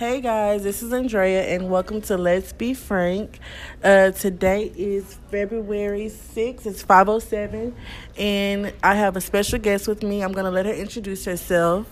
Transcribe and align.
Hey 0.00 0.22
guys, 0.22 0.62
this 0.62 0.82
is 0.82 0.94
Andrea, 0.94 1.42
and 1.42 1.68
welcome 1.68 2.00
to 2.00 2.16
Let's 2.16 2.54
Be 2.54 2.72
Frank. 2.72 3.38
Uh, 3.84 4.12
today 4.12 4.72
is 4.74 5.18
February 5.30 6.06
6th, 6.06 6.64
it's 6.64 6.82
5.07, 6.82 7.74
and 8.16 8.72
I 8.82 8.94
have 8.94 9.18
a 9.18 9.20
special 9.20 9.58
guest 9.58 9.86
with 9.86 10.02
me. 10.02 10.22
I'm 10.22 10.32
going 10.32 10.46
to 10.46 10.50
let 10.50 10.64
her 10.64 10.72
introduce 10.72 11.26
herself. 11.26 11.86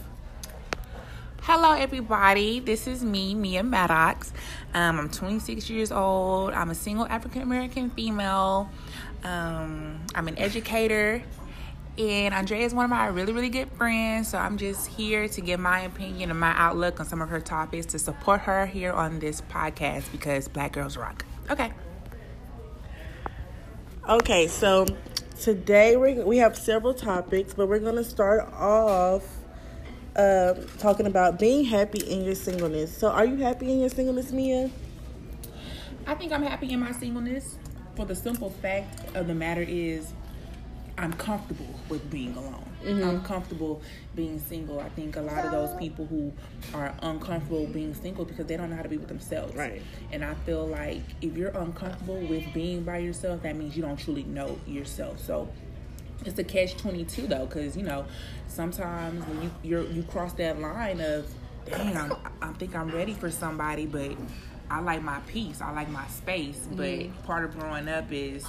Hello, 1.43 1.73
everybody. 1.73 2.61
This 2.61 2.87
is 2.87 3.05
me, 3.05 3.35
Mia 3.35 3.63
Maddox. 3.63 4.33
Um, 4.72 5.01
I'm 5.01 5.11
26 5.11 5.69
years 5.69 5.93
old. 5.93 6.54
I'm 6.54 6.71
a 6.71 6.75
single 6.75 7.04
African 7.09 7.43
American 7.43 7.90
female. 7.90 8.71
Um, 9.22 10.01
I'm 10.15 10.29
an 10.29 10.38
educator. 10.38 11.22
And 11.99 12.33
Andrea 12.33 12.65
is 12.65 12.72
one 12.72 12.85
of 12.85 12.90
my 12.90 13.06
really, 13.08 13.33
really 13.33 13.49
good 13.49 13.71
friends. 13.72 14.28
So 14.28 14.38
I'm 14.38 14.56
just 14.56 14.87
here 14.87 15.26
to 15.26 15.40
give 15.40 15.58
my 15.58 15.81
opinion 15.81 16.30
and 16.30 16.38
my 16.38 16.55
outlook 16.56 17.01
on 17.01 17.06
some 17.06 17.20
of 17.20 17.28
her 17.28 17.41
topics 17.41 17.87
to 17.87 17.98
support 17.98 18.42
her 18.42 18.66
here 18.66 18.92
on 18.92 19.19
this 19.19 19.40
podcast 19.40 20.10
because 20.12 20.46
Black 20.46 20.73
Girls 20.73 20.96
Rock. 20.96 21.24
Okay. 21.50 21.73
Okay, 24.09 24.46
so 24.46 24.87
today 25.40 25.96
we 25.96 26.14
we 26.14 26.38
have 26.38 26.56
several 26.56 26.95
topics, 26.95 27.52
but 27.52 27.68
we're 27.68 27.80
going 27.80 27.96
to 27.96 28.04
start 28.04 28.51
off 28.54 29.23
uh, 30.16 30.54
talking 30.78 31.06
about 31.06 31.38
being 31.38 31.65
happy 31.65 32.01
in 32.01 32.24
your 32.24 32.34
singleness. 32.34 32.96
So, 32.96 33.09
are 33.10 33.26
you 33.26 33.37
happy 33.37 33.70
in 33.70 33.80
your 33.80 33.90
singleness, 33.90 34.32
Mia? 34.32 34.70
I 36.06 36.15
think 36.15 36.32
I'm 36.32 36.42
happy 36.42 36.70
in 36.73 36.80
my 36.80 36.92
singleness 36.92 37.56
for 37.96 38.06
the 38.06 38.15
simple 38.15 38.51
fact 38.51 39.15
of 39.15 39.26
the 39.26 39.34
matter 39.34 39.65
is 39.66 40.12
I'm 40.98 41.12
comfortable 41.12 41.79
with 41.88 42.11
being 42.11 42.37
alone. 42.37 42.65
Mm-hmm. 42.84 43.09
I'm 43.09 43.23
comfortable 43.23 43.80
being 44.16 44.41
single. 44.41 44.80
I 44.80 44.88
think 44.91 45.16
a 45.16 45.21
lot 45.23 45.45
of 45.45 45.52
those 45.52 45.79
people 45.79 46.07
who 46.07 46.33
are 46.74 46.93
uncomfortable 47.02 47.66
being 47.66 47.95
single 47.95 48.24
because 48.24 48.47
they 48.47 48.57
don't 48.57 48.71
know 48.71 48.77
how 48.77 48.83
to 48.83 48.88
be 48.88 48.97
with 48.97 49.09
themselves. 49.09 49.55
Right. 49.55 49.80
And 50.11 50.24
I 50.24 50.34
feel 50.34 50.66
like 50.66 51.02
if 51.23 51.37
you're 51.37 51.51
uncomfortable 51.51 52.18
with 52.27 52.52
being 52.52 52.82
by 52.82 52.99
yourself, 52.99 53.43
that 53.43 53.57
means 53.57 53.77
you 53.77 53.82
don't 53.82 53.96
truly 53.96 54.24
know 54.24 54.59
yourself. 54.66 55.21
So 55.21 55.49
it's 56.24 56.38
a 56.38 56.45
catch 56.45 56.77
22 56.77 57.29
though 57.29 57.46
because 57.46 57.77
you 57.77 57.85
know 57.85 58.05
sometimes 58.49 59.24
when 59.27 59.51
you 59.62 59.87
you 59.93 60.02
cross 60.02 60.33
that 60.33 60.60
line 60.60 61.01
of 61.01 61.33
dang 61.71 61.96
I'm, 61.96 62.12
I 62.43 62.52
think 62.55 62.74
I'm 62.74 62.90
ready 62.90 63.15
for 63.15 63.30
somebody 63.30 63.87
but 63.87 64.17
I 64.69 64.81
like 64.81 65.01
my 65.03 65.21
peace 65.29 65.61
I 65.61 65.71
like 65.71 65.89
my 65.91 66.07
space 66.09 66.59
mm-hmm. 66.59 67.11
but 67.12 67.25
part 67.25 67.45
of 67.45 67.57
growing 67.57 67.89
up 67.89 68.11
is 68.11 68.45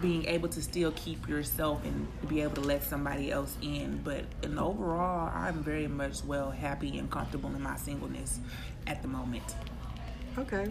being 0.00 0.26
able 0.26 0.48
to 0.48 0.62
still 0.62 0.92
keep 0.92 1.28
yourself 1.28 1.84
and 1.84 2.06
be 2.28 2.42
able 2.42 2.54
to 2.54 2.60
let 2.60 2.84
somebody 2.84 3.30
else 3.30 3.56
in. 3.62 4.00
But 4.04 4.24
in 4.42 4.58
overall, 4.58 5.30
I'm 5.34 5.62
very 5.62 5.86
much 5.86 6.24
well 6.24 6.50
happy 6.50 6.98
and 6.98 7.10
comfortable 7.10 7.50
in 7.54 7.62
my 7.62 7.76
singleness 7.76 8.40
at 8.86 9.02
the 9.02 9.08
moment. 9.08 9.54
Okay. 10.38 10.70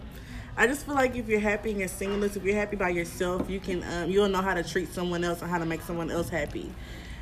I 0.56 0.66
just 0.68 0.86
feel 0.86 0.94
like 0.94 1.16
if 1.16 1.26
you're 1.28 1.40
happy 1.40 1.70
in 1.70 1.78
your 1.78 1.88
singleness, 1.88 2.36
if 2.36 2.44
you're 2.44 2.54
happy 2.54 2.76
by 2.76 2.90
yourself, 2.90 3.50
you 3.50 3.58
can 3.58 3.82
um, 3.82 4.10
you'll 4.10 4.28
know 4.28 4.42
how 4.42 4.54
to 4.54 4.62
treat 4.62 4.92
someone 4.92 5.24
else 5.24 5.42
and 5.42 5.50
how 5.50 5.58
to 5.58 5.66
make 5.66 5.82
someone 5.82 6.10
else 6.10 6.28
happy. 6.28 6.72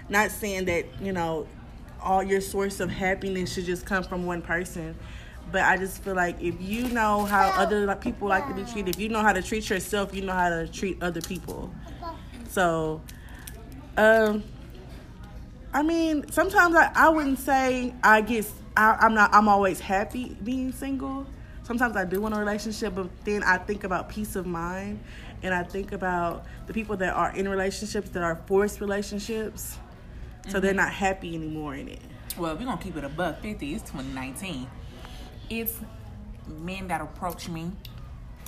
Not 0.08 0.30
saying 0.30 0.66
that 0.66 0.84
you 1.00 1.12
know 1.12 1.46
all 2.02 2.22
your 2.22 2.40
source 2.40 2.80
of 2.80 2.90
happiness 2.90 3.54
should 3.54 3.64
just 3.64 3.86
come 3.86 4.02
from 4.02 4.26
one 4.26 4.42
person, 4.42 4.94
but 5.50 5.62
I 5.62 5.76
just 5.76 6.02
feel 6.02 6.14
like 6.14 6.40
if 6.40 6.60
you 6.60 6.88
know 6.88 7.24
how 7.24 7.48
other 7.50 7.94
people 7.96 8.28
like 8.28 8.46
to 8.48 8.54
be 8.54 8.64
treated, 8.64 8.94
if 8.94 9.00
you 9.00 9.08
know 9.08 9.20
how 9.20 9.32
to 9.32 9.42
treat 9.42 9.68
yourself, 9.68 10.14
you 10.14 10.22
know 10.22 10.32
how 10.32 10.48
to 10.48 10.68
treat 10.68 11.02
other 11.02 11.20
people. 11.20 11.72
So, 12.48 13.00
um, 13.96 14.42
I 15.74 15.82
mean, 15.82 16.30
sometimes 16.30 16.74
I, 16.74 16.90
I 16.94 17.08
wouldn't 17.08 17.38
say 17.38 17.94
I 18.02 18.20
get 18.20 18.46
I, 18.76 18.96
I'm 19.00 19.14
not 19.14 19.34
I'm 19.34 19.48
always 19.48 19.80
happy 19.80 20.36
being 20.42 20.72
single. 20.72 21.26
Sometimes 21.62 21.96
I 21.96 22.04
do 22.04 22.20
want 22.20 22.34
a 22.34 22.38
relationship, 22.38 22.94
but 22.94 23.08
then 23.24 23.42
I 23.42 23.56
think 23.58 23.84
about 23.84 24.08
peace 24.08 24.36
of 24.36 24.46
mind, 24.46 25.00
and 25.42 25.54
I 25.54 25.62
think 25.62 25.92
about 25.92 26.44
the 26.66 26.72
people 26.72 26.96
that 26.98 27.14
are 27.14 27.34
in 27.34 27.48
relationships 27.48 28.10
that 28.10 28.22
are 28.22 28.36
forced 28.46 28.80
relationships, 28.80 29.78
so 30.44 30.50
mm-hmm. 30.50 30.60
they're 30.60 30.74
not 30.74 30.92
happy 30.92 31.34
anymore 31.34 31.74
in 31.74 31.88
it. 31.88 32.00
Well, 32.36 32.56
we're 32.56 32.64
gonna 32.64 32.82
keep 32.82 32.96
it 32.96 33.04
above 33.04 33.38
fifty. 33.38 33.74
It's 33.74 33.82
2019. 33.90 34.66
It's 35.60 35.78
men 36.48 36.88
that 36.88 37.02
approach 37.02 37.46
me, 37.46 37.70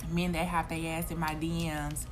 men 0.09 0.31
that 0.31 0.47
have 0.47 0.69
their 0.69 0.97
ass 0.97 1.11
in 1.11 1.19
my 1.19 1.35
DMs 1.35 2.07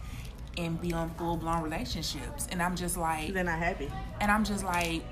and 0.56 0.80
be 0.80 0.94
on 0.94 1.09
full 1.16 1.36
blown 1.36 1.64
relationships. 1.64 2.48
And 2.52 2.62
I'm 2.62 2.76
just 2.76 2.96
like 2.96 3.34
they're 3.34 3.44
not 3.44 3.58
happy. 3.58 3.92
And 4.22 4.31
I'm 4.31 4.44
just 4.44 4.64
like 4.64 5.04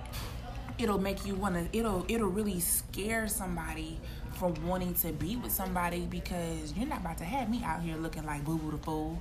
it'll 0.78 1.00
make 1.00 1.26
you 1.26 1.34
wanna 1.34 1.68
it'll 1.74 2.06
it'll 2.08 2.30
really 2.30 2.60
scare 2.60 3.28
somebody 3.28 4.00
from 4.34 4.54
wanting 4.68 4.94
to 4.94 5.12
be 5.14 5.36
with 5.36 5.52
somebody 5.52 6.02
because 6.06 6.74
you're 6.74 6.88
not 6.88 7.00
about 7.00 7.18
to 7.18 7.24
have 7.24 7.50
me 7.50 7.64
out 7.64 7.82
here 7.82 7.98
looking 7.98 8.24
like 8.24 8.46
boo 8.46 8.60
boo 8.60 8.70
the 8.70 8.78
fool. 8.78 9.20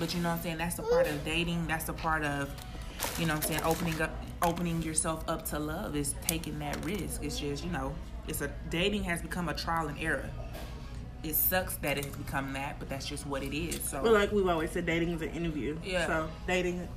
But 0.00 0.14
you 0.14 0.20
know 0.20 0.30
what 0.30 0.36
I'm 0.38 0.42
saying? 0.42 0.58
That's 0.58 0.74
the 0.74 0.82
part 0.82 1.06
of 1.06 1.24
dating. 1.24 1.68
That's 1.68 1.84
the 1.84 1.92
part 1.92 2.24
of, 2.24 2.50
you 3.20 3.26
know 3.26 3.34
what 3.34 3.44
I'm 3.44 3.50
saying, 3.50 3.62
opening 3.64 4.02
up 4.02 4.10
opening 4.42 4.82
yourself 4.82 5.22
up 5.28 5.44
to 5.50 5.60
love 5.60 5.94
is 5.94 6.16
taking 6.22 6.58
that 6.58 6.84
risk. 6.84 7.22
It's 7.22 7.38
just, 7.38 7.64
you 7.64 7.70
know, 7.70 7.94
it's 8.28 8.40
a 8.40 8.50
dating 8.70 9.04
has 9.04 9.20
become 9.22 9.48
a 9.48 9.54
trial 9.54 9.88
and 9.88 9.98
error 9.98 10.28
it 11.22 11.36
sucks 11.36 11.76
that 11.76 11.98
it 11.98 12.04
has 12.04 12.16
become 12.16 12.52
that, 12.54 12.78
but 12.78 12.88
that's 12.88 13.06
just 13.06 13.26
what 13.26 13.42
it 13.42 13.56
is. 13.56 13.80
So, 13.84 14.02
well, 14.02 14.12
like 14.12 14.32
we've 14.32 14.46
always 14.48 14.70
said, 14.70 14.86
dating 14.86 15.10
is 15.10 15.22
an 15.22 15.30
interview. 15.30 15.78
Yeah. 15.84 16.06
So 16.06 16.28
dating, 16.46 16.88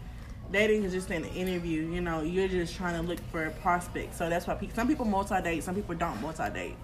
dating 0.52 0.84
is 0.84 0.94
just 0.94 1.10
an 1.12 1.26
interview. 1.26 1.84
You 1.88 2.02
know, 2.02 2.22
you're 2.22 2.48
just 2.48 2.76
trying 2.76 3.00
to 3.00 3.08
look 3.08 3.20
for 3.32 3.46
a 3.46 3.52
prospect. 3.52 4.16
So 4.16 4.30
that's 4.30 4.48
why 4.48 4.56
pe- 4.56 4.70
some 4.74 4.88
people 4.88 5.06
multi 5.06 5.40
date, 5.42 5.64
some 5.64 5.76
people 5.76 5.96
don't 5.96 6.20
multi 6.22 6.50
date, 6.50 6.76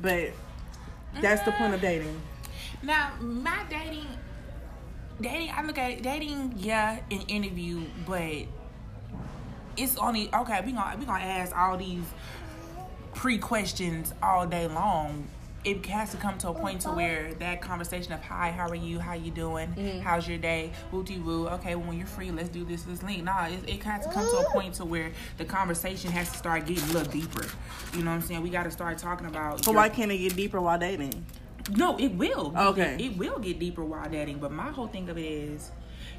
but 0.00 0.30
that's 1.20 1.42
mm-hmm. 1.42 1.50
the 1.50 1.56
point 1.56 1.74
of 1.74 1.80
dating. 1.80 2.20
Now, 2.82 3.12
my 3.20 3.64
dating, 3.68 4.06
dating, 5.20 5.50
I 5.54 5.62
look 5.62 5.78
at 5.78 5.90
it, 5.90 6.02
dating, 6.02 6.54
yeah, 6.56 7.00
an 7.10 7.22
interview, 7.28 7.82
but 8.06 8.46
it's 9.76 9.96
only 9.98 10.34
okay. 10.34 10.62
We 10.64 10.72
gonna 10.72 10.96
we 10.98 11.04
gonna 11.04 11.22
ask 11.22 11.54
all 11.54 11.76
these 11.76 12.04
pre 13.16 13.38
questions 13.38 14.14
all 14.22 14.46
day 14.46 14.68
long 14.68 15.26
it 15.64 15.84
has 15.86 16.12
to 16.12 16.16
come 16.16 16.38
to 16.38 16.48
a 16.50 16.54
point 16.54 16.80
to 16.82 16.90
where 16.90 17.34
that 17.40 17.60
conversation 17.60 18.12
of 18.12 18.22
hi, 18.22 18.52
how 18.52 18.68
are 18.68 18.76
you, 18.76 19.00
how 19.00 19.14
you 19.14 19.32
doing, 19.32 19.66
mm-hmm. 19.70 19.98
how's 19.98 20.28
your 20.28 20.38
day, 20.38 20.70
wooty 20.92 21.18
woo. 21.18 21.48
Okay, 21.48 21.74
well, 21.74 21.88
when 21.88 21.98
you're 21.98 22.06
free, 22.06 22.30
let's 22.30 22.48
do 22.48 22.64
this, 22.64 22.84
this 22.84 23.02
link. 23.02 23.24
Nah, 23.24 23.46
it, 23.46 23.68
it 23.68 23.82
has 23.82 24.06
to 24.06 24.12
come 24.12 24.24
to 24.24 24.46
a 24.46 24.50
point 24.50 24.74
to 24.74 24.84
where 24.84 25.10
the 25.38 25.44
conversation 25.44 26.12
has 26.12 26.30
to 26.30 26.38
start 26.38 26.66
getting 26.66 26.84
a 26.84 26.92
little 26.92 27.12
deeper. 27.12 27.44
You 27.94 28.04
know 28.04 28.12
what 28.12 28.18
I'm 28.18 28.22
saying? 28.22 28.42
We 28.42 28.50
got 28.50 28.62
to 28.62 28.70
start 28.70 28.98
talking 28.98 29.26
about. 29.26 29.64
So 29.64 29.72
your, 29.72 29.80
why 29.80 29.88
can't 29.88 30.12
it 30.12 30.18
get 30.18 30.36
deeper 30.36 30.60
while 30.60 30.78
dating? 30.78 31.26
No, 31.72 31.98
it 31.98 32.14
will. 32.14 32.54
Okay, 32.56 32.94
it, 32.94 33.00
it 33.00 33.18
will 33.18 33.40
get 33.40 33.58
deeper 33.58 33.84
while 33.84 34.08
dating. 34.08 34.38
But 34.38 34.52
my 34.52 34.70
whole 34.70 34.86
thing 34.86 35.08
of 35.08 35.18
it 35.18 35.24
is, 35.24 35.72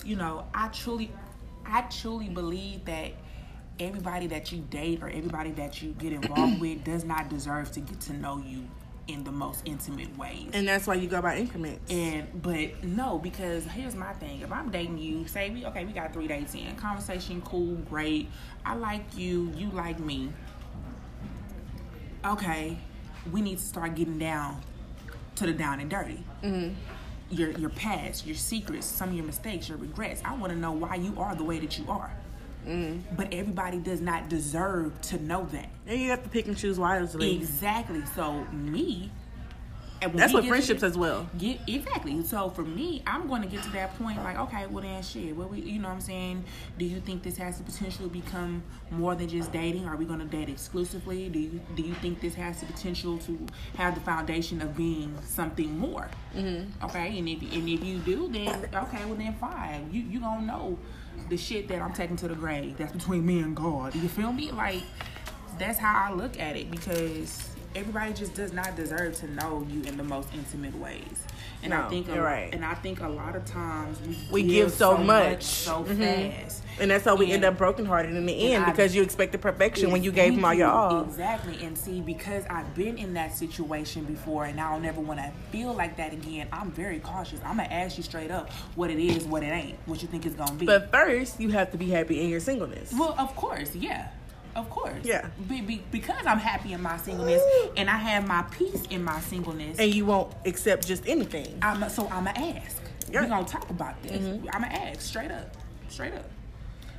you 0.03 0.17
know, 0.17 0.45
I 0.53 0.67
truly, 0.67 1.09
I 1.65 1.83
truly 1.83 2.27
believe 2.27 2.83
that 2.83 3.13
everybody 3.79 4.27
that 4.27 4.51
you 4.51 4.59
date 4.69 5.01
or 5.01 5.09
everybody 5.09 5.51
that 5.51 5.81
you 5.81 5.91
get 5.93 6.13
involved 6.13 6.59
with 6.61 6.83
does 6.83 7.03
not 7.03 7.29
deserve 7.29 7.71
to 7.73 7.79
get 7.79 7.99
to 8.01 8.13
know 8.13 8.37
you 8.37 8.67
in 9.07 9.23
the 9.23 9.31
most 9.31 9.61
intimate 9.65 10.15
ways. 10.17 10.49
And 10.53 10.67
that's 10.67 10.85
why 10.85 10.95
you 10.95 11.07
go 11.07 11.21
by 11.21 11.37
increments. 11.37 11.91
And 11.91 12.41
but 12.41 12.83
no, 12.83 13.17
because 13.17 13.65
here's 13.65 13.95
my 13.95 14.13
thing. 14.13 14.41
If 14.41 14.51
I'm 14.51 14.69
dating 14.69 14.97
you, 14.97 15.27
say 15.27 15.49
we 15.49 15.65
okay, 15.65 15.85
we 15.85 15.93
got 15.93 16.13
three 16.13 16.27
dates 16.27 16.53
in. 16.55 16.75
Conversation 16.75 17.41
cool, 17.41 17.75
great. 17.89 18.29
I 18.65 18.75
like 18.75 19.17
you, 19.17 19.51
you 19.55 19.69
like 19.69 19.99
me. 19.99 20.31
Okay, 22.25 22.77
we 23.31 23.41
need 23.41 23.59
to 23.59 23.63
start 23.63 23.95
getting 23.95 24.19
down 24.19 24.61
to 25.35 25.45
the 25.45 25.53
down 25.53 25.79
and 25.79 25.89
dirty. 25.89 26.23
Mm-hmm. 26.43 26.73
Your 27.29 27.51
your 27.51 27.69
past, 27.69 28.25
your 28.25 28.35
secrets, 28.35 28.85
some 28.85 29.09
of 29.09 29.15
your 29.15 29.25
mistakes, 29.25 29.69
your 29.69 29.77
regrets. 29.77 30.21
I 30.25 30.35
want 30.35 30.51
to 30.51 30.59
know 30.59 30.71
why 30.71 30.95
you 30.95 31.13
are 31.17 31.35
the 31.35 31.43
way 31.43 31.59
that 31.59 31.77
you 31.77 31.85
are. 31.89 32.11
Mm-hmm. 32.67 33.15
But 33.15 33.33
everybody 33.33 33.79
does 33.79 34.01
not 34.01 34.29
deserve 34.29 34.99
to 35.01 35.23
know 35.23 35.45
that. 35.51 35.69
And 35.87 35.99
you 35.99 36.09
have 36.09 36.23
to 36.23 36.29
pick 36.29 36.47
and 36.47 36.57
choose 36.57 36.77
wisely. 36.79 37.35
Exactly. 37.35 38.03
So 38.15 38.43
me, 38.51 39.11
that's 40.01 40.33
what 40.33 40.45
friendships 40.45 40.83
as 40.83 40.97
well. 40.97 41.27
Get 41.37 41.59
exactly. 41.67 42.23
So 42.23 42.49
for 42.49 42.63
me, 42.63 43.03
I'm 43.07 43.27
going 43.27 43.41
to 43.41 43.47
get 43.47 43.63
to 43.63 43.69
that 43.71 43.97
point. 43.97 44.23
Like, 44.23 44.37
okay, 44.39 44.65
well 44.67 44.83
then, 44.83 45.01
shit. 45.01 45.35
What 45.35 45.49
we, 45.49 45.61
you 45.61 45.79
know, 45.79 45.89
what 45.89 45.95
I'm 45.95 46.01
saying. 46.01 46.43
Do 46.77 46.85
you 46.85 46.99
think 46.99 47.23
this 47.23 47.37
has 47.37 47.57
the 47.57 47.63
potential 47.63 48.07
to 48.07 48.13
become 48.13 48.63
more 48.91 49.15
than 49.15 49.27
just 49.27 49.51
dating? 49.51 49.87
Are 49.87 49.95
we 49.95 50.05
going 50.05 50.19
to 50.19 50.25
date 50.25 50.49
exclusively? 50.49 51.29
Do 51.29 51.39
you 51.39 51.59
do 51.75 51.81
you 51.81 51.93
think 51.95 52.21
this 52.21 52.35
has 52.35 52.59
the 52.59 52.65
potential 52.65 53.17
to 53.19 53.39
have 53.77 53.95
the 53.95 54.01
foundation 54.01 54.61
of 54.61 54.75
being 54.75 55.17
something 55.23 55.77
more? 55.77 56.09
Mm-hmm. 56.35 56.85
Okay, 56.85 57.17
and 57.17 57.29
if 57.29 57.41
and 57.41 57.69
if 57.69 57.83
you 57.83 57.99
do, 57.99 58.29
then 58.29 58.69
okay, 58.73 59.05
well 59.05 59.15
then 59.15 59.33
fine. 59.35 59.89
You 59.91 60.01
you 60.01 60.19
gonna 60.19 60.45
know 60.45 60.77
the 61.29 61.37
shit 61.37 61.67
that 61.69 61.81
I'm 61.81 61.93
taking 61.93 62.15
to 62.17 62.27
the 62.27 62.35
grave. 62.35 62.77
That's 62.77 62.93
between 62.93 63.25
me 63.25 63.39
and 63.39 63.55
God. 63.55 63.95
You 63.95 64.07
feel 64.07 64.31
me? 64.31 64.51
Like 64.51 64.83
that's 65.57 65.79
how 65.79 66.09
I 66.09 66.13
look 66.13 66.39
at 66.39 66.55
it 66.55 66.69
because 66.69 67.49
everybody 67.75 68.13
just 68.13 68.33
does 68.33 68.53
not 68.53 68.75
deserve 68.75 69.15
to 69.17 69.31
know 69.31 69.65
you 69.69 69.81
in 69.83 69.97
the 69.97 70.03
most 70.03 70.29
intimate 70.33 70.75
ways. 70.79 71.23
And 71.63 71.73
I 71.73 71.89
think 71.89 72.07
a, 72.09 72.21
right. 72.21 72.53
and 72.53 72.63
I 72.63 72.75
think 72.75 73.01
a 73.01 73.07
lot 73.09 73.35
of 73.35 73.43
times 73.45 73.99
we, 74.01 74.17
We 74.31 74.43
give 74.43 74.71
so 74.71 74.95
much. 74.95 75.43
so 75.43 75.83
Mhm. 75.83 76.31
fast. 76.31 76.63
And 76.79 76.91
that's 76.91 77.03
how 77.03 77.15
we 77.15 77.31
end 77.31 77.43
up 77.43 77.57
brokenhearted 77.57 78.15
in 78.15 78.27
the 78.27 78.53
end 78.53 78.63
I- 78.65 78.69
because 78.69 78.93
you 78.95 79.01
expected 79.01 79.41
perfection 79.41 79.89
when 79.91 80.03
you 80.03 80.11
gave 80.11 80.33
him 80.35 80.45
all 80.45 80.53
your 80.53 80.67
all. 80.69 81.01
Exactly. 81.03 81.57
And 81.65 81.75
see, 81.75 81.99
because 81.99 82.43
I've 82.47 82.75
been 82.75 82.99
in 82.99 83.15
that 83.15 83.35
situation 83.35 84.03
before 84.05 84.45
and 84.45 84.61
I 84.61 84.71
don't 84.71 84.83
never 84.83 85.01
want 85.01 85.19
to 85.19 85.31
feel 85.51 85.73
like 85.73 85.97
that 85.97 86.13
again, 86.13 86.47
I'm 86.53 86.69
very 86.71 86.99
cautious. 86.99 87.39
I'm 87.43 87.57
going 87.57 87.67
to 87.69 87.73
ask 87.73 87.97
you 87.97 88.03
straight 88.03 88.29
up 88.29 88.51
what 88.75 88.91
it 88.91 88.99
is, 89.03 89.25
what 89.25 89.41
it 89.41 89.47
ain't, 89.47 89.77
what 89.87 90.03
you 90.03 90.07
think 90.07 90.27
it's 90.27 90.35
going 90.35 90.49
to 90.49 90.55
be. 90.55 90.67
But 90.67 90.91
first, 90.91 91.39
you 91.39 91.49
have 91.49 91.71
to 91.71 91.77
be 91.77 91.89
happy 91.89 92.21
in 92.21 92.29
your 92.29 92.39
singleness. 92.39 92.93
well, 92.93 93.15
of 93.17 93.35
course, 93.35 93.75
yeah. 93.75 94.09
Of 94.57 94.71
course. 94.71 95.03
Yeah. 95.03 95.27
Be, 95.47 95.61
be, 95.61 95.83
because 95.91 96.25
I'm 96.25 96.39
happy 96.39 96.73
in 96.73 96.81
my 96.81 96.97
singleness 96.97 97.43
and 97.77 97.87
I 97.89 97.97
have 97.97 98.27
my 98.27 98.41
peace 98.41 98.81
in 98.89 99.03
my 99.03 99.19
singleness. 99.21 99.77
And 99.77 99.93
you 99.93 100.07
won't 100.07 100.33
accept 100.45 100.87
just 100.87 101.07
anything. 101.07 101.59
I'm 101.61 101.87
so 101.89 102.07
I'm 102.07 102.25
gonna 102.25 102.39
ask. 102.39 102.81
Yeah. 103.09 103.21
We're 103.21 103.29
gonna 103.29 103.45
talk 103.45 103.69
about 103.69 104.01
this. 104.01 104.19
Mm-hmm. 104.19 104.47
I'm 104.51 104.63
gonna 104.63 104.73
ask 104.73 105.01
straight 105.01 105.29
up, 105.29 105.55
straight 105.89 106.15
up. 106.15 106.27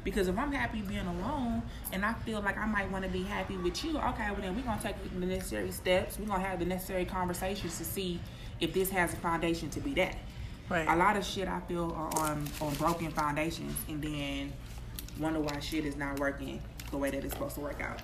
Because 0.05 0.29
if 0.29 0.39
I'm 0.39 0.53
happy 0.53 0.83
being 0.83 1.05
alone 1.05 1.63
and 1.93 2.05
I 2.05 2.13
feel 2.13 2.41
like 2.41 2.57
I 2.57 2.65
might 2.65 2.89
want 2.93 3.05
to 3.05 3.11
be 3.11 3.25
happy 3.25 3.57
with 3.57 3.85
you, 3.85 3.99
okay, 3.99 4.31
well 4.31 4.41
then 4.41 4.55
we're 4.55 4.63
gonna 4.63 4.81
take 4.81 4.95
the 5.13 5.27
necessary 5.27 5.73
steps. 5.73 6.17
We're 6.17 6.27
gonna 6.27 6.45
have 6.45 6.61
the 6.61 6.65
necessary 6.65 7.07
conversations 7.07 7.77
to 7.79 7.85
see 7.85 8.21
if 8.61 8.73
this 8.73 8.89
has 8.91 9.13
a 9.13 9.17
foundation 9.17 9.69
to 9.71 9.81
be 9.81 9.95
that. 9.95 10.17
Right. 10.69 10.87
A 10.87 10.95
lot 10.95 11.17
of 11.17 11.25
shit 11.25 11.49
I 11.49 11.59
feel 11.61 11.93
are 11.97 12.17
on 12.21 12.47
on 12.61 12.75
broken 12.75 13.11
foundations, 13.11 13.75
and 13.89 14.01
then 14.01 14.53
wonder 15.19 15.41
why 15.41 15.59
shit 15.59 15.85
is 15.85 15.97
not 15.97 16.21
working 16.21 16.63
the 16.91 16.99
way 16.99 17.11
that 17.11 17.25
it's 17.25 17.33
supposed 17.33 17.55
to 17.57 17.61
work 17.61 17.81
out. 17.81 18.01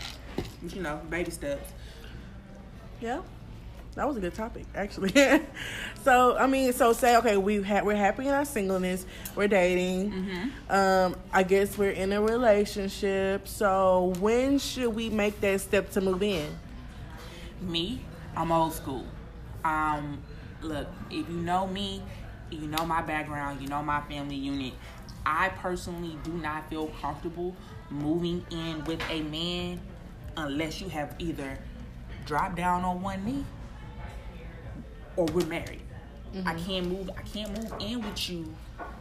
But 0.63 0.75
you 0.75 0.83
know, 0.83 1.01
baby 1.11 1.31
steps. 1.31 1.73
Yeah, 3.01 3.23
that 3.95 4.07
was 4.07 4.17
a 4.17 4.21
good 4.21 4.35
topic 4.35 4.67
actually. 4.75 5.13
so 6.05 6.37
I 6.37 6.47
mean, 6.47 6.73
so 6.73 6.93
say 6.93 7.17
okay, 7.19 7.37
we 7.37 7.63
ha- 7.63 7.83
we're 7.83 7.97
happy 7.97 8.27
in 8.27 8.35
our 8.35 8.45
singleness, 8.45 9.07
we're 9.35 9.49
dating. 9.49 10.13
Mm-hmm. 10.13 10.73
Um, 10.73 11.17
I 11.33 11.43
guess 11.43 11.77
we're 11.79 11.91
in 11.91 12.13
a 12.13 12.21
relationship. 12.21 13.47
So 13.49 14.15
when 14.21 14.59
should 14.59 14.95
we 14.95 15.11
make 15.11 15.41
that 15.41 15.61
step 15.61 15.91
to 15.93 16.01
move 16.01 16.23
in? 16.23 16.49
Me, 17.61 18.01
I'm 18.37 18.53
old 18.53 18.75
school. 18.75 19.05
Um, 19.65 20.23
look, 20.61 20.87
if 21.11 21.29
you 21.29 21.37
know 21.37 21.67
me, 21.67 22.03
you 22.51 22.67
know 22.67 22.85
my 22.85 23.03
background, 23.03 23.63
you 23.63 23.69
know 23.69 23.83
my 23.83 24.01
family 24.03 24.37
unit. 24.37 24.75
I 25.27 25.49
personally 25.49 26.19
do 26.23 26.33
not 26.33 26.69
feel 26.69 26.89
comfortable 27.01 27.57
moving 27.91 28.45
in 28.51 28.85
with 28.85 29.01
a 29.11 29.23
man 29.23 29.81
unless 30.37 30.81
you 30.81 30.89
have 30.89 31.15
either 31.19 31.59
dropped 32.27 32.57
down 32.57 32.85
on 32.85 33.03
one 33.03 33.25
knee 33.25 33.45
or 35.17 35.27
we're 35.27 35.47
married. 35.47 35.81
I 36.45 36.55
can't 36.55 36.89
move. 36.89 37.09
I 37.17 37.23
can't 37.23 37.57
move 37.57 37.73
in 37.81 38.03
with 38.03 38.29
you 38.29 38.53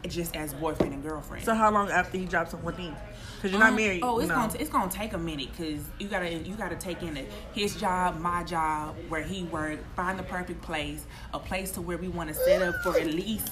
just 0.06 0.36
as 0.36 0.54
boyfriend 0.54 0.92
and 0.94 1.02
girlfriend. 1.02 1.44
So 1.44 1.52
how 1.52 1.68
long 1.72 1.90
after 1.90 2.16
he 2.16 2.26
drops 2.26 2.54
on 2.54 2.62
one 2.62 2.76
knee? 2.76 2.92
Because 3.36 3.50
you're 3.50 3.58
not 3.58 3.70
Um, 3.70 3.76
married. 3.76 4.00
Oh, 4.04 4.20
it's 4.20 4.28
no. 4.28 4.36
gonna 4.36 4.52
t- 4.52 4.58
it's 4.60 4.70
gonna 4.70 4.88
take 4.88 5.14
a 5.14 5.18
minute 5.18 5.48
because 5.50 5.80
you 5.98 6.06
gotta 6.06 6.32
you 6.32 6.54
gotta 6.54 6.76
take 6.76 7.02
in 7.02 7.16
it. 7.16 7.32
his 7.52 7.74
job, 7.74 8.20
my 8.20 8.44
job, 8.44 8.94
where 9.08 9.22
he 9.22 9.42
work, 9.42 9.80
find 9.96 10.16
the 10.16 10.22
perfect 10.22 10.62
place, 10.62 11.04
a 11.32 11.40
place 11.40 11.72
to 11.72 11.80
where 11.80 11.98
we 11.98 12.06
want 12.06 12.28
to 12.28 12.34
set 12.36 12.62
up 12.62 12.76
for 12.84 12.96
at 12.96 13.08
least 13.08 13.48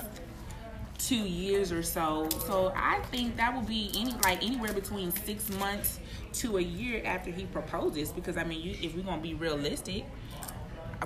two 1.07 1.17
years 1.17 1.73
or 1.73 1.83
so. 1.83 2.29
So 2.47 2.73
I 2.77 3.01
think 3.11 3.37
that 3.37 3.55
would 3.55 3.67
be 3.67 3.91
any 3.97 4.13
like 4.25 4.43
anywhere 4.43 4.73
between 4.73 5.11
six 5.13 5.49
months 5.59 5.99
to 6.35 6.59
a 6.59 6.61
year 6.63 7.03
after 7.05 7.31
he 7.31 7.45
proposes. 7.47 8.11
Because 8.11 8.37
I 8.37 8.45
mean, 8.45 8.61
you, 8.63 8.77
if 8.81 8.95
we're 8.95 9.03
gonna 9.03 9.21
be 9.23 9.35
realistic, 9.35 10.05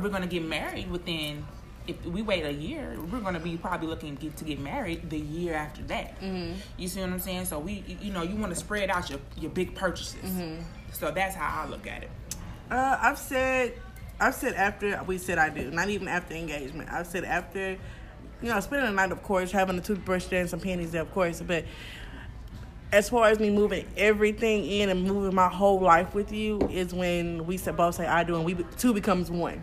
we're 0.01 0.09
gonna 0.11 0.27
get 0.27 0.45
married 0.45 0.91
within. 0.91 1.47
If 1.87 2.05
we 2.05 2.21
wait 2.21 2.45
a 2.45 2.53
year, 2.53 2.99
we're 3.13 3.21
gonna 3.21 3.39
be 3.39 3.57
probably 3.57 3.87
looking 3.87 4.17
to 4.17 4.23
get, 4.27 4.37
to 4.39 4.45
get 4.45 4.59
married 4.59 5.09
the 5.09 5.19
year 5.19 5.55
after 5.55 5.83
that. 5.85 6.17
You 6.77 6.89
see 6.89 7.01
what 7.01 7.11
I'm 7.11 7.21
saying? 7.21 7.45
So 7.45 7.61
we, 7.61 7.85
you 8.03 8.13
know, 8.13 8.23
you 8.23 8.35
want 8.37 8.53
to 8.53 8.59
spread 8.59 8.91
out 8.91 9.09
your 9.09 9.21
your 9.39 9.51
big 9.53 9.75
purchases. 9.75 10.19
So 10.93 11.11
that's 11.13 11.37
how 11.37 11.63
I 11.63 11.69
look 11.69 11.87
at 11.87 12.03
it. 12.03 12.11
Uh, 12.71 12.99
I've 13.01 13.19
said, 13.19 13.75
I've 14.19 14.35
said 14.35 14.55
after 14.55 15.01
we 15.07 15.19
said 15.19 15.39
I 15.39 15.49
do, 15.51 15.71
not 15.71 15.89
even 15.89 16.09
after 16.09 16.35
engagement. 16.35 16.91
I've 16.91 17.07
said 17.07 17.23
after, 17.23 17.77
you 18.43 18.49
know, 18.49 18.61
spending 18.61 18.89
the 18.89 18.95
night, 18.95 19.13
of 19.13 19.23
course, 19.23 19.51
having 19.51 19.79
a 19.79 19.81
toothbrush 19.81 20.27
there 20.27 20.41
and 20.41 20.51
some 20.51 20.61
panties 20.61 20.93
there, 20.93 21.03
of 21.03 21.13
course. 21.13 21.41
But 21.41 21.65
as 22.93 23.09
far 23.09 23.29
as 23.29 23.41
me 23.41 23.51
moving 23.51 23.87
everything 23.97 24.65
in 24.65 24.89
and 24.89 25.03
moving 25.05 25.35
my 25.35 25.49
whole 25.49 25.81
life 25.81 26.15
with 26.15 26.33
you 26.33 26.61
is 26.71 26.95
when 26.95 27.47
we 27.47 27.59
both 27.59 27.97
say 27.97 28.07
I 28.07 28.25
do 28.25 28.37
and 28.37 28.45
we 28.45 28.55
two 28.79 28.95
becomes 28.95 29.31
one. 29.31 29.63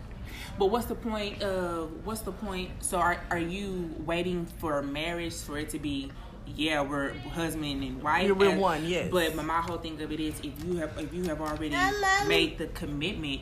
But 0.59 0.67
what's 0.67 0.85
the 0.85 0.95
point 0.95 1.41
of 1.41 2.05
what's 2.05 2.21
the 2.21 2.31
point? 2.31 2.71
So 2.83 2.97
are 2.97 3.19
are 3.29 3.39
you 3.39 3.93
waiting 3.99 4.45
for 4.59 4.81
marriage 4.81 5.35
for 5.35 5.57
it 5.57 5.69
to 5.69 5.79
be? 5.79 6.11
Yeah, 6.45 6.81
we're 6.81 7.13
husband 7.13 7.83
and 7.83 8.03
wife. 8.03 8.27
Yeah, 8.27 8.31
we're 8.33 8.51
And- 8.51 8.61
one, 8.61 8.85
yes. 8.85 9.09
But 9.09 9.33
my 9.35 9.61
whole 9.61 9.77
thing 9.77 9.99
of 10.01 10.11
it 10.11 10.19
is, 10.19 10.35
if 10.43 10.63
you 10.63 10.75
have 10.77 10.91
if 10.97 11.13
you 11.13 11.23
have 11.23 11.41
already 11.41 11.75
made 12.27 12.57
the 12.57 12.67
commitment 12.67 13.41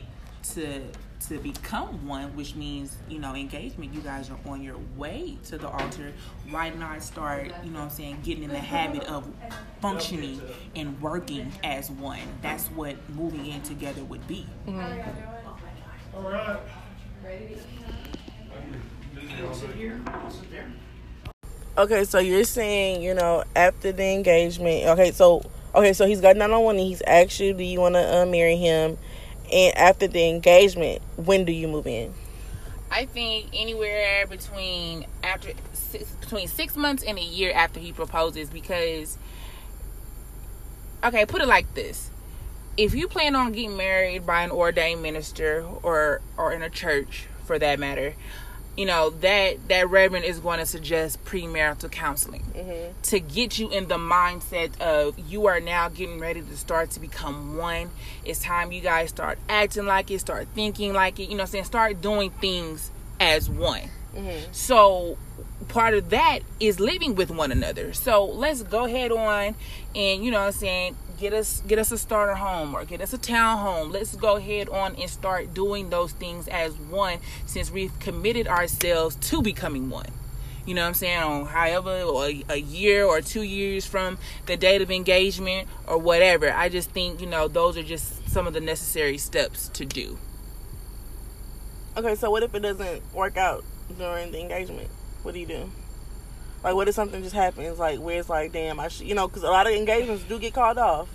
to 0.54 0.82
to 1.28 1.38
become 1.38 2.06
one, 2.06 2.34
which 2.36 2.54
means 2.54 2.96
you 3.08 3.18
know 3.18 3.34
engagement, 3.34 3.92
you 3.94 4.00
guys 4.00 4.30
are 4.30 4.38
on 4.50 4.62
your 4.62 4.76
way 4.96 5.36
to 5.44 5.58
the 5.58 5.68
altar. 5.68 6.12
Why 6.50 6.70
not 6.70 7.02
start? 7.02 7.52
You 7.64 7.70
know, 7.70 7.80
what 7.80 7.84
I'm 7.84 7.90
saying 7.90 8.18
getting 8.22 8.44
in 8.44 8.50
the 8.50 8.58
habit 8.58 9.04
of 9.04 9.28
functioning 9.80 10.40
and 10.74 11.00
working 11.00 11.52
as 11.64 11.90
one. 11.90 12.20
That's 12.40 12.68
what 12.68 12.96
moving 13.10 13.46
in 13.46 13.62
together 13.62 14.04
would 14.04 14.26
be. 14.26 14.46
Okay, 21.78 22.04
so 22.04 22.18
you're 22.18 22.44
saying, 22.44 23.02
you 23.02 23.14
know, 23.14 23.44
after 23.56 23.92
the 23.92 24.04
engagement. 24.04 24.86
Okay, 24.88 25.10
so 25.12 25.42
okay, 25.74 25.92
so 25.92 26.06
he's 26.06 26.20
got 26.20 26.36
down 26.36 26.52
on 26.52 26.62
one 26.62 26.76
knee. 26.76 26.88
He's 26.88 27.02
actually 27.06 27.54
do 27.54 27.64
you 27.64 27.80
want 27.80 27.94
to 27.94 28.22
uh, 28.22 28.26
marry 28.26 28.56
him? 28.56 28.98
And 29.52 29.76
after 29.76 30.08
the 30.08 30.28
engagement, 30.28 31.02
when 31.16 31.44
do 31.44 31.52
you 31.52 31.68
move 31.68 31.86
in? 31.86 32.14
I 32.90 33.06
think 33.06 33.48
anywhere 33.52 34.26
between 34.26 35.06
after 35.22 35.52
six, 35.72 36.10
between 36.12 36.48
six 36.48 36.76
months 36.76 37.02
and 37.02 37.18
a 37.18 37.22
year 37.22 37.52
after 37.54 37.80
he 37.80 37.92
proposes, 37.92 38.50
because 38.50 39.18
okay, 41.04 41.26
put 41.26 41.42
it 41.42 41.48
like 41.48 41.74
this: 41.74 42.10
if 42.76 42.94
you 42.94 43.08
plan 43.08 43.34
on 43.34 43.52
getting 43.52 43.76
married 43.76 44.26
by 44.26 44.42
an 44.42 44.50
ordained 44.50 45.02
minister 45.02 45.66
or 45.82 46.20
or 46.36 46.52
in 46.52 46.62
a 46.62 46.70
church, 46.70 47.26
for 47.44 47.58
that 47.58 47.78
matter, 47.78 48.14
you 48.76 48.86
know 48.86 49.10
that 49.10 49.68
that 49.68 49.88
reverend 49.90 50.24
is 50.24 50.38
going 50.40 50.58
to 50.58 50.66
suggest 50.66 51.22
premarital 51.24 51.90
counseling 51.90 52.42
mm-hmm. 52.54 53.00
to 53.02 53.20
get 53.20 53.58
you 53.58 53.70
in 53.70 53.88
the 53.88 53.96
mindset 53.96 54.80
of 54.80 55.18
you 55.18 55.46
are 55.46 55.60
now 55.60 55.88
getting 55.88 56.18
ready 56.18 56.40
to 56.40 56.56
start 56.56 56.90
to 56.90 57.00
become 57.00 57.56
one. 57.56 57.90
It's 58.24 58.40
time 58.40 58.72
you 58.72 58.80
guys 58.80 59.10
start 59.10 59.38
acting 59.48 59.86
like 59.86 60.10
it, 60.10 60.20
start 60.20 60.48
thinking 60.54 60.92
like 60.92 61.20
it. 61.20 61.24
You 61.24 61.30
know, 61.30 61.42
what 61.42 61.48
I'm 61.48 61.52
saying 61.52 61.64
start 61.64 62.00
doing 62.00 62.30
things 62.30 62.90
as 63.20 63.48
one. 63.50 63.90
Mm-hmm. 64.14 64.52
So 64.52 65.18
part 65.68 65.94
of 65.94 66.10
that 66.10 66.40
is 66.60 66.80
living 66.80 67.14
with 67.14 67.30
one 67.30 67.52
another. 67.52 67.92
So 67.92 68.24
let's 68.24 68.62
go 68.62 68.84
ahead 68.84 69.12
on 69.12 69.54
and 69.94 70.24
you 70.24 70.30
know 70.30 70.40
what 70.40 70.46
I'm 70.46 70.52
saying 70.52 70.96
get 71.22 71.32
us 71.32 71.62
get 71.68 71.78
us 71.78 71.92
a 71.92 71.96
starter 71.96 72.34
home 72.34 72.74
or 72.74 72.84
get 72.84 73.00
us 73.00 73.12
a 73.12 73.18
town 73.18 73.58
home. 73.58 73.92
Let's 73.92 74.16
go 74.16 74.36
ahead 74.36 74.68
on 74.68 74.96
and 74.96 75.08
start 75.08 75.54
doing 75.54 75.88
those 75.88 76.10
things 76.12 76.48
as 76.48 76.74
one 76.74 77.18
since 77.46 77.70
we've 77.70 77.96
committed 78.00 78.48
ourselves 78.48 79.14
to 79.30 79.40
becoming 79.40 79.88
one. 79.88 80.08
You 80.66 80.74
know 80.74 80.82
what 80.82 80.88
I'm 80.88 80.94
saying? 80.94 81.22
On 81.22 81.46
however 81.46 82.02
or 82.02 82.26
a 82.48 82.56
year 82.56 83.04
or 83.04 83.20
two 83.20 83.42
years 83.42 83.86
from 83.86 84.18
the 84.46 84.56
date 84.56 84.82
of 84.82 84.90
engagement 84.90 85.68
or 85.86 85.96
whatever. 85.96 86.52
I 86.52 86.68
just 86.68 86.90
think, 86.90 87.20
you 87.20 87.26
know, 87.26 87.46
those 87.46 87.76
are 87.76 87.82
just 87.84 88.28
some 88.28 88.48
of 88.48 88.52
the 88.52 88.60
necessary 88.60 89.18
steps 89.18 89.68
to 89.70 89.84
do. 89.84 90.18
Okay, 91.96 92.16
so 92.16 92.30
what 92.30 92.42
if 92.42 92.54
it 92.54 92.60
doesn't 92.60 93.14
work 93.14 93.36
out 93.36 93.64
during 93.96 94.32
the 94.32 94.40
engagement? 94.40 94.90
What 95.22 95.34
do 95.34 95.40
you 95.40 95.46
do? 95.46 95.70
Like, 96.62 96.74
what 96.74 96.88
if 96.88 96.94
something 96.94 97.22
just 97.22 97.34
happens, 97.34 97.78
like 97.78 97.98
where 97.98 98.20
it's 98.20 98.28
like, 98.28 98.52
damn, 98.52 98.78
I 98.78 98.88
should, 98.88 99.06
you 99.06 99.14
know, 99.14 99.26
because 99.26 99.42
a 99.42 99.50
lot 99.50 99.66
of 99.66 99.72
engagements 99.72 100.22
do 100.24 100.38
get 100.38 100.54
called 100.54 100.78
off, 100.78 101.08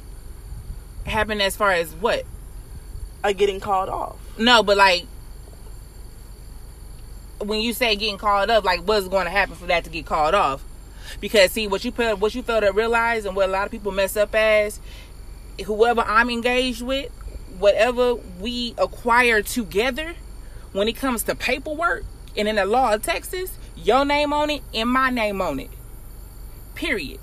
Happen 1.05 1.39
as 1.39 1.55
far 1.55 1.71
as 1.71 1.93
what? 1.95 2.25
like 3.23 3.37
getting 3.37 3.59
called 3.59 3.89
off. 3.89 4.17
No, 4.37 4.63
but 4.63 4.77
like 4.77 5.05
when 7.39 7.59
you 7.61 7.73
say 7.73 7.95
getting 7.95 8.17
called 8.17 8.49
up, 8.49 8.63
like 8.63 8.81
what's 8.81 9.07
going 9.07 9.25
to 9.25 9.31
happen 9.31 9.55
for 9.55 9.67
that 9.67 9.83
to 9.83 9.89
get 9.89 10.05
called 10.05 10.33
off? 10.33 10.63
Because 11.19 11.51
see, 11.51 11.67
what 11.67 11.83
you 11.85 11.91
put, 11.91 12.19
what 12.19 12.35
you 12.35 12.43
fail 12.43 12.61
to 12.61 12.71
realize, 12.71 13.25
and 13.25 13.35
what 13.35 13.49
a 13.49 13.51
lot 13.51 13.65
of 13.65 13.71
people 13.71 13.91
mess 13.91 14.17
up 14.17 14.35
as, 14.35 14.79
whoever 15.65 16.01
I'm 16.01 16.29
engaged 16.29 16.81
with, 16.81 17.11
whatever 17.59 18.15
we 18.15 18.75
acquire 18.77 19.41
together, 19.41 20.15
when 20.73 20.87
it 20.87 20.95
comes 20.95 21.23
to 21.23 21.35
paperwork 21.35 22.03
and 22.35 22.47
in 22.47 22.57
the 22.57 22.65
law 22.65 22.93
of 22.93 23.01
Texas, 23.01 23.57
your 23.83 24.05
name 24.05 24.33
on 24.33 24.49
it 24.49 24.61
and 24.73 24.89
my 24.89 25.09
name 25.09 25.41
on 25.41 25.59
it. 25.59 25.69
Period. 26.75 27.19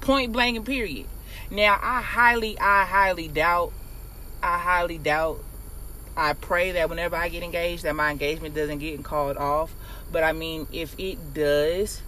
Point 0.00 0.32
blank 0.32 0.56
and 0.56 0.66
period. 0.66 1.06
Now, 1.50 1.78
I 1.80 2.00
highly, 2.00 2.58
I 2.58 2.84
highly 2.84 3.28
doubt, 3.28 3.72
I 4.42 4.58
highly 4.58 4.98
doubt 4.98 5.40
I 6.16 6.34
pray 6.34 6.72
that 6.72 6.88
whenever 6.88 7.16
I 7.16 7.28
get 7.28 7.42
engaged, 7.42 7.82
that 7.82 7.96
my 7.96 8.10
engagement 8.10 8.54
doesn't 8.54 8.78
get 8.78 9.02
called 9.02 9.36
off. 9.36 9.74
But 10.12 10.22
I 10.22 10.32
mean, 10.32 10.66
if 10.72 10.94
it 10.98 11.34
does, 11.34 12.02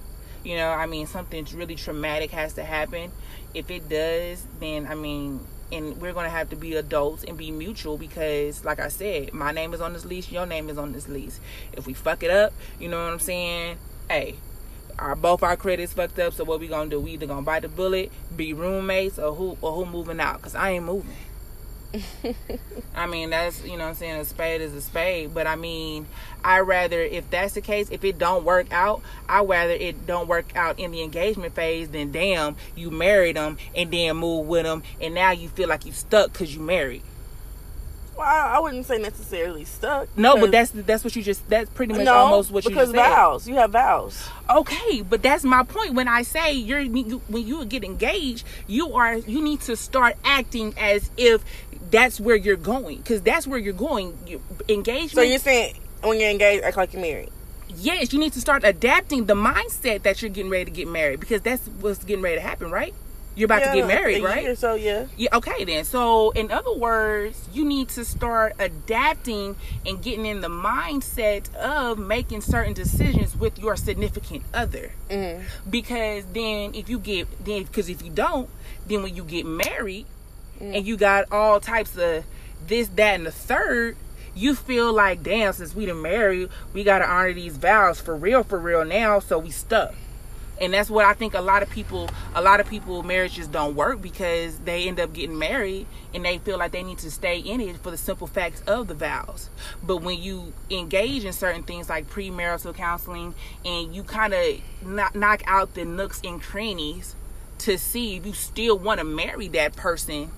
you 0.44 0.56
know, 0.56 0.70
I 0.70 0.86
mean, 0.86 1.06
something 1.06 1.46
really 1.54 1.74
traumatic 1.74 2.30
has 2.30 2.54
to 2.54 2.64
happen. 2.64 3.10
If 3.52 3.70
it 3.70 3.88
does, 3.88 4.46
then 4.60 4.86
I 4.86 4.94
mean, 4.94 5.40
and 5.72 6.00
we're 6.00 6.12
gonna 6.12 6.30
have 6.30 6.50
to 6.50 6.56
be 6.56 6.74
adults 6.76 7.24
and 7.24 7.36
be 7.36 7.50
mutual 7.50 7.96
because, 7.96 8.64
like 8.64 8.78
I 8.78 8.88
said, 8.88 9.32
my 9.32 9.52
name 9.52 9.74
is 9.74 9.80
on 9.80 9.92
this 9.92 10.04
lease, 10.04 10.30
your 10.30 10.46
name 10.46 10.68
is 10.68 10.78
on 10.78 10.92
this 10.92 11.08
lease. 11.08 11.40
If 11.72 11.86
we 11.86 11.94
fuck 11.94 12.22
it 12.22 12.30
up, 12.30 12.52
you 12.78 12.88
know 12.88 13.02
what 13.02 13.12
I'm 13.12 13.18
saying? 13.18 13.78
Hey, 14.08 14.36
our 14.98 15.14
both 15.14 15.42
our 15.42 15.56
credits 15.56 15.92
fucked 15.92 16.18
up. 16.18 16.32
So 16.32 16.44
what 16.44 16.60
we 16.60 16.68
gonna 16.68 16.90
do? 16.90 17.00
We 17.00 17.12
either 17.12 17.26
gonna 17.26 17.42
bite 17.42 17.62
the 17.62 17.68
bullet, 17.68 18.10
be 18.34 18.52
roommates, 18.52 19.18
or 19.18 19.34
who 19.34 19.56
or 19.60 19.72
who 19.72 19.86
moving 19.86 20.20
out? 20.20 20.40
Cause 20.42 20.54
I 20.54 20.70
ain't 20.70 20.84
moving. 20.84 21.10
I 22.94 23.06
mean, 23.06 23.30
that's 23.30 23.64
you 23.64 23.72
know 23.72 23.84
what 23.84 23.90
I'm 23.90 23.94
saying. 23.94 24.20
A 24.20 24.24
spade 24.24 24.60
is 24.60 24.74
a 24.74 24.80
spade, 24.80 25.34
but 25.34 25.46
I 25.46 25.56
mean, 25.56 26.06
I 26.44 26.60
rather 26.60 27.00
if 27.00 27.28
that's 27.30 27.54
the 27.54 27.60
case, 27.60 27.90
if 27.90 28.04
it 28.04 28.18
don't 28.18 28.44
work 28.44 28.72
out, 28.72 29.02
I 29.28 29.42
rather 29.42 29.72
it 29.72 30.06
don't 30.06 30.28
work 30.28 30.54
out 30.56 30.78
in 30.78 30.90
the 30.90 31.02
engagement 31.02 31.54
phase 31.54 31.88
than 31.88 32.12
damn 32.12 32.56
you 32.74 32.90
married 32.90 33.36
them 33.36 33.58
and 33.74 33.90
then 33.90 34.16
move 34.16 34.46
with 34.46 34.64
them 34.64 34.82
and 35.00 35.14
now 35.14 35.30
you 35.30 35.48
feel 35.48 35.68
like 35.68 35.86
you 35.86 35.92
stuck 35.92 36.32
because 36.32 36.54
you 36.54 36.60
married. 36.60 37.02
Well, 38.16 38.26
I, 38.26 38.56
I 38.56 38.58
wouldn't 38.60 38.86
say 38.86 38.96
necessarily 38.96 39.64
stuck. 39.64 40.08
No, 40.16 40.38
but 40.38 40.50
that's 40.50 40.70
that's 40.70 41.04
what 41.04 41.14
you 41.16 41.22
just 41.22 41.46
that's 41.50 41.68
pretty 41.70 41.92
much 41.92 42.04
no, 42.04 42.14
almost 42.14 42.50
what 42.50 42.64
you 42.64 42.70
because 42.70 42.88
just 42.88 42.96
said. 42.96 43.02
Because 43.02 43.16
vows. 43.16 43.48
You 43.48 43.54
have 43.56 43.72
vows. 43.72 44.28
Okay, 44.48 45.02
but 45.02 45.22
that's 45.22 45.44
my 45.44 45.64
point. 45.64 45.92
When 45.92 46.08
I 46.08 46.22
say 46.22 46.54
you're 46.54 46.80
you, 46.80 47.20
when 47.28 47.46
you 47.46 47.64
get 47.66 47.84
engaged, 47.84 48.46
you 48.66 48.94
are 48.94 49.16
you 49.16 49.42
need 49.42 49.60
to 49.62 49.76
start 49.76 50.16
acting 50.24 50.74
as 50.78 51.10
if 51.18 51.44
that's 51.90 52.20
where 52.20 52.36
you're 52.36 52.56
going 52.56 52.98
because 52.98 53.22
that's 53.22 53.46
where 53.46 53.58
you're 53.58 53.72
going. 53.72 54.16
You, 54.26 54.40
engagement. 54.68 55.12
So 55.12 55.22
you're 55.22 55.38
saying 55.38 55.76
when 56.02 56.20
you're 56.20 56.30
engaged, 56.30 56.64
act 56.64 56.76
like 56.76 56.92
you're 56.92 57.02
married. 57.02 57.30
yes, 57.76 58.12
you 58.12 58.18
need 58.18 58.32
to 58.34 58.40
start 58.40 58.64
adapting 58.64 59.26
the 59.26 59.34
mindset 59.34 60.02
that 60.02 60.22
you're 60.22 60.30
getting 60.30 60.50
ready 60.50 60.66
to 60.66 60.70
get 60.70 60.88
married 60.88 61.20
because 61.20 61.42
that's 61.42 61.66
what's 61.80 62.04
getting 62.04 62.22
ready 62.22 62.36
to 62.36 62.42
happen, 62.42 62.70
right? 62.70 62.94
You're 63.34 63.46
about 63.46 63.64
to 63.64 63.74
get 63.74 63.86
married, 63.86 64.24
right? 64.24 64.56
So 64.56 64.74
yeah. 64.74 65.06
Yeah, 65.18 65.36
okay 65.36 65.64
then. 65.64 65.84
So, 65.84 66.30
in 66.30 66.50
other 66.50 66.72
words, 66.72 67.46
you 67.52 67.66
need 67.66 67.90
to 67.90 68.04
start 68.04 68.54
adapting 68.58 69.56
and 69.84 70.02
getting 70.02 70.24
in 70.24 70.40
the 70.40 70.48
mindset 70.48 71.54
of 71.54 71.98
making 71.98 72.40
certain 72.40 72.72
decisions 72.72 73.36
with 73.36 73.58
your 73.58 73.76
significant 73.76 74.42
other. 74.54 74.92
Mm-hmm. 75.10 75.42
Because 75.68 76.24
then, 76.32 76.74
if 76.74 76.88
you 76.88 76.98
get 76.98 77.44
then, 77.44 77.64
because 77.64 77.90
if 77.90 78.02
you 78.02 78.10
don't, 78.10 78.48
then 78.86 79.02
when 79.02 79.14
you 79.14 79.22
get 79.22 79.44
married 79.44 80.06
and 80.60 80.86
you 80.86 80.96
got 80.96 81.30
all 81.30 81.60
types 81.60 81.96
of 81.96 82.24
this, 82.66 82.88
that, 82.88 83.14
and 83.14 83.26
the 83.26 83.32
third. 83.32 83.96
You 84.34 84.54
feel 84.54 84.92
like, 84.92 85.22
damn, 85.22 85.54
since 85.54 85.74
we 85.74 85.86
done 85.86 86.02
married, 86.02 86.50
we 86.74 86.84
gotta 86.84 87.08
honor 87.08 87.32
these 87.32 87.56
vows 87.56 88.00
for 88.00 88.14
real, 88.14 88.44
for 88.44 88.58
real 88.58 88.84
now, 88.84 89.18
so 89.18 89.38
we 89.38 89.50
stuck 89.50 89.94
and 90.60 90.72
that's 90.72 90.88
what 90.88 91.04
I 91.04 91.12
think 91.12 91.34
a 91.34 91.40
lot 91.40 91.62
of 91.62 91.70
people 91.70 92.08
a 92.34 92.40
lot 92.40 92.60
of 92.60 92.68
people 92.68 93.02
marriages 93.02 93.46
don't 93.46 93.74
work 93.74 94.00
because 94.00 94.58
they 94.60 94.88
end 94.88 94.98
up 94.98 95.12
getting 95.12 95.38
married 95.38 95.86
and 96.14 96.24
they 96.24 96.38
feel 96.38 96.58
like 96.58 96.72
they 96.72 96.82
need 96.82 96.98
to 96.98 97.10
stay 97.10 97.38
in 97.38 97.60
it 97.60 97.76
for 97.78 97.90
the 97.90 97.96
simple 97.96 98.26
facts 98.26 98.62
of 98.66 98.88
the 98.88 98.94
vows. 98.94 99.50
But 99.82 99.98
when 99.98 100.22
you 100.22 100.52
engage 100.70 101.24
in 101.24 101.32
certain 101.32 101.62
things 101.62 101.88
like 101.88 102.08
premarital 102.08 102.74
counseling 102.74 103.34
and 103.64 103.94
you 103.94 104.02
kind 104.02 104.32
of 104.32 104.60
knock, 104.82 105.14
knock 105.14 105.42
out 105.46 105.74
the 105.74 105.84
nooks 105.84 106.20
and 106.24 106.40
crannies 106.40 107.14
to 107.58 107.78
see 107.78 108.16
if 108.16 108.26
you 108.26 108.32
still 108.32 108.78
want 108.78 108.98
to 108.98 109.04
marry 109.04 109.48
that 109.48 109.76
person, 109.76 110.30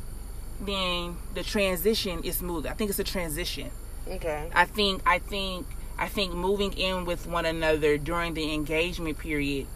then 0.60 1.16
the 1.34 1.42
transition 1.42 2.22
is 2.24 2.36
smooth. 2.36 2.66
I 2.66 2.72
think 2.72 2.90
it's 2.90 2.98
a 2.98 3.04
transition. 3.04 3.70
Okay. 4.06 4.48
I 4.54 4.64
think 4.64 5.02
I 5.06 5.18
think 5.18 5.66
I 5.98 6.08
think 6.08 6.34
moving 6.34 6.72
in 6.72 7.04
with 7.04 7.26
one 7.26 7.44
another 7.46 7.98
during 7.98 8.34
the 8.34 8.52
engagement 8.54 9.18
period 9.18 9.66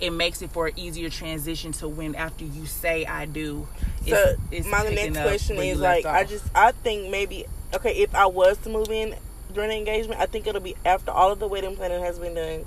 it 0.00 0.10
makes 0.10 0.42
it 0.42 0.50
for 0.50 0.66
an 0.66 0.76
easier 0.78 1.08
transition 1.10 1.70
to 1.70 1.86
when 1.88 2.14
after 2.16 2.44
you 2.44 2.66
say 2.66 3.04
I 3.04 3.24
do. 3.26 3.68
So 4.08 4.34
it's- 4.50 4.66
my 4.66 4.82
next 4.82 5.16
question 5.28 5.56
is 5.58 5.78
like 5.78 6.04
I 6.06 6.24
just 6.24 6.44
I 6.54 6.72
think 6.72 7.10
maybe 7.10 7.44
okay 7.74 7.92
if 7.98 8.14
I 8.14 8.26
was 8.26 8.58
to 8.58 8.70
move 8.70 8.88
in 8.90 9.14
during 9.52 9.68
the 9.70 9.76
engagement 9.76 10.20
I 10.20 10.26
think 10.26 10.46
it'll 10.46 10.60
be 10.60 10.74
after 10.84 11.10
all 11.10 11.30
of 11.30 11.38
the 11.38 11.46
wedding 11.46 11.76
planning 11.76 12.02
has 12.02 12.18
been 12.18 12.34
done 12.34 12.64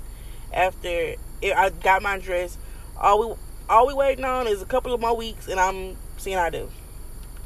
after 0.52 1.16
I 1.42 1.70
got 1.82 2.02
my 2.02 2.18
dress 2.18 2.56
all 2.98 3.28
we 3.28 3.34
all 3.68 3.86
we 3.88 3.94
waiting 3.94 4.24
on 4.24 4.46
is 4.46 4.62
a 4.62 4.66
couple 4.66 4.94
of 4.94 5.00
more 5.00 5.16
weeks 5.16 5.48
and 5.48 5.58
I'm 5.58 5.96
seeing 6.16 6.36
I 6.38 6.50
do. 6.50 6.70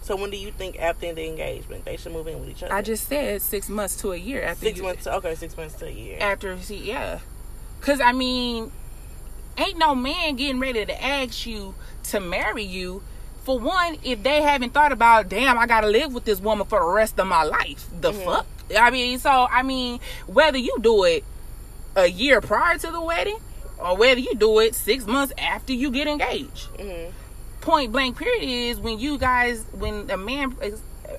So 0.03 0.17
when 0.17 0.31
do 0.31 0.37
you 0.37 0.51
think 0.51 0.81
after 0.81 1.13
the 1.13 1.27
engagement 1.27 1.85
they 1.85 1.97
should 1.97 2.13
move 2.13 2.27
in 2.27 2.41
with 2.41 2.49
each 2.49 2.63
other? 2.63 2.73
I 2.73 2.83
just 2.83 3.09
said 3.09 3.43
six 3.43 3.69
months 3.69 3.97
to 4.03 4.13
a 4.13 4.17
year 4.17 4.43
after 4.43 4.67
six 4.67 4.79
you, 4.79 4.85
months. 4.85 5.05
To, 5.05 5.15
okay, 5.17 5.35
six 5.35 5.57
months 5.57 5.75
to 5.77 5.87
a 5.87 5.91
year. 5.91 6.19
after 6.21 6.57
see 6.59 6.79
yeah, 6.79 7.21
because 7.79 8.01
I 8.01 8.13
mean, 8.13 8.73
ain't 9.59 9.79
no 9.79 9.95
man 9.95 10.37
getting 10.37 10.61
ready 10.61 10.85
to 10.85 11.05
ask 11.05 11.47
you 11.47 11.75
to 12.05 12.21
marry 12.21 12.65
you. 12.65 13.03
For 13.45 13.59
one, 13.59 13.97
if 14.05 14.23
they 14.23 14.43
haven't 14.43 14.75
thought 14.75 14.93
about, 14.93 15.29
damn, 15.29 15.59
I 15.59 15.67
gotta 15.67 15.89
live 15.89 16.13
with 16.13 16.25
this 16.25 16.41
woman 16.41 16.67
for 16.67 16.81
the 16.81 16.87
rest 16.87 17.19
of 17.19 17.27
my 17.27 17.43
life. 17.43 17.89
The 18.01 18.13
mm-hmm. 18.13 18.25
fuck? 18.25 18.47
I 18.79 18.91
mean, 18.91 19.19
so 19.19 19.49
I 19.51 19.63
mean, 19.63 20.01
whether 20.27 20.59
you 20.59 20.77
do 20.81 21.05
it 21.05 21.25
a 21.97 22.07
year 22.07 22.41
prior 22.41 22.79
to 22.79 22.91
the 22.91 23.01
wedding 23.01 23.39
or 23.79 23.97
whether 23.97 24.21
you 24.21 24.35
do 24.35 24.61
it 24.61 24.75
six 24.75 25.07
months 25.07 25.33
after 25.39 25.73
you 25.73 25.91
get 25.91 26.07
engaged. 26.07 26.69
Mm-hmm. 26.77 27.11
Point 27.61 27.93
blank 27.93 28.17
period 28.17 28.43
is 28.43 28.79
when 28.81 28.99
you 28.99 29.19
guys 29.19 29.65
when 29.73 30.11
a 30.11 30.17
man 30.17 30.57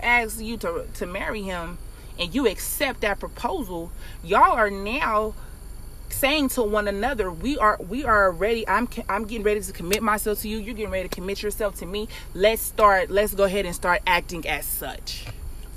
asks 0.01 0.41
you 0.41 0.57
to 0.57 0.87
to 0.95 1.05
marry 1.05 1.43
him 1.43 1.77
and 2.17 2.33
you 2.33 2.47
accept 2.47 3.01
that 3.01 3.19
proposal, 3.19 3.91
y'all 4.23 4.53
are 4.53 4.71
now 4.71 5.33
saying 6.09 6.49
to 6.49 6.63
one 6.63 6.87
another, 6.87 7.31
we 7.31 7.57
are 7.57 7.77
we 7.87 8.03
are 8.05 8.31
ready. 8.31 8.67
I'm 8.67 8.87
I'm 9.07 9.25
getting 9.25 9.43
ready 9.43 9.61
to 9.61 9.71
commit 9.71 10.01
myself 10.01 10.41
to 10.41 10.49
you. 10.49 10.57
You're 10.57 10.75
getting 10.75 10.91
ready 10.91 11.07
to 11.07 11.15
commit 11.15 11.43
yourself 11.43 11.75
to 11.75 11.85
me. 11.85 12.07
Let's 12.33 12.61
start. 12.61 13.09
Let's 13.09 13.33
go 13.33 13.43
ahead 13.43 13.65
and 13.65 13.75
start 13.75 14.01
acting 14.07 14.47
as 14.47 14.65
such. 14.65 15.25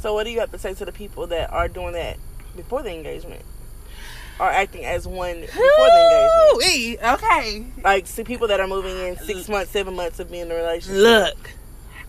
So 0.01 0.15
what 0.15 0.25
do 0.25 0.31
you 0.31 0.41
have 0.41 0.51
to 0.53 0.59
say 0.59 0.75
to 0.75 0.85
the 0.85 0.93
people 0.93 1.27
that 1.29 1.51
are 1.51 1.69
doing 1.69 1.93
that 1.93 2.19
before 2.57 2.83
the 2.83 2.91
engagement? 2.91 3.43
Or 4.41 4.51
acting 4.51 4.85
as 4.85 5.07
one 5.07 5.43
before 5.43 5.63
the 5.63 6.59
engagement? 6.61 7.23
Okay. 7.23 7.67
Like 7.83 8.07
see 8.07 8.25
people 8.25 8.49
that 8.49 8.61
are 8.61 8.67
moving 8.67 8.97
in 8.97 9.17
six 9.19 9.49
months, 9.49 9.71
seven 9.71 9.95
months 9.95 10.19
of 10.19 10.31
being 10.31 10.47
in 10.47 10.51
a 10.51 10.55
relationship. 10.55 11.03
Look, 11.03 11.51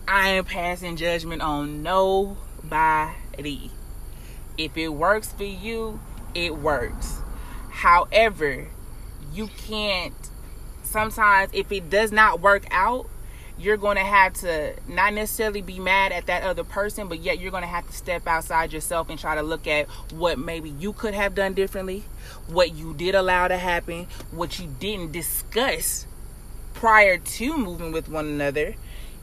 I 0.08 0.30
am 0.30 0.44
passing 0.44 0.96
judgment 0.96 1.42
on 1.42 1.82
nobody. 1.82 3.70
If 4.58 4.76
it 4.76 4.88
works 4.88 5.32
for 5.32 5.44
you, 5.44 6.00
it 6.34 6.56
works. 6.56 7.20
However, 7.70 8.68
you 9.32 9.48
can't 9.48 10.14
sometimes 10.82 11.50
if 11.52 11.70
it 11.70 11.90
does 11.90 12.10
not 12.10 12.40
work 12.40 12.64
out, 12.70 13.08
you're 13.58 13.76
going 13.76 13.96
to 13.96 14.04
have 14.04 14.34
to 14.34 14.74
not 14.88 15.14
necessarily 15.14 15.62
be 15.62 15.78
mad 15.78 16.12
at 16.12 16.26
that 16.26 16.42
other 16.42 16.64
person, 16.64 17.08
but 17.08 17.20
yet 17.20 17.40
you're 17.40 17.50
going 17.50 17.62
to 17.62 17.68
have 17.68 17.86
to 17.86 17.92
step 17.92 18.26
outside 18.26 18.72
yourself 18.72 19.08
and 19.08 19.18
try 19.18 19.34
to 19.34 19.42
look 19.42 19.66
at 19.66 19.86
what 20.12 20.38
maybe 20.38 20.70
you 20.70 20.92
could 20.92 21.14
have 21.14 21.34
done 21.34 21.54
differently, 21.54 22.04
what 22.48 22.74
you 22.74 22.94
did 22.94 23.14
allow 23.14 23.48
to 23.48 23.56
happen, 23.56 24.06
what 24.30 24.58
you 24.58 24.66
didn't 24.78 25.12
discuss 25.12 26.06
prior 26.74 27.16
to 27.16 27.56
moving 27.56 27.92
with 27.92 28.08
one 28.08 28.26
another 28.26 28.74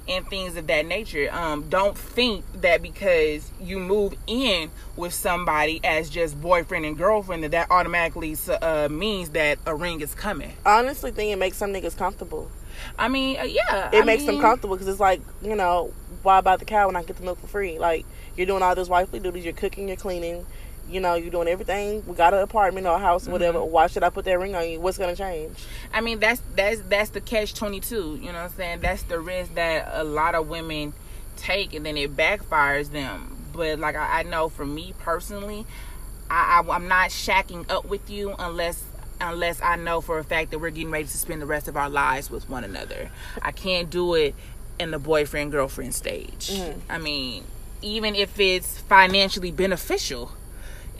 and 0.07 0.27
things 0.27 0.57
of 0.57 0.67
that 0.67 0.85
nature. 0.85 1.29
Um, 1.31 1.69
don't 1.69 1.97
think 1.97 2.43
that 2.61 2.81
because 2.81 3.51
you 3.61 3.79
move 3.79 4.15
in 4.27 4.69
with 4.95 5.13
somebody 5.13 5.79
as 5.83 6.09
just 6.09 6.39
boyfriend 6.41 6.85
and 6.85 6.97
girlfriend 6.97 7.43
that 7.43 7.51
that 7.51 7.71
automatically 7.71 8.35
uh, 8.61 8.89
means 8.89 9.29
that 9.29 9.59
a 9.65 9.75
ring 9.75 10.01
is 10.01 10.13
coming. 10.13 10.53
I 10.65 10.79
honestly 10.79 11.11
think 11.11 11.31
it 11.31 11.37
makes 11.37 11.57
some 11.57 11.71
niggas 11.71 11.95
comfortable. 11.95 12.51
I 12.97 13.07
mean, 13.07 13.39
uh, 13.39 13.43
yeah, 13.43 13.89
It 13.91 14.01
I 14.01 14.05
makes 14.05 14.23
them 14.23 14.39
comfortable 14.39 14.75
because 14.75 14.87
it's 14.87 14.99
like 14.99 15.21
you 15.41 15.55
know 15.55 15.93
why 16.21 16.41
buy 16.41 16.57
the 16.57 16.65
cow 16.65 16.87
when 16.87 16.95
I 16.95 17.03
get 17.03 17.17
the 17.17 17.23
milk 17.23 17.39
for 17.39 17.47
free? 17.47 17.79
Like 17.79 18.05
you're 18.35 18.47
doing 18.47 18.63
all 18.63 18.75
those 18.75 18.89
wifely 18.89 19.19
duties. 19.19 19.43
You're 19.43 19.53
cooking, 19.53 19.87
you're 19.87 19.97
cleaning. 19.97 20.45
You 20.89 20.99
know, 20.99 21.15
you're 21.15 21.31
doing 21.31 21.47
everything. 21.47 22.05
We 22.05 22.15
got 22.15 22.33
an 22.33 22.41
apartment 22.41 22.85
or 22.87 22.95
a 22.97 22.99
house, 22.99 23.27
or 23.27 23.31
whatever. 23.31 23.59
Mm-hmm. 23.59 23.71
Why 23.71 23.87
should 23.87 24.03
I 24.03 24.09
put 24.09 24.25
that 24.25 24.37
ring 24.37 24.53
on 24.53 24.69
you? 24.69 24.81
What's 24.81 24.97
gonna 24.97 25.15
change? 25.15 25.57
I 25.93 26.01
mean, 26.01 26.19
that's 26.19 26.41
that's 26.55 26.81
that's 26.81 27.11
the 27.11 27.21
catch 27.21 27.53
twenty 27.53 27.79
two. 27.79 28.19
You 28.21 28.27
know 28.27 28.33
what 28.33 28.51
I'm 28.51 28.57
saying? 28.57 28.79
That's 28.81 29.03
the 29.03 29.19
risk 29.19 29.55
that 29.55 29.89
a 29.93 30.03
lot 30.03 30.35
of 30.35 30.49
women 30.49 30.93
take, 31.37 31.73
and 31.73 31.85
then 31.85 31.95
it 31.95 32.17
backfires 32.17 32.91
them. 32.91 33.37
But 33.53 33.79
like 33.79 33.95
I, 33.95 34.19
I 34.19 34.23
know, 34.23 34.49
for 34.49 34.65
me 34.65 34.93
personally, 34.99 35.65
I, 36.29 36.61
I 36.61 36.75
I'm 36.75 36.87
not 36.89 37.11
shacking 37.11 37.69
up 37.71 37.85
with 37.85 38.09
you 38.09 38.35
unless 38.37 38.83
unless 39.23 39.61
I 39.61 39.75
know 39.75 40.01
for 40.01 40.19
a 40.19 40.23
fact 40.23 40.51
that 40.51 40.59
we're 40.59 40.69
getting 40.69 40.91
ready 40.91 41.05
to 41.05 41.17
spend 41.17 41.41
the 41.41 41.45
rest 41.45 41.67
of 41.67 41.77
our 41.77 41.89
lives 41.89 42.29
with 42.29 42.49
one 42.49 42.63
another. 42.63 43.09
I 43.41 43.51
can't 43.51 43.89
do 43.89 44.13
it 44.15 44.35
in 44.79 44.91
the 44.91 44.99
boyfriend 44.99 45.51
girlfriend 45.51 45.95
stage. 45.95 46.51
I 46.89 46.97
mean, 46.97 47.45
even 47.81 48.15
if 48.15 48.39
it's 48.39 48.79
financially 48.79 49.51
beneficial 49.51 50.31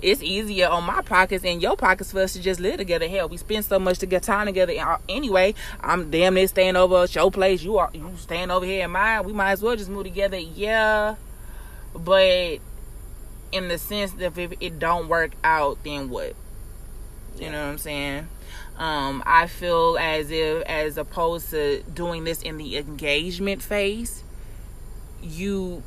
it's 0.04 0.22
easier 0.22 0.68
on 0.68 0.84
my 0.84 1.02
pockets 1.02 1.46
and 1.46 1.62
your 1.62 1.78
pockets 1.78 2.12
for 2.12 2.20
us 2.20 2.34
to 2.34 2.42
just 2.42 2.60
live 2.60 2.78
together. 2.78 3.08
Hell, 3.08 3.30
we 3.30 3.38
spend 3.38 3.64
so 3.66 3.80
much 3.80 4.00
to 4.00 4.06
get 4.06 4.24
time 4.24 4.48
together 4.48 4.74
uh, 4.78 4.98
anyway. 5.08 5.56
I'm 5.80 6.12
damn 6.12 6.34
near 6.34 6.48
staying 6.48 6.76
over 6.76 7.04
at 7.04 7.16
your 7.16 7.32
place. 7.32 7.64
You 7.64 7.78
are 7.78 7.90
you 7.94 8.12
staying 8.18 8.52
over 8.52 8.66
here 8.66 8.84
in 8.84 8.92
mine. 8.92 9.24
We 9.24 9.34
might 9.34 9.54
as 9.54 9.62
well 9.62 9.76
just 9.76 9.90
move 9.90 10.04
together. 10.04 10.38
Yeah, 10.38 11.16
but 11.96 12.60
in 13.52 13.70
the 13.70 13.78
sense 13.78 14.12
that 14.14 14.38
if 14.38 14.54
it 14.60 14.78
don't 14.78 15.08
work 15.08 15.32
out, 15.44 15.82
then 15.84 16.10
what? 16.10 16.36
You 17.40 17.50
know 17.52 17.64
what 17.66 17.72
I'm 17.72 17.78
saying? 17.78 18.28
Um, 18.78 19.22
I 19.26 19.48
feel 19.48 19.98
as 20.00 20.32
if, 20.32 20.64
as 20.64 20.98
opposed 20.98 21.50
to 21.52 21.84
doing 21.94 22.24
this 22.24 22.42
in 22.42 22.58
the 22.58 22.78
engagement 22.78 23.62
phase, 23.62 24.24
you 25.22 25.84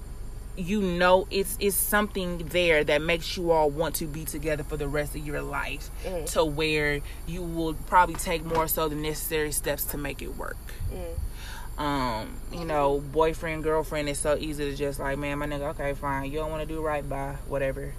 you 0.58 0.80
know 0.80 1.28
it's 1.30 1.56
it's 1.60 1.76
something 1.76 2.38
there 2.48 2.82
that 2.82 3.02
makes 3.02 3.36
you 3.36 3.50
all 3.50 3.68
want 3.68 3.94
to 3.96 4.06
be 4.06 4.24
together 4.24 4.64
for 4.64 4.78
the 4.78 4.88
rest 4.88 5.14
of 5.14 5.26
your 5.26 5.42
life 5.42 5.90
Mm-hmm. 6.04 6.24
to 6.26 6.44
where 6.46 7.00
you 7.26 7.42
will 7.42 7.74
probably 7.74 8.14
take 8.14 8.42
more 8.42 8.66
so 8.66 8.88
the 8.88 8.94
necessary 8.96 9.52
steps 9.52 9.84
to 9.84 9.98
make 9.98 10.22
it 10.22 10.34
work 10.36 10.56
Mm-hmm. 10.90 11.82
um 11.82 12.36
you 12.52 12.64
know 12.64 13.00
boyfriend 13.12 13.64
girlfriend 13.64 14.08
is 14.08 14.18
so 14.18 14.34
easy 14.38 14.70
to 14.70 14.74
just 14.74 14.98
like 14.98 15.18
man 15.18 15.38
my 15.38 15.46
nigga 15.46 15.68
okay 15.74 15.92
fine 15.92 16.30
you 16.30 16.38
don't 16.38 16.50
want 16.50 16.66
to 16.66 16.74
do 16.74 16.80
right 16.80 17.06
by 17.06 17.32
whatever 17.48 17.92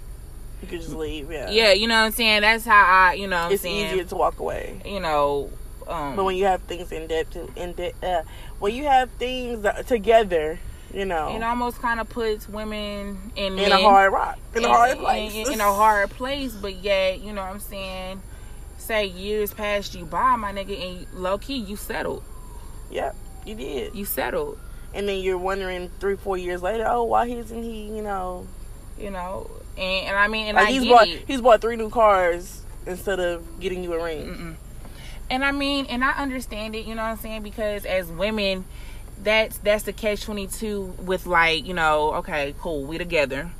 You 0.62 0.68
could 0.68 0.80
just 0.80 0.94
leave. 0.94 1.30
Yeah. 1.30 1.50
yeah 1.50 1.72
you 1.72 1.86
know 1.86 1.98
what 2.00 2.06
i'm 2.06 2.12
saying 2.12 2.40
that's 2.42 2.64
how 2.64 2.84
i 2.84 3.12
you 3.14 3.26
know 3.28 3.36
what 3.36 3.46
i'm 3.46 3.52
It's 3.52 3.62
saying 3.62 3.92
easier 3.92 4.04
to 4.04 4.16
walk 4.16 4.40
away. 4.40 4.80
you 4.84 5.00
know 5.00 5.50
um 5.86 6.16
But 6.16 6.24
when 6.24 6.36
you 6.36 6.44
have 6.46 6.60
things 6.62 6.90
in 6.92 7.06
depth, 7.06 7.32
to 7.32 7.48
in 7.56 7.72
de- 7.74 7.94
uh, 8.02 8.22
when 8.58 8.74
you 8.74 8.84
have 8.84 9.08
things 9.12 9.64
together, 9.86 10.58
you 10.92 11.04
know, 11.04 11.34
it 11.36 11.42
almost 11.42 11.78
kind 11.80 12.00
of 12.00 12.08
puts 12.08 12.48
women 12.48 13.18
and 13.36 13.54
in 13.54 13.54
men 13.56 13.72
a 13.72 13.78
hard 13.78 14.12
rock, 14.12 14.38
in 14.56 14.64
a 14.64 14.68
hard 14.68 14.92
in- 14.92 14.98
place, 14.98 15.34
in, 15.34 15.52
in 15.54 15.60
a 15.60 15.72
hard 15.72 16.10
place 16.10 16.54
but 16.54 16.74
yet 16.76 17.20
you 17.20 17.32
know 17.32 17.42
what 17.42 17.50
i'm 17.50 17.60
saying 17.60 18.20
say 18.78 19.04
years 19.06 19.52
passed 19.54 19.94
you 19.94 20.04
by 20.06 20.34
my 20.36 20.52
nigga 20.52 20.76
and 20.80 21.06
low 21.14 21.36
key 21.38 21.56
you 21.58 21.76
settled 21.76 22.22
Yep, 22.90 23.14
you 23.46 23.54
did. 23.54 23.94
you 23.94 24.04
settled 24.06 24.58
And 24.94 25.06
then 25.08 25.18
you're 25.20 25.36
wondering 25.38 25.90
three, 26.00 26.16
four 26.16 26.38
years 26.38 26.62
later, 26.62 26.86
oh, 26.88 27.04
why 27.04 27.26
isn't 27.26 27.62
he? 27.62 27.82
You 27.94 28.02
know, 28.02 28.46
you 28.98 29.10
know 29.10 29.50
and, 29.78 30.08
and 30.08 30.16
i 30.16 30.28
mean 30.28 30.48
and 30.48 30.56
like 30.56 30.68
i 30.68 30.70
he's 30.70 30.82
get 30.82 30.90
bought 30.90 31.08
it 31.08 31.24
he's 31.26 31.40
bought 31.40 31.60
three 31.60 31.76
new 31.76 31.90
cars 31.90 32.62
instead 32.88 33.20
of 33.20 33.60
getting 33.60 33.84
you 33.84 33.92
a 33.92 34.02
ring. 34.02 34.56
and 35.30 35.44
I 35.44 35.52
mean, 35.52 35.86
and 35.86 36.02
I 36.02 36.12
understand 36.12 36.74
it, 36.74 36.86
you 36.86 36.94
know 36.94 37.02
what 37.02 37.10
I'm 37.10 37.18
saying? 37.18 37.42
Because 37.42 37.84
as 37.84 38.10
women, 38.10 38.64
that's 39.22 39.58
that's 39.58 39.84
the 39.84 39.92
catch 39.92 40.22
twenty 40.22 40.46
two 40.46 40.94
with 40.98 41.26
like, 41.26 41.66
you 41.66 41.74
know, 41.74 42.14
okay, 42.14 42.54
cool, 42.58 42.84
we 42.84 42.98
together. 42.98 43.50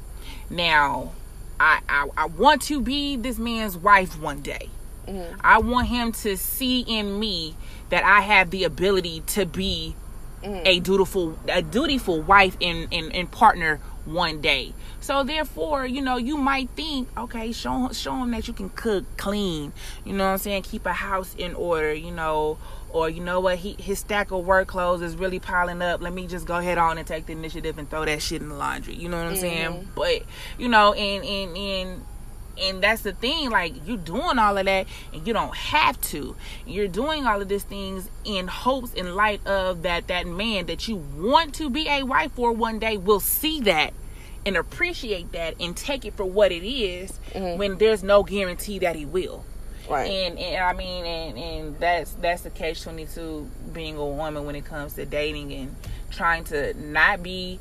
Now, 0.50 1.12
I, 1.60 1.80
I 1.88 2.08
I 2.16 2.26
want 2.26 2.62
to 2.62 2.80
be 2.80 3.16
this 3.16 3.38
man's 3.38 3.76
wife 3.76 4.20
one 4.20 4.40
day. 4.40 4.70
Mm-hmm. 5.06 5.40
I 5.42 5.58
want 5.58 5.88
him 5.88 6.12
to 6.12 6.36
see 6.36 6.80
in 6.80 7.18
me 7.18 7.54
that 7.90 8.04
I 8.04 8.20
have 8.20 8.50
the 8.50 8.64
ability 8.64 9.22
to 9.28 9.46
be 9.46 9.94
mm-hmm. 10.42 10.66
a 10.66 10.80
dutiful 10.80 11.38
a 11.48 11.62
dutiful 11.62 12.22
wife 12.22 12.56
and, 12.60 12.88
and, 12.92 13.14
and 13.14 13.30
partner 13.30 13.80
one 14.12 14.40
day. 14.40 14.72
So 15.00 15.24
therefore, 15.24 15.86
you 15.86 16.02
know, 16.02 16.16
you 16.16 16.36
might 16.36 16.68
think, 16.70 17.08
okay, 17.16 17.52
show 17.52 17.90
show 17.92 18.14
him 18.16 18.30
that 18.32 18.48
you 18.48 18.54
can 18.54 18.70
cook, 18.70 19.04
clean, 19.16 19.72
you 20.04 20.12
know 20.12 20.24
what 20.24 20.32
I'm 20.32 20.38
saying, 20.38 20.62
keep 20.62 20.86
a 20.86 20.92
house 20.92 21.34
in 21.36 21.54
order, 21.54 21.94
you 21.94 22.10
know, 22.10 22.58
or 22.90 23.08
you 23.08 23.22
know 23.22 23.40
what, 23.40 23.58
he 23.58 23.76
his 23.78 23.98
stack 23.98 24.30
of 24.30 24.44
work 24.44 24.68
clothes 24.68 25.02
is 25.02 25.16
really 25.16 25.38
piling 25.38 25.82
up. 25.82 26.00
Let 26.00 26.12
me 26.12 26.26
just 26.26 26.46
go 26.46 26.56
ahead 26.56 26.78
on 26.78 26.98
and 26.98 27.06
take 27.06 27.26
the 27.26 27.32
initiative 27.32 27.78
and 27.78 27.88
throw 27.88 28.04
that 28.04 28.22
shit 28.22 28.42
in 28.42 28.48
the 28.48 28.54
laundry. 28.54 28.94
You 28.94 29.08
know 29.08 29.18
what 29.18 29.30
I'm 29.30 29.36
saying? 29.36 29.70
Mm-hmm. 29.70 29.90
But 29.94 30.22
you 30.58 30.68
know, 30.68 30.94
and 30.94 31.24
and 31.24 31.56
and 31.56 32.04
and 32.60 32.82
that's 32.82 33.02
the 33.02 33.12
thing 33.12 33.50
like 33.50 33.74
you're 33.86 33.96
doing 33.96 34.38
all 34.38 34.56
of 34.56 34.64
that 34.64 34.86
and 35.12 35.26
you 35.26 35.32
don't 35.32 35.54
have 35.56 36.00
to. 36.02 36.36
You're 36.66 36.88
doing 36.88 37.26
all 37.26 37.40
of 37.40 37.48
these 37.48 37.64
things 37.64 38.08
in 38.24 38.48
hopes 38.48 38.94
in 38.94 39.14
light 39.14 39.46
of 39.46 39.82
that 39.82 40.08
that 40.08 40.26
man 40.26 40.66
that 40.66 40.88
you 40.88 40.96
want 40.96 41.54
to 41.54 41.70
be 41.70 41.88
a 41.88 42.02
wife 42.02 42.32
for 42.32 42.52
one 42.52 42.78
day 42.78 42.96
will 42.96 43.20
see 43.20 43.60
that 43.62 43.92
and 44.46 44.56
appreciate 44.56 45.32
that 45.32 45.54
and 45.60 45.76
take 45.76 46.04
it 46.04 46.14
for 46.14 46.24
what 46.24 46.52
it 46.52 46.66
is 46.66 47.18
mm-hmm. 47.32 47.58
when 47.58 47.78
there's 47.78 48.02
no 48.02 48.22
guarantee 48.22 48.78
that 48.80 48.96
he 48.96 49.04
will. 49.04 49.44
Right. 49.88 50.10
and, 50.10 50.38
and 50.38 50.62
I 50.62 50.74
mean, 50.74 51.06
and, 51.06 51.38
and 51.38 51.78
that's 51.78 52.12
that's 52.14 52.42
the 52.42 52.50
catch 52.50 52.82
twenty 52.82 53.06
two 53.06 53.50
being 53.72 53.96
a 53.96 54.06
woman 54.06 54.44
when 54.44 54.54
it 54.54 54.66
comes 54.66 54.94
to 54.94 55.06
dating 55.06 55.52
and 55.52 55.74
trying 56.10 56.44
to 56.44 56.74
not 56.74 57.22
be, 57.22 57.58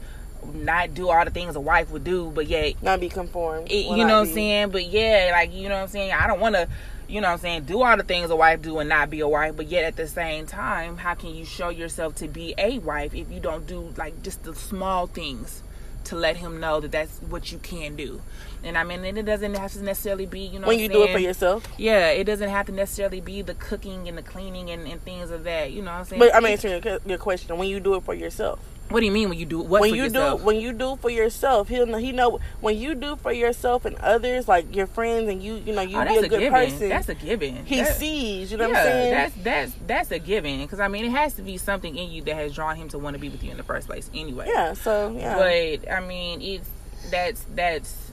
not 0.54 0.94
do 0.94 1.10
all 1.10 1.26
the 1.26 1.32
things 1.32 1.56
a 1.56 1.60
wife 1.60 1.90
would 1.92 2.04
do, 2.04 2.32
but 2.34 2.48
yet 2.48 2.82
not 2.82 3.00
be 3.00 3.10
conformed. 3.10 3.72
it, 3.72 3.86
you 3.86 4.06
know 4.06 4.22
what 4.22 4.28
I'm 4.28 4.34
saying? 4.34 4.70
But 4.70 4.86
yeah, 4.86 5.30
like 5.32 5.54
you 5.54 5.70
know 5.70 5.76
what 5.76 5.84
I'm 5.84 5.88
saying. 5.88 6.12
I 6.12 6.28
don't 6.28 6.40
want 6.40 6.56
to, 6.56 6.68
you 7.08 7.22
know 7.22 7.28
what 7.28 7.34
I'm 7.36 7.40
saying, 7.40 7.64
do 7.64 7.82
all 7.82 7.98
the 7.98 8.04
things 8.04 8.30
a 8.30 8.36
wife 8.36 8.62
do 8.62 8.80
and 8.80 8.90
not 8.90 9.10
be 9.10 9.20
a 9.22 9.28
wife. 9.28 9.56
But 9.56 9.68
yet 9.68 9.84
at 9.86 9.96
the 9.96 10.08
same 10.08 10.46
time, 10.46 10.98
how 10.98 11.16
can 11.16 11.34
you 11.34 11.46
show 11.46 11.70
yourself 11.70 12.16
to 12.16 12.28
be 12.28 12.54
a 12.58 12.80
wife 12.80 13.14
if 13.14 13.32
you 13.32 13.40
don't 13.40 13.66
do 13.68 13.94
like 13.98 14.22
just 14.24 14.44
the 14.44 14.56
small 14.56 15.08
things 15.08 15.64
to 16.06 16.16
let 16.16 16.38
him 16.38 16.60
know 16.60 16.80
that 16.80 16.92
that's 16.92 17.20
what 17.24 17.52
you 17.52 17.58
can 17.60 17.96
do? 17.96 18.22
And 18.64 18.78
I 18.78 18.84
mean, 18.84 19.04
and 19.06 19.18
it 19.18 19.24
doesn't 19.24 19.54
have 19.54 19.72
to 19.74 19.84
necessarily 19.84 20.26
be, 20.26 20.42
you 20.42 20.60
know, 20.60 20.68
When 20.68 20.80
you 20.80 20.90
do 20.90 21.04
it 21.04 21.12
for 21.12 21.20
yourself. 21.20 21.68
Yeah, 21.78 22.10
it 22.10 22.24
doesn't 22.24 22.50
have 22.50 22.66
to 22.66 22.72
necessarily 22.72 23.22
be 23.22 23.42
the 23.42 23.54
cooking 23.54 24.08
and 24.08 24.18
the 24.18 24.24
cleaning 24.24 24.70
and, 24.72 24.88
and 24.88 25.02
things 25.04 25.30
of 25.30 25.44
that. 25.44 25.72
You 25.72 25.82
know 25.84 25.92
what 25.92 26.00
I'm 26.00 26.06
saying? 26.06 26.20
But 26.20 26.36
I'm 26.36 26.46
answering 26.46 26.84
your, 26.84 27.00
your 27.06 27.18
question. 27.18 27.58
When 27.58 27.70
you 27.70 27.80
do 27.80 27.96
it 27.96 28.04
for 28.04 28.14
yourself, 28.14 28.60
what 28.90 29.02
do 29.02 29.06
you 29.06 29.12
mean 29.12 29.30
when 29.30 29.38
you 29.38 29.46
do 29.46 29.60
what 29.60 29.82
when 29.82 29.90
for 29.90 29.96
you 29.96 30.04
yourself? 30.04 30.40
do 30.40 30.46
when 30.46 30.60
you 30.60 30.72
do 30.72 30.96
for 30.96 31.10
yourself, 31.10 31.68
he'll 31.68 31.86
know. 31.86 31.98
He 31.98 32.12
know 32.12 32.40
when 32.62 32.78
you 32.78 32.96
do 32.96 33.16
for 33.18 33.32
yourself 33.34 33.86
and 33.86 33.96
others, 33.98 34.48
like 34.48 34.74
your 34.76 34.88
friends, 34.88 35.28
and 35.30 35.44
you, 35.44 35.56
you 35.56 35.74
know, 35.74 35.82
you 35.82 35.98
oh, 35.98 36.06
be 36.06 36.16
a 36.16 36.20
a, 36.20 36.28
good 36.30 36.40
given. 36.40 36.54
person. 36.54 36.90
That's 36.90 37.10
a 37.10 37.16
given. 37.16 37.66
he 37.66 37.84
sees. 37.84 38.52
You 38.52 38.58
know 38.58 38.68
yeah, 38.68 38.74
what 38.74 38.78
I'm 38.78 38.86
saying? 38.86 39.14
that's 39.14 39.36
that's 39.44 39.74
that's 39.88 40.12
a 40.12 40.20
given 40.20 40.62
because 40.62 40.80
I 40.80 40.88
mean 40.88 41.06
it 41.06 41.12
has 41.12 41.34
to 41.36 41.42
be 41.42 41.58
something 41.58 41.96
in 41.98 42.12
you 42.12 42.22
that 42.24 42.36
has 42.36 42.54
drawn 42.54 42.76
him 42.76 42.88
to 42.90 42.98
want 42.98 43.16
to 43.16 43.20
be 43.20 43.30
with 43.30 43.44
you 43.44 43.52
in 43.52 43.58
the 43.58 43.64
first 43.64 43.88
place 43.88 44.10
anyway. 44.14 44.48
yeah. 44.48 44.74
So 44.74 45.16
yeah. 45.18 45.36
But 45.36 45.92
I 45.92 46.00
mean 46.00 46.42
it's 46.42 46.70
that's 47.10 47.46
that's 47.56 48.12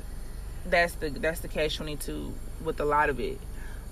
that's 0.66 0.94
the 0.94 1.10
that's 1.10 1.40
the 1.40 1.48
catch 1.48 1.76
twenty 1.76 1.96
two 1.96 2.34
with 2.64 2.80
a 2.80 2.84
lot 2.84 3.10
of 3.10 3.20
it. 3.20 3.38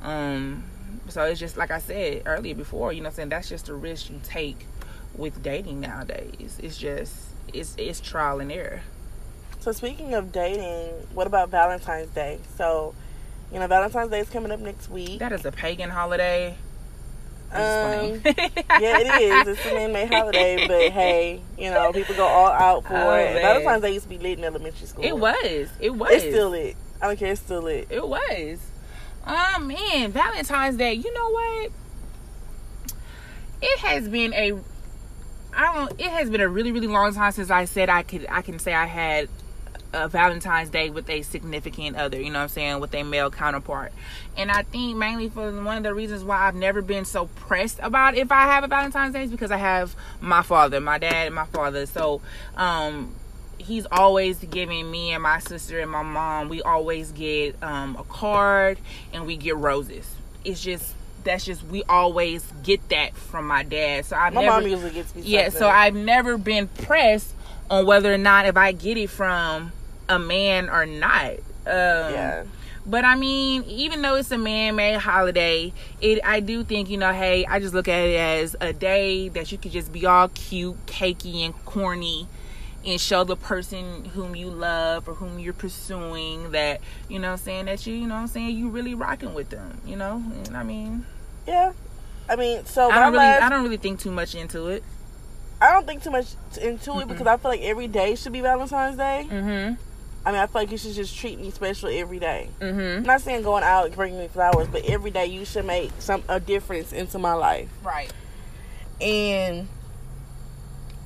Um 0.03 0.65
so 1.09 1.23
it's 1.25 1.41
just 1.41 1.57
like 1.57 1.71
I 1.71 1.79
said 1.79 2.23
earlier 2.27 2.55
before, 2.55 2.93
you 2.93 3.01
know 3.01 3.05
what 3.05 3.11
I'm 3.11 3.17
saying, 3.17 3.29
that's 3.31 3.49
just 3.49 3.69
a 3.69 3.75
risk 3.75 4.11
you 4.11 4.21
take 4.25 4.67
with 5.17 5.43
dating 5.43 5.81
nowadays. 5.81 6.59
It's 6.63 6.77
just 6.79 7.15
it's 7.53 7.75
it's 7.79 8.01
trial 8.01 8.41
and 8.41 8.51
error. 8.53 8.81
So 9.61 9.73
speaking 9.73 10.15
of 10.15 10.33
dating, 10.33 10.91
what 11.15 11.27
about 11.27 11.51
Valentine's 11.51 12.11
Day? 12.11 12.41
So, 12.57 12.95
you 13.53 13.61
know, 13.61 13.67
Valentine's 13.69 14.11
Day 14.11 14.19
is 14.21 14.29
coming 14.29 14.51
up 14.51 14.59
next 14.61 14.91
week. 14.91 15.21
That 15.21 15.31
is 15.33 15.45
a 15.45 15.53
pagan 15.53 15.89
holiday. 15.91 16.57
Um, 17.53 17.61
yeah, 18.25 18.99
it 18.99 19.23
is. 19.23 19.49
It's 19.59 19.67
a 19.67 19.75
man-made 19.75 20.09
holiday, 20.13 20.67
but 20.67 20.91
hey, 20.91 21.43
you 21.59 21.71
know, 21.71 21.93
people 21.93 22.15
go 22.17 22.25
all 22.27 22.49
out 22.51 22.83
for 22.85 22.95
Oh, 22.97 23.15
it. 23.15 23.35
man. 23.35 23.43
Valentine's 23.43 23.83
Day 23.83 23.93
used 23.93 24.05
to 24.05 24.09
be 24.09 24.19
lit 24.19 24.39
in 24.39 24.45
elementary 24.45 24.87
school. 24.87 25.05
It 25.05 25.17
was. 25.17 25.69
It 25.79 25.95
was. 25.95 26.11
It's 26.13 26.25
still 26.25 26.51
lit. 26.51 26.77
I 27.01 27.07
don't 27.09 27.19
care. 27.19 27.33
It's 27.33 27.41
still 27.43 27.63
lit. 27.63 27.87
It 27.91 28.09
was. 28.09 28.59
Oh 29.27 29.59
man, 29.61 30.11
Valentine's 30.11 30.77
Day. 30.77 30.95
You 30.95 31.13
know 31.15 31.31
what? 31.31 31.71
It 33.61 33.79
has 33.81 34.09
been 34.09 34.33
a 34.35 34.53
I 35.55 35.75
don't 35.75 36.01
it 36.01 36.11
has 36.11 36.31
been 36.31 36.41
a 36.41 36.49
really, 36.49 36.73
really 36.73 36.87
long 36.87 37.13
time 37.15 37.33
since 37.33 37.51
I 37.51 37.65
said 37.67 37.89
I 37.89 38.03
could 38.03 38.27
I 38.29 38.43
can 38.43 38.59
say 38.59 38.73
I 38.75 38.87
had 38.87 39.29
a 39.93 40.09
Valentine's 40.09 40.71
Day 40.71 40.89
with 40.89 41.11
a 41.11 41.21
significant 41.23 41.97
other, 41.97 42.19
you 42.19 42.31
know 42.31 42.39
what 42.39 42.45
I'm 42.45 42.49
saying, 42.49 42.81
with 42.81 42.95
a 42.95 43.03
male 43.03 43.31
counterpart. 43.31 43.93
And 44.37 44.51
I 44.51 44.63
think 44.63 44.97
mainly 44.97 45.29
for 45.29 45.53
one 45.63 45.77
of 45.77 45.83
the 45.83 45.93
reasons 45.93 46.25
why 46.25 46.49
I've 46.49 46.55
never 46.55 46.81
been 46.81 47.05
so 47.05 47.27
pressed 47.27 47.79
about 47.83 48.17
if 48.17 48.33
I 48.33 48.45
have 48.45 48.65
a 48.65 48.69
Valentine's 48.69 49.13
Day 49.13 49.25
is 49.25 49.31
because 49.31 49.51
I 49.51 49.59
have 49.59 49.95
my 50.21 50.43
father, 50.43 50.81
my 50.81 50.99
dad 50.99 51.27
and 51.27 51.35
my 51.35 51.47
father. 51.47 51.87
So 51.87 52.23
um 52.57 53.15
he's 53.59 53.87
always 53.93 54.39
giving 54.39 54.91
me 54.91 55.13
and 55.13 55.23
my 55.23 55.39
sister 55.39 55.79
and 55.79 55.91
my 55.91 56.03
mom 56.03 56.49
we 56.49 56.61
always 56.63 57.13
get 57.13 57.55
um, 57.63 57.97
a 57.97 58.03
card 58.05 58.77
and 59.13 59.25
we 59.25 59.37
get 59.37 59.57
roses 59.57 60.17
it's 60.45 60.61
just 60.61 60.95
that's 61.25 61.45
just 61.45 61.65
we 61.67 61.83
always 61.85 62.45
get 62.63 62.87
that 62.89 63.15
from 63.17 63.47
my 63.47 63.63
dad 63.63 64.05
so 64.05 64.17
i've 64.17 64.33
My 64.35 64.43
never 64.43 64.61
mom 64.61 64.71
usually 64.71 64.91
gets 64.93 65.15
me. 65.15 65.23
yeah 65.23 65.49
so 65.49 65.69
i've 65.69 65.95
never 65.95 66.37
been 66.39 66.69
pressed 66.69 67.33
on 67.71 67.87
whether 67.87 68.13
or 68.13 68.19
not 68.19 68.47
if 68.47 68.57
i 68.57 68.73
get 68.73 68.97
it 68.99 69.09
from 69.11 69.73
a 70.09 70.19
man 70.19 70.69
or 70.69 70.85
not 70.87 71.31
um 71.67 72.13
Yeah. 72.13 72.45
but 72.85 73.05
I 73.05 73.15
mean, 73.15 73.63
even 73.65 74.03
though 74.03 74.17
it's 74.17 74.33
a 74.33 74.37
man-made 74.39 74.99
holiday, 74.99 75.73
it 76.01 76.19
I 76.25 76.41
do 76.41 76.65
think 76.65 76.91
you 76.91 76.97
know, 76.99 77.13
hey, 77.13 77.47
I 77.47 77.61
just 77.61 77.73
look 77.73 77.87
at 77.87 78.01
it 78.09 78.17
as 78.19 78.57
a 78.61 78.73
day 78.73 79.29
that 79.29 79.53
you 79.53 79.59
could 79.59 79.71
just 79.71 79.93
be 79.93 80.05
all 80.05 80.27
cute, 80.29 80.85
cakey, 80.87 81.45
and 81.45 81.55
corny, 81.65 82.27
and 82.85 83.01
show 83.01 83.25
the 83.25 83.37
person 83.37 84.05
whom 84.07 84.35
you 84.35 84.49
love 84.49 85.09
or 85.09 85.15
whom 85.15 85.39
you're 85.39 85.53
pursuing 85.53 86.51
that 86.53 86.81
you 87.09 87.19
know, 87.19 87.29
what 87.29 87.33
I'm 87.33 87.45
saying 87.45 87.65
that 87.67 87.87
you, 87.87 87.95
you 87.95 88.07
know, 88.07 88.15
what 88.15 88.23
I'm 88.23 88.27
saying 88.29 88.57
you 88.57 88.69
really 88.69 88.95
rocking 88.95 89.35
with 89.35 89.51
them, 89.51 89.81
you 89.87 89.97
know. 89.97 90.23
And 90.47 90.57
I 90.57 90.63
mean, 90.63 91.07
Yeah. 91.47 91.73
I 92.29 92.37
mean, 92.37 92.65
so 92.65 92.91
I 92.91 92.99
don't 93.01 93.13
really, 93.13 93.25
I 93.25 93.49
don't 93.49 93.63
really 93.63 93.77
think 93.77 94.01
too 94.01 94.13
much 94.13 94.35
into 94.35 94.69
it. 94.69 94.85
I 95.61 95.73
don't 95.73 95.87
think 95.87 96.03
too 96.03 96.11
much 96.11 96.27
into 96.61 96.99
it 97.01 97.09
because 97.09 97.27
I 97.27 97.37
feel 97.37 97.51
like 97.51 97.63
every 97.63 97.89
day 97.89 98.15
should 98.17 98.33
be 98.33 98.41
Valentine's 98.41 98.97
Day. 98.97 99.27
Mm-hmm. 99.29 99.75
I 100.25 100.31
mean, 100.33 100.41
I 100.41 100.47
feel 100.47 100.63
like 100.63 100.71
you 100.71 100.79
should 100.79 100.95
just 100.95 101.17
treat 101.17 101.39
me 101.39 101.51
special 101.51 101.89
every 101.89 102.19
day. 102.21 102.49
Mm-hmm. 102.61 102.99
I'm 102.99 103.03
not 103.03 103.21
saying 103.21 103.43
going 103.43 103.65
out 103.65 103.87
and 103.87 103.95
bringing 103.95 104.19
me 104.19 104.29
flowers, 104.29 104.69
but 104.69 104.85
every 104.85 105.11
day 105.11 105.27
you 105.27 105.45
should 105.45 105.65
make 105.65 105.91
some 105.99 106.23
a 106.29 106.39
difference 106.39 106.93
into 106.93 107.19
my 107.19 107.35
life. 107.35 107.69
Right. 107.83 108.13
And 109.01 109.69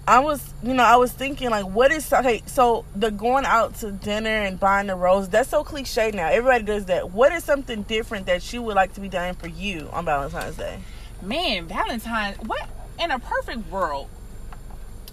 I 0.08 0.20
was, 0.20 0.54
you 0.62 0.72
know, 0.72 0.84
I 0.84 0.96
was 0.96 1.10
thinking 1.10 1.50
like, 1.50 1.64
what 1.66 1.90
is 1.90 2.12
okay? 2.12 2.40
So 2.46 2.84
the 2.94 3.10
going 3.10 3.44
out 3.44 3.74
to 3.76 3.90
dinner 3.90 4.30
and 4.30 4.58
buying 4.58 4.86
the 4.86 4.94
rose, 4.94 5.28
that's 5.28 5.48
so 5.48 5.64
cliche 5.64 6.12
now. 6.12 6.28
Everybody 6.28 6.64
does 6.64 6.84
that. 6.84 7.10
What 7.10 7.32
is 7.32 7.42
something 7.42 7.82
different 7.82 8.26
that 8.26 8.52
you 8.52 8.62
would 8.62 8.76
like 8.76 8.94
to 8.94 9.00
be 9.00 9.08
done 9.08 9.34
for 9.34 9.48
you 9.48 9.88
on 9.92 10.04
Valentine's 10.04 10.56
Day? 10.56 10.78
Man, 11.22 11.66
Valentine's. 11.66 12.38
What 12.38 12.68
in 13.00 13.10
a 13.10 13.18
perfect 13.18 13.68
world? 13.68 14.08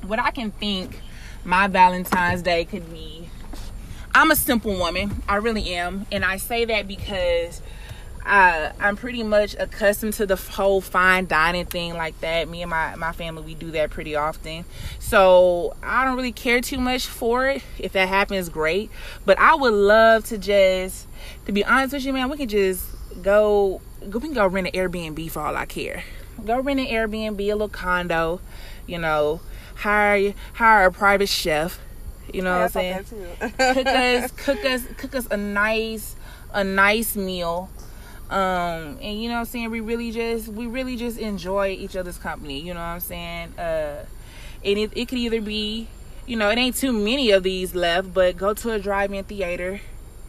What 0.05 0.19
I 0.19 0.29
can 0.29 0.51
think 0.51 0.99
my 1.43 1.67
Valentine's 1.67 2.43
Day 2.43 2.63
could 2.65 2.91
be. 2.91 3.29
I'm 4.13 4.29
a 4.29 4.35
simple 4.35 4.77
woman. 4.77 5.23
I 5.27 5.37
really 5.37 5.73
am, 5.73 6.05
and 6.11 6.23
I 6.23 6.37
say 6.37 6.65
that 6.65 6.87
because 6.87 7.63
I, 8.25 8.71
I'm 8.79 8.95
pretty 8.95 9.23
much 9.23 9.55
accustomed 9.59 10.13
to 10.13 10.25
the 10.25 10.35
whole 10.35 10.81
fine 10.81 11.27
dining 11.27 11.65
thing 11.65 11.93
like 11.95 12.19
that. 12.21 12.47
Me 12.47 12.61
and 12.61 12.69
my, 12.69 12.95
my 12.95 13.11
family, 13.11 13.41
we 13.43 13.53
do 13.53 13.71
that 13.71 13.89
pretty 13.89 14.15
often. 14.15 14.65
So 14.99 15.75
I 15.83 16.05
don't 16.05 16.15
really 16.15 16.31
care 16.31 16.61
too 16.61 16.79
much 16.79 17.05
for 17.05 17.47
it. 17.47 17.63
If 17.77 17.91
that 17.93 18.07
happens, 18.07 18.49
great. 18.49 18.89
But 19.25 19.39
I 19.39 19.55
would 19.55 19.73
love 19.73 20.25
to 20.25 20.37
just, 20.37 21.07
to 21.45 21.51
be 21.51 21.65
honest 21.65 21.93
with 21.93 22.05
you, 22.05 22.13
man, 22.13 22.29
we 22.29 22.37
can 22.37 22.47
just 22.47 22.85
go, 23.21 23.81
we 24.01 24.19
can 24.19 24.33
go 24.33 24.47
rent 24.47 24.67
an 24.67 24.73
Airbnb 24.73 25.29
for 25.29 25.41
all 25.41 25.57
I 25.57 25.65
care. 25.65 26.03
Go 26.45 26.59
rent 26.61 26.79
an 26.79 26.87
Airbnb, 26.87 27.39
a 27.39 27.53
little 27.53 27.69
condo, 27.69 28.39
you 28.87 28.99
know, 28.99 29.41
hire 29.75 30.33
hire 30.53 30.85
a 30.85 30.91
private 30.91 31.29
chef. 31.29 31.79
You 32.33 32.41
know 32.41 32.51
what 32.51 32.63
I'm 32.63 32.69
saying? 32.69 33.05
cook 33.39 33.87
us, 33.87 34.31
cook 34.37 34.65
us, 34.65 34.85
cook 34.97 35.15
us 35.15 35.27
a 35.29 35.37
nice, 35.37 36.15
a 36.53 36.63
nice 36.63 37.15
meal 37.17 37.69
um 38.33 38.97
and 39.01 39.21
you 39.21 39.29
know 39.29 39.37
i'm 39.37 39.45
saying? 39.45 39.69
We 39.71 39.79
really 39.79 40.11
just 40.11 40.47
we 40.47 40.67
really 40.67 40.97
just 40.97 41.17
enjoy 41.17 41.69
each 41.69 41.95
other's 41.95 42.17
company 42.17 42.59
you 42.59 42.73
know 42.73 42.79
what 42.79 42.85
i'm 42.87 42.99
saying? 42.99 43.53
Uh 43.57 44.05
and 44.65 44.77
it, 44.79 44.91
it 44.95 45.07
could 45.07 45.19
either 45.19 45.41
be 45.41 45.87
you 46.25 46.35
know 46.35 46.49
it 46.49 46.57
ain't 46.57 46.75
too 46.75 46.91
many 46.91 47.31
of 47.31 47.43
these 47.43 47.75
left 47.75 48.13
but 48.13 48.37
go 48.37 48.53
to 48.53 48.71
a 48.71 48.79
drive-in 48.79 49.23
theater 49.25 49.81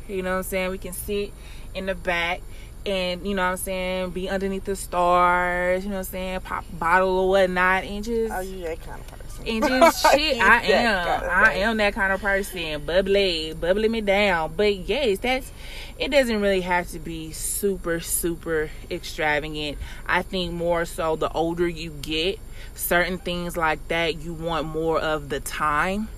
you 0.08 0.22
know 0.22 0.32
what 0.32 0.36
i'm 0.38 0.42
saying? 0.42 0.70
We 0.70 0.78
can 0.78 0.92
sit 0.92 1.32
in 1.74 1.86
the 1.86 1.94
back 1.94 2.40
and 2.86 3.26
you 3.26 3.34
know 3.34 3.42
what 3.42 3.52
I'm 3.52 3.56
saying, 3.56 4.10
be 4.10 4.28
underneath 4.28 4.64
the 4.64 4.76
stars, 4.76 5.84
you 5.84 5.90
know 5.90 5.96
what 5.96 6.06
I'm 6.06 6.12
saying, 6.12 6.40
pop 6.40 6.64
bottle 6.72 7.18
or 7.20 7.28
whatnot, 7.30 7.84
and 7.84 8.04
just 8.04 8.32
oh, 8.32 8.40
you 8.40 8.62
that 8.64 8.80
kind 8.82 9.00
of 9.00 9.06
and 9.46 9.62
just 9.68 10.02
shit. 10.12 10.40
I 10.40 10.62
am, 10.62 11.06
kind 11.06 11.24
of 11.24 11.30
I 11.30 11.52
am 11.54 11.76
that 11.78 11.94
kind 11.94 12.12
of 12.12 12.20
person, 12.20 12.84
bubbly, 12.84 13.54
bubbly 13.54 13.88
me 13.88 14.00
down. 14.00 14.54
But 14.56 14.76
yes, 14.76 15.18
that's 15.18 15.50
it. 15.98 16.10
Doesn't 16.10 16.40
really 16.40 16.62
have 16.62 16.88
to 16.90 16.98
be 16.98 17.32
super, 17.32 18.00
super 18.00 18.70
extravagant. 18.90 19.78
I 20.06 20.22
think 20.22 20.52
more 20.52 20.84
so 20.84 21.16
the 21.16 21.30
older 21.32 21.68
you 21.68 21.90
get, 22.02 22.38
certain 22.74 23.18
things 23.18 23.56
like 23.56 23.86
that, 23.88 24.16
you 24.22 24.32
want 24.34 24.66
more 24.66 24.98
of 24.98 25.28
the 25.28 25.40
time 25.40 26.08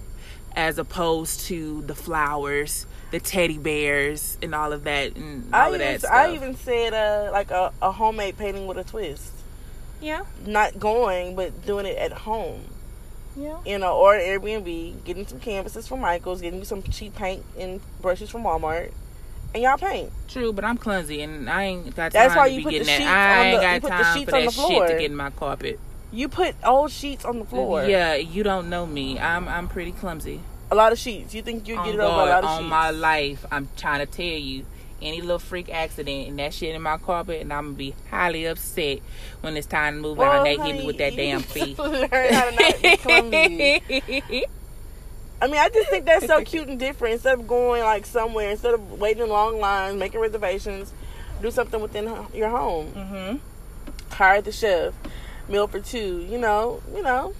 as 0.54 0.78
opposed 0.78 1.40
to 1.40 1.82
the 1.82 1.94
flowers 1.94 2.86
the 3.10 3.20
teddy 3.20 3.58
bears 3.58 4.36
and 4.42 4.54
all 4.54 4.72
of 4.72 4.84
that 4.84 5.16
and 5.16 5.54
all 5.54 5.60
I 5.60 5.68
of 5.68 5.74
even, 5.74 5.86
that 5.86 6.00
stuff. 6.00 6.12
I 6.12 6.34
even 6.34 6.56
said 6.56 6.92
uh, 6.92 7.30
like 7.32 7.50
a, 7.50 7.72
a 7.80 7.92
homemade 7.92 8.36
painting 8.36 8.66
with 8.66 8.78
a 8.78 8.84
twist. 8.84 9.32
Yeah. 10.00 10.24
Not 10.44 10.78
going, 10.78 11.36
but 11.36 11.64
doing 11.64 11.86
it 11.86 11.96
at 11.96 12.12
home. 12.12 12.64
Yeah. 13.36 13.58
You 13.66 13.78
know, 13.78 13.96
or 13.96 14.14
Airbnb, 14.14 15.04
getting 15.04 15.26
some 15.26 15.40
canvases 15.40 15.86
from 15.86 16.00
Michaels, 16.00 16.40
getting 16.40 16.58
you 16.58 16.64
some 16.64 16.82
cheap 16.82 17.14
paint 17.14 17.44
and 17.58 17.80
brushes 18.00 18.30
from 18.30 18.44
Walmart, 18.44 18.92
and 19.52 19.62
y'all 19.62 19.76
paint. 19.76 20.10
True, 20.28 20.52
but 20.52 20.64
I'm 20.64 20.76
clumsy 20.78 21.20
and 21.22 21.48
I 21.48 21.64
ain't 21.64 21.84
got 21.94 22.12
time 22.12 22.22
That's 22.22 22.36
why 22.36 22.46
you 22.46 22.62
put 22.62 22.70
getting 22.70 22.86
the 22.86 22.92
sheets 22.92 23.04
that. 23.04 23.16
I 23.16 23.38
on 23.38 23.44
the, 23.44 23.46
ain't 23.46 23.62
you 23.62 23.68
got 23.68 23.80
put 23.80 23.98
the 23.98 24.04
time 24.04 24.16
sheets 24.18 24.30
for 24.30 24.36
on 24.36 24.42
that 24.42 24.50
the 24.50 24.52
floor. 24.56 24.86
shit 24.86 24.96
to 24.96 25.00
get 25.02 25.10
in 25.10 25.16
my 25.16 25.30
carpet. 25.30 25.80
You 26.12 26.28
put 26.28 26.54
old 26.64 26.90
sheets 26.90 27.24
on 27.24 27.38
the 27.38 27.44
floor. 27.44 27.84
Yeah, 27.84 28.14
you 28.14 28.42
don't 28.42 28.70
know 28.70 28.86
me. 28.86 29.18
I'm 29.18 29.48
I'm 29.48 29.68
pretty 29.68 29.92
clumsy. 29.92 30.40
A 30.70 30.74
lot 30.74 30.92
of 30.92 30.98
sheets. 30.98 31.34
You 31.34 31.42
think 31.42 31.68
you 31.68 31.76
get 31.76 31.94
it 31.94 32.00
over 32.00 32.22
a 32.22 32.26
lot 32.26 32.44
of 32.44 32.50
on 32.50 32.60
sheets? 32.60 32.70
my 32.70 32.90
life, 32.90 33.44
I'm 33.52 33.68
trying 33.76 34.04
to 34.04 34.06
tell 34.06 34.24
you. 34.24 34.64
Any 35.06 35.20
little 35.20 35.38
freak 35.38 35.72
accident 35.72 36.28
and 36.28 36.38
that 36.38 36.52
shit 36.52 36.74
in 36.74 36.82
my 36.82 36.98
carpet, 36.98 37.40
and 37.40 37.52
I'm 37.52 37.66
gonna 37.66 37.76
be 37.76 37.94
highly 38.10 38.46
upset 38.46 38.98
when 39.40 39.56
it's 39.56 39.66
time 39.66 39.94
to 39.94 40.00
move 40.00 40.18
well, 40.18 40.30
out. 40.30 40.46
And 40.46 40.60
they 40.60 40.66
hit 40.66 40.76
me 40.76 40.86
with 40.86 40.98
that 40.98 41.14
damn 41.14 41.40
fee. 41.42 41.74
to 41.74 41.82
Learn 41.82 42.10
how 42.10 42.50
to 42.50 42.56
not 42.56 42.82
be 42.82 42.96
clumsy. 42.96 44.46
I 45.40 45.48
mean, 45.48 45.58
I 45.58 45.68
just 45.68 45.90
think 45.90 46.06
that's 46.06 46.26
so 46.26 46.42
cute 46.44 46.68
and 46.68 46.78
different. 46.78 47.14
Instead 47.14 47.38
of 47.38 47.46
going 47.46 47.82
like 47.82 48.06
somewhere, 48.06 48.50
instead 48.50 48.74
of 48.74 48.98
waiting 48.98 49.22
in 49.22 49.28
long 49.28 49.60
lines, 49.60 49.96
making 49.96 50.20
reservations, 50.20 50.92
do 51.42 51.50
something 51.50 51.80
within 51.80 52.04
your 52.34 52.48
home. 52.48 52.92
Mm-hmm. 52.92 54.14
Hire 54.14 54.40
the 54.40 54.52
chef, 54.52 54.94
meal 55.48 55.68
for 55.68 55.80
two. 55.80 56.26
You 56.28 56.38
know, 56.38 56.82
you 56.94 57.02
know, 57.02 57.34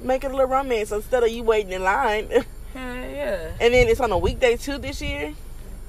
make 0.00 0.24
it 0.24 0.28
a 0.28 0.34
little 0.34 0.50
romance 0.50 0.92
instead 0.92 1.22
of 1.22 1.28
you 1.28 1.42
waiting 1.42 1.72
in 1.72 1.82
line. 1.82 2.28
Yeah. 2.76 3.52
And 3.60 3.72
then 3.72 3.86
it's 3.86 4.00
on 4.00 4.10
a 4.10 4.18
weekday 4.18 4.56
too 4.56 4.78
this 4.78 5.00
year. 5.00 5.34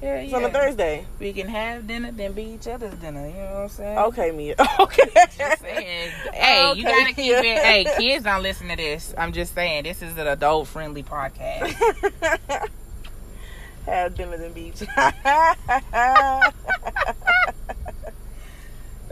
Yeah. 0.02 0.36
on 0.36 0.44
a 0.44 0.50
Thursday. 0.50 1.06
We 1.20 1.34
can 1.34 1.48
have 1.48 1.88
dinner, 1.88 2.12
then 2.12 2.34
be 2.34 2.44
each 2.44 2.68
other's 2.68 2.94
dinner. 2.96 3.28
You 3.28 3.34
know 3.34 3.44
what 3.54 3.62
I'm 3.64 3.70
saying? 3.70 3.98
Okay, 3.98 4.32
Mia. 4.32 4.56
Okay. 4.80 5.10
Just 5.38 5.62
saying. 5.62 6.12
Hey, 6.34 6.74
you 6.76 6.86
Okay, 6.88 7.00
gotta 7.00 7.14
keep 7.14 7.32
yeah. 7.32 7.42
it. 7.42 7.64
Hey, 7.64 7.86
kids 7.98 8.24
don't 8.26 8.44
listen 8.44 8.68
to 8.70 8.76
this. 8.76 9.14
I'm 9.18 9.32
just 9.34 9.54
saying, 9.56 9.84
this 9.84 10.02
is 10.02 10.18
an 10.18 10.28
adult 10.28 10.68
friendly 10.68 11.02
podcast. 11.04 11.74
Have 13.86 14.16
dinner 14.16 14.38
then 14.38 14.52
beach. 14.54 14.82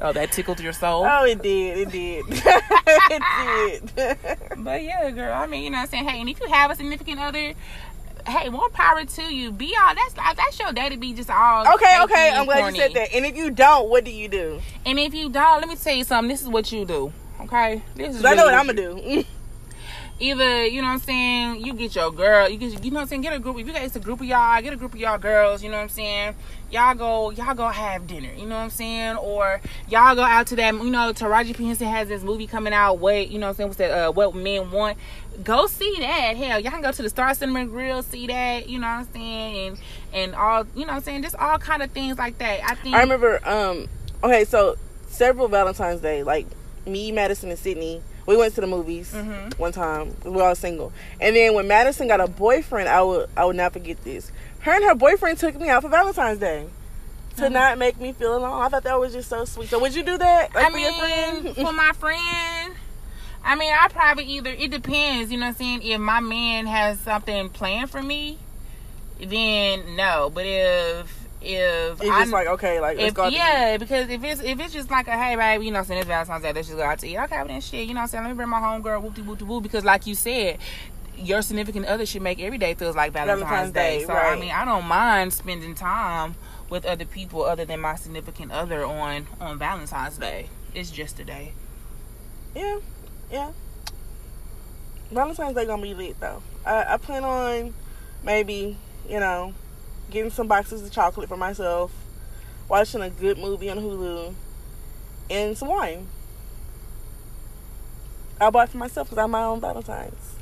Oh, 0.01 0.11
that 0.11 0.33
tickled 0.33 0.59
your 0.59 0.73
soul. 0.73 1.05
oh, 1.07 1.23
it 1.23 1.41
did. 1.41 1.77
It 1.77 1.91
did. 1.91 2.25
it 2.27 3.95
did. 3.95 4.17
But 4.57 4.83
yeah, 4.83 5.09
girl. 5.11 5.33
I 5.33 5.47
mean, 5.47 5.63
you 5.63 5.69
know 5.69 5.77
what 5.77 5.83
I'm 5.83 5.87
saying? 5.89 6.07
Hey, 6.09 6.19
and 6.19 6.29
if 6.29 6.41
you 6.41 6.47
have 6.49 6.71
a 6.71 6.75
significant 6.75 7.19
other, 7.21 7.53
hey, 8.27 8.49
more 8.49 8.69
power 8.69 9.05
to 9.05 9.21
you. 9.33 9.51
Be 9.51 9.75
all 9.79 9.95
that's 9.95 10.13
that's 10.13 10.59
your 10.59 10.71
daddy 10.73 10.95
be 10.95 11.13
just 11.13 11.29
all 11.29 11.73
okay, 11.75 12.01
okay. 12.03 12.31
I'm 12.31 12.45
glad 12.45 12.59
corny. 12.59 12.77
you 12.77 12.83
said 12.83 12.93
that. 12.93 13.13
And 13.13 13.25
if 13.25 13.35
you 13.35 13.51
don't, 13.51 13.89
what 13.89 14.03
do 14.03 14.11
you 14.11 14.27
do? 14.27 14.61
And 14.85 14.99
if 14.99 15.13
you 15.13 15.29
don't, 15.29 15.59
let 15.59 15.69
me 15.69 15.75
tell 15.75 15.95
you 15.95 16.03
something. 16.03 16.29
This 16.29 16.41
is 16.41 16.47
what 16.47 16.71
you 16.71 16.85
do. 16.85 17.13
Okay, 17.41 17.81
this 17.95 18.15
is. 18.15 18.25
I 18.25 18.35
know 18.35 18.43
really 18.43 18.53
what 18.53 18.59
I'm 18.59 18.67
gonna 18.67 19.21
do. 19.21 19.25
either 20.19 20.65
you 20.65 20.81
know 20.81 20.87
what 20.87 20.93
I'm 20.93 20.99
saying, 20.99 21.65
you 21.65 21.73
get 21.73 21.95
your 21.95 22.11
girl, 22.11 22.49
you 22.49 22.57
get 22.57 22.83
you 22.83 22.91
know 22.91 22.95
what 22.95 23.01
I'm 23.01 23.07
saying, 23.07 23.21
get 23.21 23.33
a 23.33 23.39
group. 23.39 23.57
If 23.59 23.67
you 23.67 23.73
guys 23.73 23.95
a 23.95 23.99
group 23.99 24.21
of 24.21 24.27
y'all, 24.27 24.61
get 24.61 24.73
a 24.73 24.77
group 24.77 24.93
of 24.93 24.99
y'all 24.99 25.17
girls. 25.17 25.63
You 25.63 25.69
know 25.69 25.77
what 25.77 25.83
I'm 25.83 25.89
saying. 25.89 26.35
Y'all 26.73 26.95
go, 26.95 27.29
y'all 27.29 27.53
go 27.53 27.67
have 27.67 28.07
dinner. 28.07 28.31
You 28.35 28.47
know 28.47 28.55
what 28.55 28.63
I'm 28.63 28.69
saying, 28.71 29.17
or 29.17 29.61
y'all 29.89 30.15
go 30.15 30.23
out 30.23 30.47
to 30.47 30.55
that. 30.55 30.73
You 30.73 30.89
know, 30.89 31.13
Taraji 31.13 31.55
P 31.55 31.67
Henson 31.67 31.87
has 31.87 32.07
this 32.07 32.23
movie 32.23 32.47
coming 32.47 32.73
out. 32.73 32.95
What 32.97 33.29
you 33.29 33.37
know 33.37 33.45
what 33.45 33.51
I'm 33.51 33.55
saying? 33.57 33.69
What's 33.69 33.77
that? 33.77 33.91
Uh, 33.91 34.11
what 34.11 34.33
men 34.33 34.71
want? 34.71 34.97
Go 35.43 35.67
see 35.67 35.95
that. 35.99 36.35
Hell, 36.35 36.59
y'all 36.59 36.71
can 36.71 36.81
go 36.81 36.91
to 36.91 37.01
the 37.03 37.09
Star 37.09 37.31
Cinema 37.35 37.65
Grill, 37.67 38.01
see 38.01 38.25
that. 38.25 38.67
You 38.67 38.79
know 38.79 38.87
what 38.87 38.93
I'm 39.07 39.13
saying, 39.13 39.67
and 39.67 39.77
and 40.13 40.35
all 40.35 40.65
you 40.75 40.81
know 40.81 40.93
what 40.93 40.97
I'm 40.97 41.01
saying, 41.03 41.21
just 41.21 41.35
all 41.35 41.59
kind 41.59 41.83
of 41.83 41.91
things 41.91 42.17
like 42.17 42.39
that. 42.39 42.61
I 42.63 42.73
think. 42.73 42.95
I 42.95 43.01
remember. 43.01 43.39
Um. 43.47 43.87
Okay, 44.23 44.43
so 44.43 44.75
several 45.09 45.47
Valentine's 45.49 46.01
Day, 46.01 46.23
like 46.23 46.47
me, 46.87 47.11
Madison, 47.11 47.49
and 47.51 47.59
Sydney, 47.59 48.01
we 48.25 48.35
went 48.35 48.55
to 48.55 48.61
the 48.61 48.67
movies 48.67 49.13
Mhm. 49.13 49.59
one 49.59 49.73
time. 49.73 50.15
We 50.23 50.31
were 50.31 50.41
all 50.43 50.55
single, 50.55 50.91
and 51.21 51.35
then 51.35 51.53
when 51.53 51.67
Madison 51.67 52.07
got 52.07 52.19
a 52.19 52.27
boyfriend, 52.27 52.89
I 52.89 53.03
would 53.03 53.29
I 53.37 53.45
would 53.45 53.57
not 53.57 53.73
forget 53.73 54.03
this. 54.03 54.31
Her 54.63 54.71
and 54.71 54.83
her 54.85 54.95
boyfriend 54.95 55.37
took 55.39 55.59
me 55.59 55.69
out 55.69 55.83
for 55.83 55.89
Valentine's 55.89 56.39
Day. 56.39 56.67
To 57.37 57.45
Uh-huh. 57.45 57.49
not 57.49 57.77
make 57.79 57.99
me 57.99 58.13
feel 58.13 58.37
alone, 58.37 58.61
I 58.61 58.69
thought 58.69 58.83
that 58.83 58.99
was 58.99 59.11
just 59.13 59.27
so 59.29 59.43
sweet. 59.45 59.69
So 59.69 59.79
would 59.79 59.95
you 59.95 60.03
do 60.03 60.17
that? 60.17 60.53
Like 60.53 60.65
I 60.67 60.69
for 60.71 60.77
your 60.77 60.91
mean, 60.91 60.99
friend? 61.43 61.55
for 61.67 61.73
my 61.73 61.91
friend, 61.93 62.73
I 63.43 63.55
mean, 63.55 63.73
I 63.73 63.87
probably 63.89 64.25
either 64.25 64.51
it 64.51 64.69
depends. 64.71 65.31
You 65.31 65.37
know 65.39 65.47
what 65.47 65.49
I'm 65.49 65.55
saying? 65.55 65.81
If 65.83 65.99
my 65.99 66.19
man 66.19 66.65
has 66.67 66.99
something 66.99 67.49
planned 67.49 67.89
for 67.89 68.01
me, 68.03 68.37
then 69.19 69.95
no. 69.95 70.31
But 70.33 70.45
if 70.45 71.19
if 71.41 71.99
It's 72.01 72.09
I 72.09 72.19
just 72.21 72.31
like 72.31 72.47
okay, 72.47 72.79
like 72.79 72.97
let's 72.97 73.09
if, 73.09 73.13
go 73.15 73.23
out 73.23 73.29
to 73.29 73.35
eat. 73.35 73.37
yeah, 73.37 73.77
because 73.77 74.09
if 74.09 74.23
it's 74.23 74.41
if 74.41 74.59
it's 74.59 74.71
just 74.73 74.91
like 74.91 75.07
a 75.07 75.17
hey 75.17 75.35
baby, 75.35 75.65
you 75.65 75.71
know, 75.71 75.83
saying 75.83 75.99
it's 75.99 76.07
Valentine's 76.07 76.43
Day, 76.43 76.53
let's 76.53 76.67
just 76.67 76.77
go 76.77 76.83
out 76.85 76.99
to 76.99 77.07
eat. 77.07 77.17
Okay, 77.17 77.35
well 77.37 77.47
then 77.47 77.59
shit, 77.61 77.87
you 77.87 77.93
know, 77.95 77.99
what 77.99 78.03
I'm 78.03 78.07
saying 78.09 78.23
let 78.23 78.29
me 78.29 78.35
bring 78.35 78.49
my 78.49 78.59
homegirl 78.59 79.01
whoop 79.01 79.15
de 79.15 79.23
whoop 79.23 79.39
de 79.39 79.45
whoop 79.45 79.63
because 79.63 79.83
like 79.83 80.05
you 80.07 80.15
said. 80.15 80.59
Your 81.23 81.41
significant 81.41 81.85
other 81.85 82.05
should 82.05 82.21
make 82.21 82.41
every 82.41 82.57
day 82.57 82.73
feels 82.73 82.95
like 82.95 83.13
Valentine's, 83.13 83.41
Valentine's 83.41 83.73
Day. 83.73 83.99
Day, 83.99 84.05
So 84.05 84.13
I 84.13 84.37
mean, 84.37 84.51
I 84.51 84.65
don't 84.65 84.85
mind 84.85 85.31
spending 85.33 85.73
time 85.73 86.35
with 86.69 86.85
other 86.85 87.05
people 87.05 87.43
other 87.43 87.65
than 87.65 87.79
my 87.79 87.95
significant 87.95 88.51
other 88.51 88.85
on 88.85 89.27
on 89.39 89.57
Valentine's 89.57 90.17
Day. 90.17 90.49
It's 90.73 90.91
just 90.91 91.19
a 91.19 91.23
day. 91.23 91.53
Yeah, 92.55 92.79
yeah. 93.31 93.51
Valentine's 95.11 95.55
Day 95.55 95.65
gonna 95.65 95.81
be 95.81 95.93
lit 95.93 96.19
though. 96.19 96.43
I, 96.65 96.93
I 96.93 96.97
plan 96.97 97.23
on 97.23 97.73
maybe 98.23 98.77
you 99.07 99.19
know 99.19 99.53
getting 100.09 100.31
some 100.31 100.47
boxes 100.47 100.83
of 100.83 100.91
chocolate 100.91 101.29
for 101.29 101.37
myself, 101.37 101.91
watching 102.67 103.01
a 103.01 103.09
good 103.09 103.37
movie 103.37 103.69
on 103.69 103.77
Hulu, 103.77 104.33
and 105.29 105.57
some 105.57 105.69
wine. 105.69 106.07
I 108.41 108.49
bought 108.49 108.69
for 108.69 108.77
myself 108.77 109.07
because 109.07 109.23
I'm 109.23 109.31
my 109.31 109.43
own 109.43 109.61
Valentine's. 109.61 110.32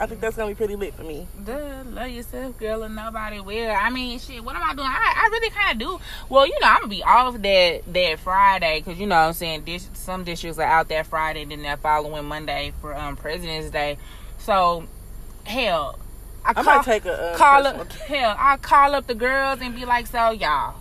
I 0.00 0.06
think 0.06 0.22
that's 0.22 0.34
gonna 0.34 0.48
be 0.48 0.54
pretty 0.54 0.76
lit 0.76 0.94
for 0.94 1.02
me. 1.02 1.26
Duh, 1.44 1.82
love 1.90 2.08
yourself, 2.08 2.56
girl, 2.58 2.82
and 2.84 2.96
nobody 2.96 3.38
will. 3.38 3.70
I 3.70 3.90
mean, 3.90 4.18
shit. 4.18 4.42
What 4.42 4.56
am 4.56 4.62
I 4.62 4.74
doing? 4.74 4.88
I, 4.88 5.12
I 5.14 5.28
really 5.30 5.50
kind 5.50 5.72
of 5.72 5.78
do. 5.86 6.00
Well, 6.30 6.46
you 6.46 6.58
know, 6.58 6.68
I'm 6.68 6.76
gonna 6.80 6.88
be 6.88 7.02
off 7.02 7.34
that 7.42 7.82
that 7.92 8.18
Friday 8.18 8.80
because 8.80 8.98
you 8.98 9.06
know 9.06 9.16
what 9.16 9.26
I'm 9.28 9.32
saying. 9.34 9.62
Dis- 9.64 9.90
some 9.92 10.24
districts 10.24 10.58
are 10.58 10.62
out 10.64 10.88
that 10.88 11.06
Friday, 11.06 11.42
and 11.42 11.50
then 11.50 11.62
that 11.62 11.80
following 11.80 12.24
Monday 12.24 12.72
for 12.80 12.96
um 12.96 13.16
President's 13.16 13.70
Day. 13.70 13.98
So, 14.38 14.84
hell, 15.44 15.98
I, 16.46 16.54
I 16.56 16.62
might 16.62 16.84
take 16.84 17.04
a, 17.04 17.12
uh, 17.34 17.36
call 17.36 17.62
personal- 17.62 17.82
up. 17.82 17.92
Hell, 17.92 18.36
I 18.38 18.56
call 18.56 18.94
up 18.94 19.06
the 19.06 19.14
girls 19.14 19.60
and 19.60 19.74
be 19.76 19.84
like, 19.84 20.06
"So, 20.06 20.30
y'all, 20.30 20.76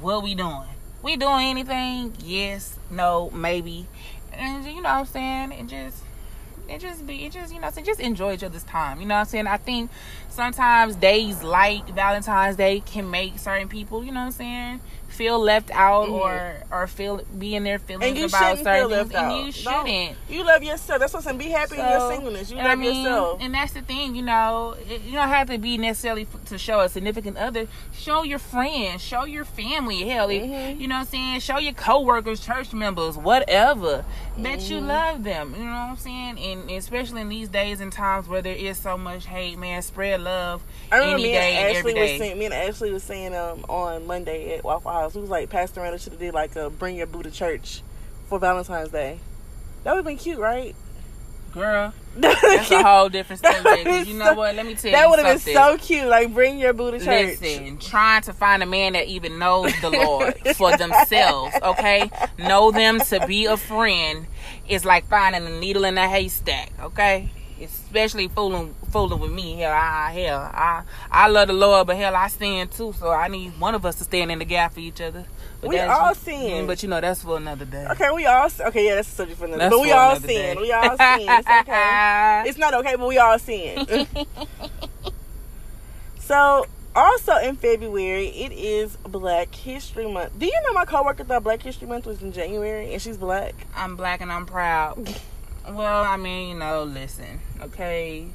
what 0.00 0.22
we 0.22 0.34
doing? 0.34 0.62
We 1.02 1.16
doing 1.18 1.44
anything? 1.48 2.14
Yes, 2.24 2.78
no, 2.90 3.30
maybe." 3.30 3.86
And 4.32 4.64
you 4.64 4.76
know 4.76 4.88
what 4.88 4.88
I'm 5.00 5.06
saying? 5.06 5.52
And 5.52 5.68
just 5.68 6.02
it 6.68 6.80
just 6.80 7.06
be 7.06 7.24
it 7.24 7.32
just 7.32 7.54
you 7.54 7.60
know 7.60 7.70
so 7.70 7.80
just 7.80 8.00
enjoy 8.00 8.34
each 8.34 8.42
other's 8.42 8.64
time 8.64 9.00
you 9.00 9.06
know 9.06 9.14
what 9.14 9.20
i'm 9.20 9.26
saying? 9.26 9.46
I 9.46 9.56
think 9.56 9.90
sometimes 10.28 10.96
days 10.96 11.42
like 11.42 11.88
valentine's 11.90 12.56
day 12.56 12.80
can 12.80 13.10
make 13.10 13.38
certain 13.38 13.68
people 13.68 14.04
you 14.04 14.12
know 14.12 14.20
what 14.20 14.26
i'm 14.26 14.32
saying 14.32 14.80
feel 15.16 15.38
left 15.40 15.70
out 15.72 16.08
or 16.08 16.54
or 16.70 16.86
feel 16.86 17.20
be 17.38 17.54
in 17.54 17.64
their 17.64 17.78
feelings 17.78 18.16
Mm-hmm. 18.16 18.24
about 18.26 18.58
certain 18.58 18.98
things 18.98 19.14
and 19.14 19.46
you 19.46 19.52
shouldn't 19.52 20.16
You 20.28 20.44
love 20.44 20.62
yourself. 20.62 21.00
That's 21.00 21.12
what 21.12 21.20
I'm 21.20 21.24
saying. 21.24 21.38
Be 21.38 21.44
happy 21.48 21.78
in 21.78 21.86
your 21.88 22.10
singleness. 22.12 22.50
You 22.50 22.56
love 22.58 22.66
I 22.66 22.74
mean, 22.74 23.04
yourself. 23.04 23.38
And 23.40 23.54
that's 23.54 23.72
the 23.72 23.82
thing, 23.82 24.14
you 24.14 24.22
know, 24.22 24.76
it, 24.88 25.02
you 25.02 25.12
don't 25.12 25.28
have 25.28 25.48
to 25.48 25.58
be 25.58 25.78
necessarily 25.78 26.22
f- 26.32 26.44
to 26.46 26.58
show 26.58 26.80
a 26.80 26.88
significant 26.88 27.36
other. 27.38 27.66
Show 27.94 28.22
your 28.22 28.38
friends, 28.38 29.02
show 29.02 29.24
your 29.24 29.44
family. 29.44 30.06
Hell, 30.08 30.28
Mm-hmm. 30.28 30.80
you 30.80 30.88
know 30.88 30.96
what 30.96 31.00
I'm 31.02 31.06
saying? 31.06 31.40
Show 31.40 31.58
your 31.58 31.72
coworkers, 31.72 32.40
church 32.44 32.72
members, 32.72 33.16
whatever. 33.16 34.04
That 34.38 34.68
you 34.68 34.76
Mm-hmm. 34.78 34.86
love 34.88 35.24
them. 35.24 35.54
You 35.56 35.64
know 35.64 35.70
what 35.70 35.90
I'm 35.90 35.96
saying? 35.96 36.38
And 36.38 36.70
especially 36.72 37.22
in 37.22 37.28
these 37.28 37.48
days 37.48 37.80
and 37.80 37.90
times 37.92 38.28
where 38.28 38.42
there 38.42 38.54
is 38.54 38.76
so 38.76 38.98
much 38.98 39.24
hate, 39.26 39.58
man, 39.58 39.80
spread 39.82 40.20
love 40.20 40.62
I 40.92 40.96
remember 40.98 41.14
any 41.14 41.22
me 41.24 41.32
day 41.32 41.54
and 41.56 41.76
Ashley 41.76 41.94
was 41.94 42.10
saying, 42.18 42.38
me 42.38 42.44
and 42.46 42.54
Ashley 42.54 42.92
was 42.92 43.02
saying 43.02 43.34
um 43.34 43.64
on 43.68 44.06
Monday 44.06 44.56
at 44.58 44.64
Waffle 44.64 44.90
House, 44.90 45.05
we 45.14 45.20
was 45.22 45.30
like 45.30 45.48
Pastor 45.50 45.80
Randall 45.80 45.98
should 45.98 46.12
have 46.12 46.20
did 46.20 46.34
like 46.34 46.56
a 46.56 46.70
bring 46.70 46.96
your 46.96 47.06
boo 47.06 47.22
to 47.22 47.30
church 47.30 47.82
for 48.28 48.38
Valentine's 48.38 48.90
Day. 48.90 49.18
That 49.84 49.92
would 49.92 49.98
have 49.98 50.04
been 50.06 50.16
cute, 50.16 50.38
right? 50.38 50.74
Girl, 51.52 51.94
That 52.16 52.38
that's 52.42 52.70
a 52.70 52.82
whole 52.82 53.08
different 53.08 53.40
That 53.42 53.54
subject. 53.62 53.78
would've 53.78 53.86
'cause 53.86 54.04
been 54.06 54.12
You 54.12 54.18
know 54.18 54.24
so- 54.32 54.34
what? 54.34 54.54
Let 54.56 54.66
me 54.66 54.74
tell 54.74 54.82
That 54.82 54.88
you 54.90 54.92
That 54.92 55.08
would 55.10 55.18
have 55.20 55.44
been 55.44 55.54
so 55.54 55.78
cute. 55.78 56.06
Like 56.06 56.34
bring 56.34 56.58
your 56.58 56.72
boo 56.74 56.90
to 56.90 56.98
church. 56.98 57.40
Listen, 57.40 57.78
trying 57.78 58.22
to 58.22 58.32
find 58.34 58.62
a 58.62 58.66
man 58.66 58.92
that 58.92 59.06
even 59.06 59.38
knows 59.38 59.72
the 59.80 59.88
Lord 59.90 60.34
for 60.56 60.76
themselves, 60.76 61.54
okay? 61.62 62.10
Know 62.38 62.72
them 62.72 63.00
to 63.00 63.26
be 63.26 63.46
a 63.46 63.56
friend 63.56 64.26
is 64.68 64.84
like 64.84 65.06
finding 65.08 65.46
a 65.46 65.60
needle 65.60 65.84
in 65.84 65.96
a 65.96 66.06
haystack, 66.08 66.72
okay? 66.82 67.30
Especially 67.60 68.28
fooling 68.28 68.74
fooling 68.90 69.18
with 69.18 69.30
me. 69.32 69.54
Hell, 69.60 69.72
I 69.72 70.12
hell, 70.12 70.38
I 70.52 70.82
I 71.10 71.28
love 71.28 71.48
the 71.48 71.54
Lord, 71.54 71.86
but 71.86 71.96
hell, 71.96 72.14
I 72.14 72.28
sin 72.28 72.68
too. 72.68 72.92
So 72.98 73.10
I 73.10 73.28
need 73.28 73.58
one 73.58 73.74
of 73.74 73.86
us 73.86 73.96
to 73.96 74.04
stand 74.04 74.30
in 74.30 74.38
the 74.38 74.44
gap 74.44 74.74
for 74.74 74.80
each 74.80 75.00
other. 75.00 75.24
But 75.60 75.70
We 75.70 75.78
all 75.80 76.14
sin. 76.14 76.64
Mm, 76.64 76.66
But 76.66 76.82
you 76.82 76.88
know 76.90 77.00
that's 77.00 77.22
for 77.22 77.38
another 77.38 77.64
day. 77.64 77.86
Okay, 77.92 78.10
we 78.10 78.26
all 78.26 78.50
okay. 78.60 78.86
Yeah, 78.86 78.96
that's 78.96 79.08
a 79.08 79.12
subject 79.12 79.38
for 79.38 79.46
another. 79.46 79.58
That's 79.60 79.74
but 79.74 79.80
we 79.80 79.92
all 79.92 80.16
sin. 80.16 80.26
day. 80.26 80.56
We 80.60 80.72
all 80.72 80.96
sin. 80.96 81.28
It's 81.28 81.48
okay. 81.60 82.42
It's 82.46 82.58
not 82.58 82.74
okay, 82.74 82.96
but 82.96 83.08
we 83.08 83.16
all 83.18 83.38
sin. 83.38 84.06
so, 86.20 86.66
also 86.94 87.36
in 87.36 87.56
February, 87.56 88.28
it 88.28 88.52
is 88.52 88.96
Black 88.96 89.54
History 89.54 90.10
Month. 90.10 90.38
Do 90.38 90.46
you 90.46 90.60
know 90.66 90.72
my 90.74 90.84
coworker 90.84 91.24
thought 91.24 91.42
Black 91.44 91.62
History 91.62 91.88
Month 91.88 92.06
was 92.06 92.20
in 92.22 92.32
January, 92.32 92.92
and 92.92 93.00
she's 93.00 93.16
black? 93.16 93.54
I'm 93.74 93.96
black 93.96 94.20
and 94.20 94.30
I'm 94.30 94.44
proud. 94.46 95.08
Well, 95.68 96.04
I 96.04 96.16
mean, 96.16 96.50
you 96.50 96.54
know, 96.54 96.84
listen, 96.84 97.40
okay. 97.60 98.28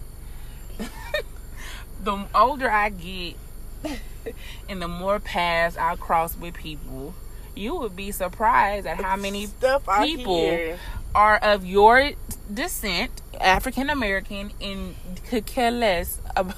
the 2.03 2.25
older 2.35 2.69
I 2.69 2.89
get 2.89 3.35
and 4.69 4.81
the 4.81 4.87
more 4.87 5.19
paths 5.19 5.77
I 5.77 5.95
cross 5.95 6.37
with 6.37 6.55
people, 6.55 7.13
you 7.55 7.75
would 7.75 7.95
be 7.95 8.11
surprised 8.11 8.85
at 8.85 9.01
how 9.01 9.15
many 9.15 9.47
Stuff 9.47 9.87
people 10.03 10.77
are 11.13 11.37
of 11.37 11.65
your 11.65 12.11
descent, 12.53 13.21
African 13.39 13.89
American, 13.89 14.51
and 14.61 14.95
could 15.29 15.45
care 15.45 15.71
less 15.71 16.19
about 16.35 16.55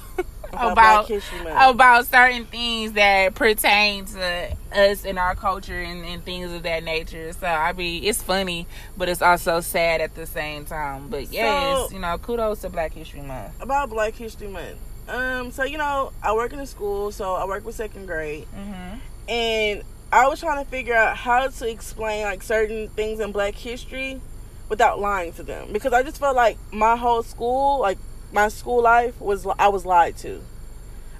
About 0.54 0.72
about 0.72 1.06
Black 1.06 1.06
History 1.06 1.40
Month. 1.42 1.74
about 1.74 2.06
certain 2.06 2.44
things 2.46 2.92
that 2.92 3.34
pertain 3.34 4.04
to 4.06 4.56
us 4.74 5.04
and 5.04 5.18
our 5.18 5.34
culture 5.34 5.80
and, 5.80 6.04
and 6.04 6.24
things 6.24 6.52
of 6.52 6.62
that 6.64 6.82
nature. 6.84 7.32
So 7.32 7.46
I 7.46 7.72
mean, 7.72 8.04
it's 8.04 8.22
funny, 8.22 8.66
but 8.96 9.08
it's 9.08 9.22
also 9.22 9.60
sad 9.60 10.00
at 10.00 10.14
the 10.14 10.26
same 10.26 10.64
time. 10.64 11.08
But 11.08 11.32
yes, 11.32 11.88
So- 11.88 11.94
you 11.94 12.00
know, 12.00 12.16
kudos 12.18 12.60
to 12.62 12.70
Black 12.70 12.92
History 12.94 13.22
Month. 13.22 13.52
about 13.60 13.90
Black 13.90 14.14
History 14.14 14.48
Month. 14.48 14.78
Um, 15.08 15.50
so 15.52 15.64
you 15.64 15.76
know, 15.78 16.12
I 16.22 16.32
work 16.34 16.52
in 16.52 16.58
a 16.60 16.66
school, 16.66 17.12
so 17.12 17.34
I 17.34 17.44
work 17.44 17.64
with 17.66 17.74
second 17.74 18.06
grade, 18.06 18.44
hmm 18.54 18.98
and 19.28 19.82
I 20.12 20.28
was 20.28 20.38
trying 20.38 20.62
to 20.64 20.70
figure 20.70 20.94
out 20.94 21.16
how 21.16 21.48
to 21.48 21.68
explain 21.68 22.24
like 22.24 22.42
certain 22.42 22.88
things 22.88 23.20
in 23.20 23.32
Black 23.32 23.54
history 23.54 24.20
without 24.68 25.00
lying 25.00 25.32
to 25.34 25.42
them 25.42 25.68
because 25.72 25.92
I 25.92 26.02
just 26.02 26.18
felt 26.18 26.36
like 26.36 26.56
my 26.72 26.96
whole 26.96 27.22
school, 27.22 27.80
like 27.80 27.98
my 28.34 28.48
school 28.48 28.82
life, 28.82 29.18
was 29.20 29.46
I 29.58 29.68
was 29.68 29.86
lied 29.86 30.16
to 30.18 30.42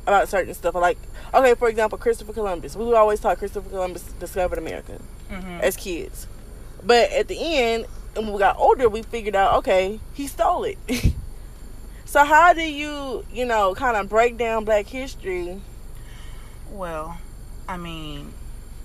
about 0.07 0.29
certain 0.29 0.53
stuff. 0.53 0.75
Like, 0.75 0.99
okay, 1.33 1.55
for 1.55 1.69
example, 1.69 1.97
Christopher 1.97 2.33
Columbus. 2.33 2.77
We 2.77 2.93
always 2.93 3.21
taught 3.21 3.39
Christopher 3.39 3.71
Columbus 3.71 4.03
discovered 4.21 4.59
America 4.59 5.01
hmm 5.31 5.61
as 5.63 5.77
kids, 5.77 6.27
but 6.83 7.11
at 7.13 7.29
the 7.29 7.39
end, 7.41 7.87
and 8.15 8.27
when 8.27 8.35
we 8.35 8.39
got 8.39 8.59
older, 8.59 8.89
we 8.89 9.03
figured 9.03 9.35
out 9.37 9.55
okay, 9.55 10.01
he 10.13 10.27
stole 10.27 10.65
it. 10.65 10.79
so 12.05 12.25
how 12.25 12.53
do 12.53 12.63
you, 12.63 13.25
you 13.33 13.47
know, 13.47 13.75
kind 13.75 13.97
of 13.97 14.09
break 14.09 14.37
down 14.37 14.65
Black 14.65 14.87
history 14.87 15.61
Well, 16.71 17.19
I 17.69 17.77
mean, 17.77 18.35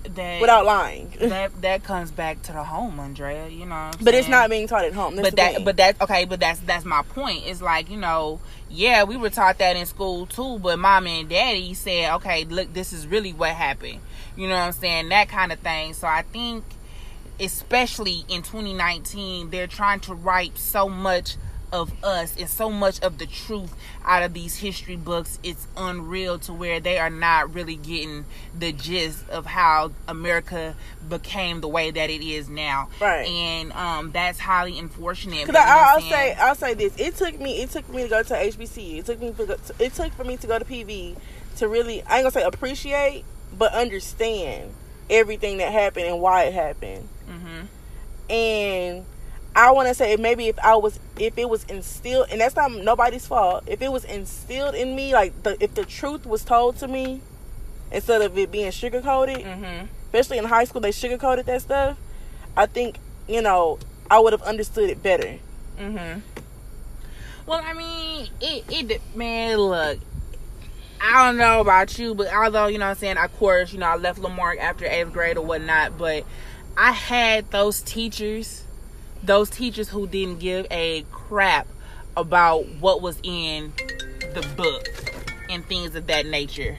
that 0.04 0.40
without 0.40 0.64
lying? 0.64 1.12
that 1.20 1.60
that 1.62 1.84
comes 1.84 2.10
back 2.10 2.42
to 2.42 2.52
the 2.52 2.64
home, 2.64 2.98
Andrea. 2.98 3.48
You 3.48 3.66
know, 3.66 3.90
But 4.00 4.14
it's 4.14 4.28
not 4.28 4.50
being 4.50 4.66
taught 4.66 4.84
at 4.84 4.92
home. 4.94 5.16
That's 5.16 5.28
but 5.30 5.36
that 5.36 5.54
thing. 5.56 5.64
but 5.64 5.76
that's 5.76 6.00
okay 6.00 6.24
but 6.24 6.40
that's 6.40 6.60
that's 6.60 6.84
my 6.84 7.02
point 7.02 7.42
it's 7.46 7.60
like 7.60 7.90
you 7.90 7.96
know 7.96 8.40
yeah 8.68 9.04
we 9.04 9.16
were 9.16 9.30
taught 9.30 9.58
that 9.58 9.76
in 9.76 9.84
school 9.86 10.26
too 10.26 10.58
but 10.60 10.78
mom 10.78 11.06
and 11.06 11.28
daddy 11.28 11.74
said 11.74 12.14
okay 12.14 12.44
look 12.44 12.72
this 12.72 12.92
is 12.92 13.06
really 13.06 13.32
what 13.32 13.50
happened 13.50 13.98
you 14.36 14.48
know 14.48 14.54
what 14.54 14.60
i'm 14.62 14.72
saying 14.72 15.08
that 15.08 15.28
kind 15.28 15.52
of 15.52 15.58
thing 15.58 15.92
so 15.92 16.06
i 16.06 16.22
think 16.22 16.64
especially 17.40 18.24
in 18.28 18.42
2019 18.42 19.50
they're 19.50 19.66
trying 19.66 20.00
to 20.00 20.14
write 20.14 20.56
so 20.56 20.88
much 20.88 21.36
of 21.72 21.92
us 22.04 22.36
and 22.38 22.48
so 22.48 22.68
much 22.70 23.00
of 23.00 23.18
the 23.18 23.26
truth 23.26 23.74
out 24.04 24.22
of 24.22 24.32
these 24.34 24.56
history 24.56 24.96
books 24.96 25.38
it's 25.42 25.66
unreal 25.76 26.38
to 26.38 26.52
where 26.52 26.80
they 26.80 26.98
are 26.98 27.10
not 27.10 27.54
really 27.54 27.76
getting 27.76 28.24
the 28.58 28.72
gist 28.72 29.28
of 29.28 29.46
how 29.46 29.90
america 30.08 30.74
became 31.08 31.60
the 31.60 31.68
way 31.68 31.90
that 31.90 32.10
it 32.10 32.22
is 32.22 32.48
now 32.48 32.88
Right. 33.00 33.26
and 33.26 33.72
um 33.72 34.10
that's 34.10 34.38
highly 34.40 34.78
unfortunate 34.78 35.46
Because 35.46 35.52
but 35.54 35.60
you 35.60 35.64
know 35.66 35.70
I, 35.72 35.76
what 35.76 35.88
I'll 35.88 35.96
I'm 35.96 36.02
say? 36.10 36.34
I'll 36.34 36.54
say 36.54 36.74
this. 36.74 36.96
It 36.98 37.16
took 37.16 37.38
me 37.40 37.62
it 37.62 37.70
took 37.70 37.88
me 37.88 38.02
to 38.02 38.08
go 38.08 38.22
to 38.22 38.34
HBC. 38.34 38.98
It 38.98 39.06
took 39.06 39.20
me 39.20 39.30
go, 39.30 39.56
it 39.78 39.94
took 39.94 40.12
for 40.14 40.24
me 40.24 40.36
to 40.38 40.46
go 40.46 40.58
to 40.58 40.64
PV 40.64 41.16
to 41.58 41.68
really 41.68 42.02
I 42.02 42.16
ain't 42.18 42.24
gonna 42.24 42.30
say 42.30 42.42
appreciate, 42.42 43.24
but 43.56 43.72
understand 43.72 44.72
everything 45.08 45.58
that 45.58 45.72
happened 45.72 46.06
and 46.06 46.20
why 46.20 46.44
it 46.44 46.54
happened. 46.54 47.08
Mhm. 47.28 47.66
And 48.32 49.04
I 49.60 49.70
want 49.72 49.88
to 49.88 49.94
say 49.94 50.16
maybe 50.16 50.48
if 50.48 50.58
I 50.60 50.76
was 50.76 50.98
if 51.18 51.36
it 51.36 51.48
was 51.48 51.64
instilled 51.64 52.28
and 52.30 52.40
that's 52.40 52.56
not 52.56 52.72
nobody's 52.72 53.26
fault. 53.26 53.64
If 53.66 53.82
it 53.82 53.92
was 53.92 54.04
instilled 54.04 54.74
in 54.74 54.94
me, 54.96 55.12
like 55.12 55.42
the, 55.42 55.56
if 55.62 55.74
the 55.74 55.84
truth 55.84 56.24
was 56.26 56.44
told 56.44 56.76
to 56.78 56.88
me 56.88 57.20
instead 57.92 58.22
of 58.22 58.38
it 58.38 58.50
being 58.50 58.70
sugar 58.70 59.00
coated, 59.00 59.38
Mhm. 59.38 59.88
especially 60.06 60.38
in 60.38 60.44
high 60.44 60.64
school 60.64 60.80
they 60.80 60.92
sugar 60.92 61.18
coated 61.18 61.46
that 61.46 61.62
stuff. 61.62 61.98
I 62.56 62.66
think 62.66 62.96
you 63.28 63.42
know 63.42 63.78
I 64.10 64.18
would 64.18 64.32
have 64.32 64.42
understood 64.42 64.88
it 64.90 65.02
better. 65.02 65.38
Mm-hmm. 65.78 66.20
Well, 67.46 67.60
I 67.64 67.72
mean, 67.74 68.28
it 68.40 68.64
it 68.68 69.00
man, 69.14 69.58
look. 69.58 69.98
I 71.02 71.26
don't 71.26 71.38
know 71.38 71.60
about 71.60 71.98
you, 71.98 72.14
but 72.14 72.32
although 72.32 72.66
you 72.66 72.78
know 72.78 72.84
what 72.86 72.90
I'm 72.92 72.96
saying, 72.96 73.16
of 73.18 73.36
course, 73.38 73.72
you 73.72 73.78
know, 73.78 73.86
I 73.86 73.96
left 73.96 74.18
Lamarck 74.18 74.58
after 74.60 74.84
eighth 74.86 75.12
grade 75.12 75.36
or 75.38 75.44
whatnot, 75.44 75.96
but 75.98 76.24
I 76.76 76.92
had 76.92 77.50
those 77.50 77.80
teachers, 77.80 78.62
those 79.22 79.50
teachers 79.50 79.88
who 79.88 80.06
didn't 80.06 80.38
give 80.38 80.66
a 80.70 81.04
crap 81.10 81.66
about 82.16 82.66
what 82.80 83.02
was 83.02 83.18
in 83.22 83.72
the 84.34 84.46
book 84.56 84.88
and 85.48 85.64
things 85.66 85.94
of 85.94 86.06
that 86.06 86.26
nature. 86.26 86.78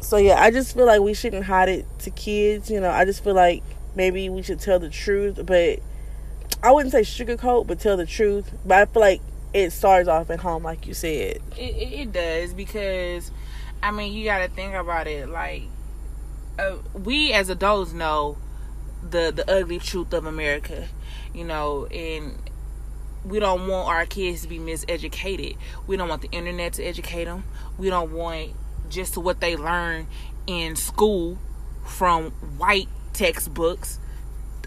So 0.00 0.16
yeah, 0.16 0.40
I 0.40 0.50
just 0.50 0.74
feel 0.74 0.86
like 0.86 1.00
we 1.00 1.14
shouldn't 1.14 1.44
hide 1.44 1.68
it 1.68 1.86
to 2.00 2.10
kids. 2.10 2.70
You 2.70 2.80
know, 2.80 2.90
I 2.90 3.04
just 3.04 3.22
feel 3.22 3.34
like 3.34 3.62
maybe 3.94 4.28
we 4.28 4.42
should 4.42 4.60
tell 4.60 4.78
the 4.78 4.88
truth, 4.88 5.44
but 5.44 5.80
I 6.62 6.72
wouldn't 6.72 6.92
say 6.92 7.02
sugarcoat, 7.02 7.66
but 7.66 7.80
tell 7.80 7.96
the 7.96 8.06
truth. 8.06 8.50
But 8.64 8.78
I 8.78 8.84
feel 8.86 9.02
like 9.02 9.20
it 9.52 9.70
starts 9.70 10.08
off 10.08 10.30
at 10.30 10.40
home, 10.40 10.62
like 10.62 10.86
you 10.86 10.94
said. 10.94 11.40
It, 11.56 11.60
it, 11.60 12.12
does 12.12 12.54
because, 12.54 13.30
I 13.82 13.90
mean, 13.90 14.12
you 14.12 14.24
got 14.24 14.38
to 14.38 14.48
think 14.48 14.74
about 14.74 15.06
it. 15.06 15.28
Like, 15.28 15.64
uh, 16.58 16.76
we 16.94 17.32
as 17.32 17.48
adults 17.48 17.92
know 17.92 18.36
the 19.02 19.32
the 19.34 19.50
ugly 19.50 19.78
truth 19.78 20.12
of 20.12 20.26
America, 20.26 20.88
you 21.34 21.44
know, 21.44 21.86
and 21.86 22.38
we 23.24 23.38
don't 23.40 23.66
want 23.68 23.88
our 23.88 24.06
kids 24.06 24.42
to 24.42 24.48
be 24.48 24.58
miseducated. 24.58 25.56
We 25.86 25.96
don't 25.96 26.08
want 26.08 26.22
the 26.22 26.30
internet 26.30 26.74
to 26.74 26.84
educate 26.84 27.24
them. 27.24 27.44
We 27.76 27.90
don't 27.90 28.12
want 28.12 28.50
just 28.88 29.16
what 29.18 29.40
they 29.40 29.56
learn 29.56 30.06
in 30.46 30.76
school 30.76 31.38
from 31.84 32.30
white 32.56 32.88
textbooks 33.12 33.98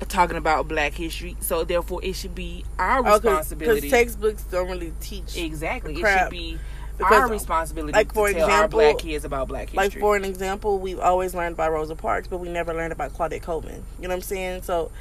talking 0.08 0.38
about 0.38 0.68
Black 0.68 0.94
History. 0.94 1.38
So 1.42 1.64
therefore, 1.64 2.04
it 2.04 2.14
should 2.14 2.36
be 2.36 2.66
our 2.80 3.00
Oh, 3.00 3.04
because 3.04 3.24
responsibility. 3.24 3.90
textbooks 3.90 4.44
don't 4.44 4.68
really 4.70 4.94
teach. 5.00 5.38
exactly, 5.38 5.94
it 6.02 6.20
should 6.20 6.30
be 6.32 6.58
Because, 7.02 7.22
our 7.24 7.30
responsibility 7.30 7.94
like, 7.94 8.14
for 8.14 8.28
to 8.30 8.34
tell 8.34 8.44
our 8.44 8.50
example- 8.66 8.80
Black 8.80 8.98
kids 9.00 9.26
about 9.26 9.48
Black 9.48 9.70
History. 9.70 9.78
Like 9.78 10.00
for 10.00 10.16
an 10.16 10.26
example, 10.26 10.80
we've 10.80 11.00
always 11.00 11.34
learned 11.36 11.54
about 11.54 11.72
Rosa 11.72 11.96
Parks, 11.96 12.28
but 12.28 12.38
we 12.40 12.50
never 12.50 12.74
learned 12.74 12.94
about 12.94 13.14
Claudette 13.14 13.42
Coleman. 13.42 13.84
You 14.00 14.04
know 14.04 14.10
what 14.10 14.16
I'm 14.16 14.22
saying? 14.22 14.62
So 14.64 14.92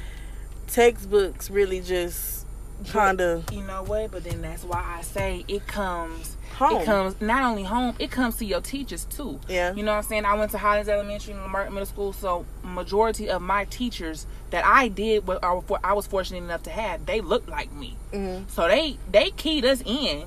textbooks 0.67 1.49
really 1.49 1.81
just 1.81 2.45
kind 2.89 3.21
of 3.21 3.51
you 3.53 3.61
know 3.63 3.83
what? 3.83 4.11
But 4.11 4.23
then 4.23 4.41
that's 4.41 4.63
why 4.63 4.83
I 4.97 5.01
say 5.03 5.45
it 5.47 5.67
comes. 5.67 6.37
home. 6.55 6.81
It 6.81 6.85
comes 6.85 7.21
not 7.21 7.43
only 7.43 7.63
home, 7.63 7.95
it 7.99 8.09
comes 8.11 8.37
to 8.37 8.45
your 8.45 8.61
teachers 8.61 9.05
too. 9.05 9.39
Yeah. 9.47 9.73
You 9.73 9.83
know 9.83 9.91
what 9.91 9.97
I'm 9.99 10.03
saying? 10.03 10.25
I 10.25 10.33
went 10.35 10.51
to 10.51 10.57
Highlands 10.57 10.89
Elementary 10.89 11.33
and 11.33 11.41
Lamert 11.43 11.69
Middle 11.69 11.85
School, 11.85 12.13
so 12.13 12.45
majority 12.63 13.29
of 13.29 13.41
my 13.41 13.65
teachers 13.65 14.25
that 14.49 14.65
I 14.65 14.87
did 14.87 15.27
what 15.27 15.43
I 15.43 15.51
was 15.53 15.63
for- 15.67 15.79
I 15.83 15.93
was 15.93 16.07
fortunate 16.07 16.39
enough 16.43 16.63
to 16.63 16.69
have, 16.71 17.05
they 17.05 17.21
looked 17.21 17.49
like 17.49 17.71
me. 17.71 17.95
Mhm. 18.13 18.49
So 18.49 18.67
they 18.67 18.97
they 19.11 19.29
keyed 19.31 19.63
us 19.65 19.81
in 19.85 20.23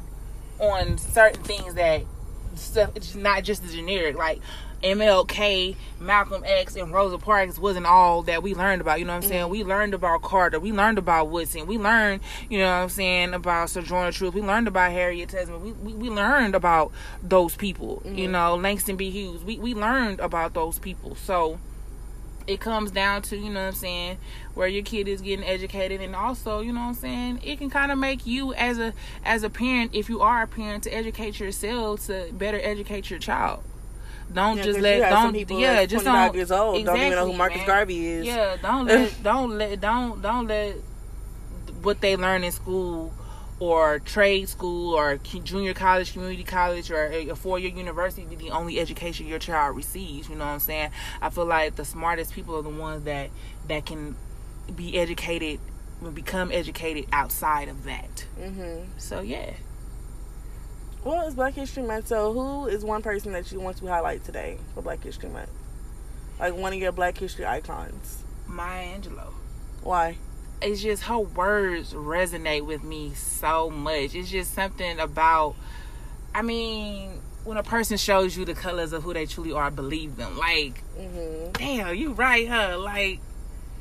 on 0.59 0.99
certain 0.99 1.43
things 1.43 1.75
that 1.75 2.05
stuff. 2.55 2.91
It's 2.95 3.15
not 3.15 3.45
just 3.45 3.63
the 3.67 3.73
generic 3.73 4.17
like. 4.17 4.41
MLK, 4.83 5.77
Malcolm 5.99 6.43
X, 6.45 6.77
and 6.77 6.93
Rosa 6.93 7.17
Parks 7.17 7.59
wasn't 7.59 7.87
all 7.87 8.23
that 8.25 8.43
we 8.43 8.55
learned 8.55 8.83
about. 8.83 8.99
You 8.99 9.07
know 9.07 9.15
what 9.15 9.25
I'm 9.25 9.29
saying? 9.31 9.43
Mm-hmm. 9.45 9.51
We 9.51 9.65
learned 9.65 9.95
about 9.95 10.21
Carter. 10.21 10.61
We 10.61 10.73
learned 10.73 10.99
about 10.99 11.31
Woodson. 11.31 11.67
We 11.67 11.79
learned, 11.79 12.21
you 12.51 12.59
know 12.59 12.67
what 12.67 12.83
I'm 12.83 12.89
saying, 12.91 13.33
about 13.33 13.71
Sojourner 13.71 14.13
Truth. 14.13 14.35
We 14.35 14.43
learned 14.43 14.69
about 14.69 14.93
Harriet 14.93 15.31
Tubman. 15.31 15.63
We, 15.63 15.73
we, 15.73 15.95
we 15.95 16.11
learned 16.11 16.55
about 16.55 16.93
those 17.23 17.57
people. 17.57 18.03
You 18.05 18.25
mm-hmm. 18.25 18.33
know, 18.33 18.57
Langston 18.57 18.97
B. 18.97 19.09
Hughes. 19.09 19.43
We, 19.43 19.59
we 19.59 19.73
learned 19.73 20.21
about 20.21 20.53
those 20.53 20.79
people. 20.79 21.15
So 21.15 21.59
it 22.47 22.61
comes 22.61 22.91
down 22.91 23.23
to, 23.23 23.37
you 23.37 23.51
know 23.51 23.61
what 23.61 23.69
I'm 23.69 23.75
saying, 23.75 24.19
where 24.55 24.69
your 24.69 24.83
kid 24.83 25.09
is 25.09 25.21
getting 25.21 25.45
educated 25.45 26.01
and 26.01 26.15
also, 26.15 26.61
you 26.61 26.73
know 26.73 26.81
what 26.81 26.89
I'm 26.89 26.95
saying, 26.95 27.41
it 27.43 27.59
can 27.59 27.71
kind 27.71 27.91
of 27.91 27.99
make 27.99 28.27
you 28.27 28.55
as 28.55 28.79
a 28.79 28.93
as 29.25 29.43
a 29.43 29.51
parent, 29.51 29.95
if 29.95 30.09
you 30.09 30.21
are 30.21 30.43
a 30.43 30.47
parent, 30.47 30.85
to 30.85 30.95
educate 30.95 31.41
yourself 31.41 32.07
to 32.07 32.29
better 32.33 32.61
educate 32.63 33.11
your 33.11 33.19
child. 33.19 33.63
Don't 34.33 34.57
Yeah, 34.57 34.63
just 34.63 34.81
let 34.81 35.11
don't 35.11 35.51
yeah 35.51 35.75
that's 35.75 35.93
just 35.93 36.05
don't 36.05 36.35
years 36.35 36.51
old 36.51 36.85
don't 36.85 36.97
even 36.97 37.11
know 37.11 37.27
who 37.27 37.35
Marcus 37.35 37.59
man. 37.59 37.67
Garvey 37.67 38.07
is. 38.07 38.27
Yeah, 38.27 38.57
don't 38.61 38.87
let 38.87 39.23
don't 39.23 39.59
let 39.59 39.81
don't 39.81 40.23
don't 40.23 40.47
let 40.47 40.77
what 41.83 42.01
they 42.01 42.17
learn 42.17 42.43
in 42.45 42.53
school 42.53 43.13
or 43.61 44.01
trade 44.01 44.49
school 44.49 44.95
or 44.95 45.17
junior 45.17 45.75
college, 45.75 46.13
community 46.13 46.45
college, 46.45 46.91
or 46.91 47.07
a 47.07 47.29
a 47.29 47.37
four-year 47.37 47.71
university 47.71 48.27
be 48.27 48.37
the 48.37 48.51
only 48.51 48.81
education 48.81 49.27
your 49.27 49.39
child 49.39 49.77
receives. 49.77 50.29
You 50.29 50.35
know 50.37 50.45
what 50.45 50.51
I'm 50.53 50.61
saying? 50.61 50.91
I 51.23 51.31
feel 51.31 51.47
like 51.47 51.77
the 51.77 51.85
smartest 51.85 52.33
people 52.33 52.57
are 52.57 52.63
the 52.63 52.69
ones 52.69 53.05
that 53.05 53.31
that 53.69 53.87
can 53.87 54.17
be 54.75 54.99
educated, 54.99 55.61
will 56.01 56.11
become 56.11 56.51
educated 56.51 57.07
outside 57.13 57.69
of 57.69 57.85
that. 57.85 58.27
hmm 58.37 58.81
So 58.99 59.21
yeah, 59.21 59.53
Well, 61.05 61.27
it's 61.27 61.37
Black 61.37 61.55
History 61.55 61.83
Month, 61.83 62.09
so 62.09 62.33
who 62.33 62.67
is 62.67 62.83
one 62.85 63.03
person 63.03 63.33
that 63.33 63.53
you 63.53 63.61
want 63.61 63.77
to 63.79 63.87
highlight 63.87 64.25
today 64.25 64.59
for 64.75 64.83
Black 64.83 65.03
History 65.03 65.29
Month? 65.29 65.51
Like 66.41 66.55
one 66.57 66.73
of 66.73 66.79
your 66.79 66.93
Black 66.93 67.17
History 67.19 67.47
icons. 67.47 68.23
Maya 68.47 68.99
Angelou. 68.99 69.33
Why? 69.83 70.17
It's 70.63 70.83
just 70.83 71.05
her 71.05 71.19
words 71.19 71.93
resonate 71.93 72.65
with 72.65 72.83
me 72.83 73.15
so 73.15 73.71
much. 73.71 74.15
It's 74.15 74.31
just 74.31 74.55
something 74.55 74.99
about 74.99 75.55
I 76.35 76.43
mean, 76.43 77.21
when 77.45 77.57
a 77.59 77.63
person 77.63 77.97
shows 77.97 78.37
you 78.37 78.45
the 78.45 78.55
colors 78.55 78.93
of 78.93 79.03
who 79.05 79.15
they 79.15 79.27
truly 79.27 79.53
are, 79.53 79.71
believe 79.71 80.17
them. 80.17 80.37
Like, 80.39 80.79
hmm 80.99 81.51
damn, 81.53 81.95
you 81.95 82.13
right, 82.13 82.49
huh? 82.49 82.79
Like, 82.79 83.21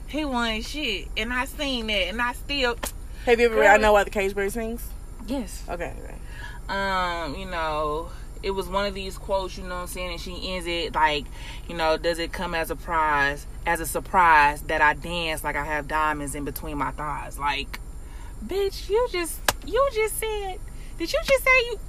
he 0.07 0.25
won 0.25 0.61
shit. 0.61 1.07
And 1.17 1.33
I 1.33 1.45
seen 1.45 1.87
that 1.87 2.07
and 2.09 2.21
I 2.21 2.33
still 2.33 2.75
Have 3.25 3.39
you 3.39 3.47
ever 3.47 3.55
read 3.55 3.67
I 3.73 3.77
Know 3.77 3.93
Why 3.93 4.03
the 4.03 4.09
Cage 4.09 4.35
Bird 4.35 4.51
Sings? 4.51 4.87
Yes. 5.25 5.63
Okay, 5.69 5.93
right. 6.69 7.23
um, 7.23 7.35
you 7.35 7.45
know, 7.45 8.09
it 8.43 8.51
was 8.51 8.67
one 8.67 8.85
of 8.85 8.93
these 8.93 9.17
quotes, 9.17 9.57
you 9.57 9.63
know 9.63 9.75
what 9.75 9.81
I'm 9.81 9.87
saying, 9.87 10.11
and 10.11 10.21
she 10.21 10.53
ends 10.53 10.67
it 10.67 10.93
like, 10.93 11.25
you 11.67 11.75
know, 11.75 11.97
does 11.97 12.19
it 12.19 12.31
come 12.33 12.53
as 12.53 12.69
a 12.69 12.75
prize, 12.75 13.47
as 13.65 13.79
a 13.79 13.85
surprise 13.85 14.61
that 14.63 14.81
I 14.81 14.93
dance 14.93 15.43
like 15.43 15.55
I 15.55 15.63
have 15.65 15.87
diamonds 15.87 16.35
in 16.35 16.43
between 16.45 16.77
my 16.77 16.91
thighs? 16.91 17.39
Like, 17.39 17.79
bitch, 18.45 18.89
you 18.89 19.07
just, 19.11 19.39
you 19.65 19.89
just 19.93 20.17
said, 20.17 20.59
did 20.97 21.11
you 21.11 21.19
just 21.25 21.43
say 21.43 21.59
you? 21.71 21.79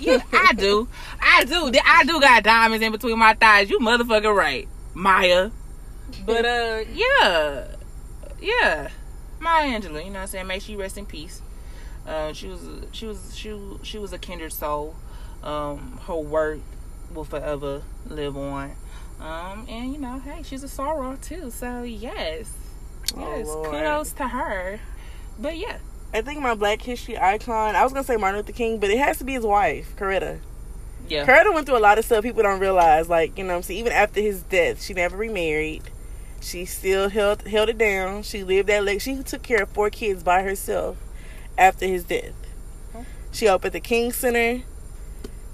You, 0.00 0.22
I 0.32 0.52
do, 0.56 0.88
I 1.20 1.44
do, 1.44 1.70
I 1.84 2.04
do 2.04 2.20
got 2.20 2.42
diamonds 2.44 2.84
in 2.84 2.92
between 2.92 3.18
my 3.18 3.34
thighs. 3.34 3.68
You 3.68 3.78
motherfucker 3.80 4.34
right, 4.34 4.66
Maya. 4.94 5.50
But 6.24 6.46
uh, 6.46 6.84
yeah, 6.94 7.66
yeah, 8.40 8.88
Maya 9.40 9.78
Angelou. 9.78 9.98
You 10.02 10.04
know 10.06 10.12
what 10.12 10.20
I'm 10.20 10.26
saying? 10.28 10.46
Make 10.46 10.62
sure 10.62 10.72
you 10.72 10.80
rest 10.80 10.96
in 10.96 11.04
peace. 11.04 11.42
Uh, 12.06 12.32
she 12.32 12.46
was 12.48 12.60
she 12.92 13.06
was 13.06 13.36
she 13.36 13.50
was- 13.50 13.80
she 13.82 13.98
was 13.98 14.12
a 14.12 14.18
kindred 14.18 14.52
soul. 14.52 14.94
Um, 15.46 15.98
her 16.06 16.16
work 16.16 16.58
will 17.14 17.24
forever 17.24 17.82
live 18.06 18.36
on. 18.36 18.72
Um, 19.20 19.64
and 19.68 19.92
you 19.92 19.98
know, 19.98 20.18
hey, 20.18 20.42
she's 20.42 20.64
a 20.64 20.66
soror 20.66 21.20
too. 21.22 21.50
So 21.50 21.82
yes, 21.82 22.52
Oh, 23.16 23.36
yes, 23.36 23.46
Lord. 23.46 23.70
kudos 23.70 24.12
to 24.14 24.28
her. 24.28 24.80
But 25.38 25.56
yeah, 25.56 25.78
I 26.12 26.22
think 26.22 26.40
my 26.40 26.54
Black 26.54 26.82
History 26.82 27.16
icon, 27.18 27.76
I 27.76 27.84
was 27.84 27.92
going 27.92 28.04
to 28.04 28.06
say 28.06 28.16
Martin 28.16 28.40
Luther 28.40 28.52
King, 28.52 28.78
but 28.80 28.90
it 28.90 28.98
has 28.98 29.18
to 29.18 29.24
be 29.24 29.32
his 29.34 29.44
wife, 29.44 29.94
Coretta. 29.96 30.40
yeah, 31.08 31.24
Coretta 31.26 31.54
went 31.54 31.66
through 31.66 31.78
a 31.78 31.80
lot 31.80 31.98
of 31.98 32.04
stuff 32.04 32.22
people 32.24 32.42
don't 32.42 32.58
realize. 32.60 33.08
Like, 33.08 33.38
you 33.38 33.44
know 33.44 33.54
I'm 33.56 33.62
saying? 33.62 33.80
Even 33.80 33.92
after 33.92 34.20
his 34.20 34.42
death, 34.42 34.82
she 34.82 34.92
never 34.94 35.16
remarried. 35.16 35.82
She 36.40 36.64
still 36.64 37.08
held 37.08 37.42
held 37.46 37.68
it 37.70 37.78
down. 37.78 38.22
She 38.22 38.42
lived 38.44 38.68
that 38.68 38.84
leg. 38.84 39.00
She 39.00 39.22
took 39.22 39.42
care 39.42 39.62
of 39.62 39.68
four 39.70 39.90
kids 39.90 40.22
by 40.22 40.42
herself 40.42 40.96
after 41.56 41.86
his 41.86 42.04
death. 42.04 42.34
She 43.32 43.48
opened 43.48 43.72
the 43.72 43.80
King 43.80 44.12
Center. 44.12 44.62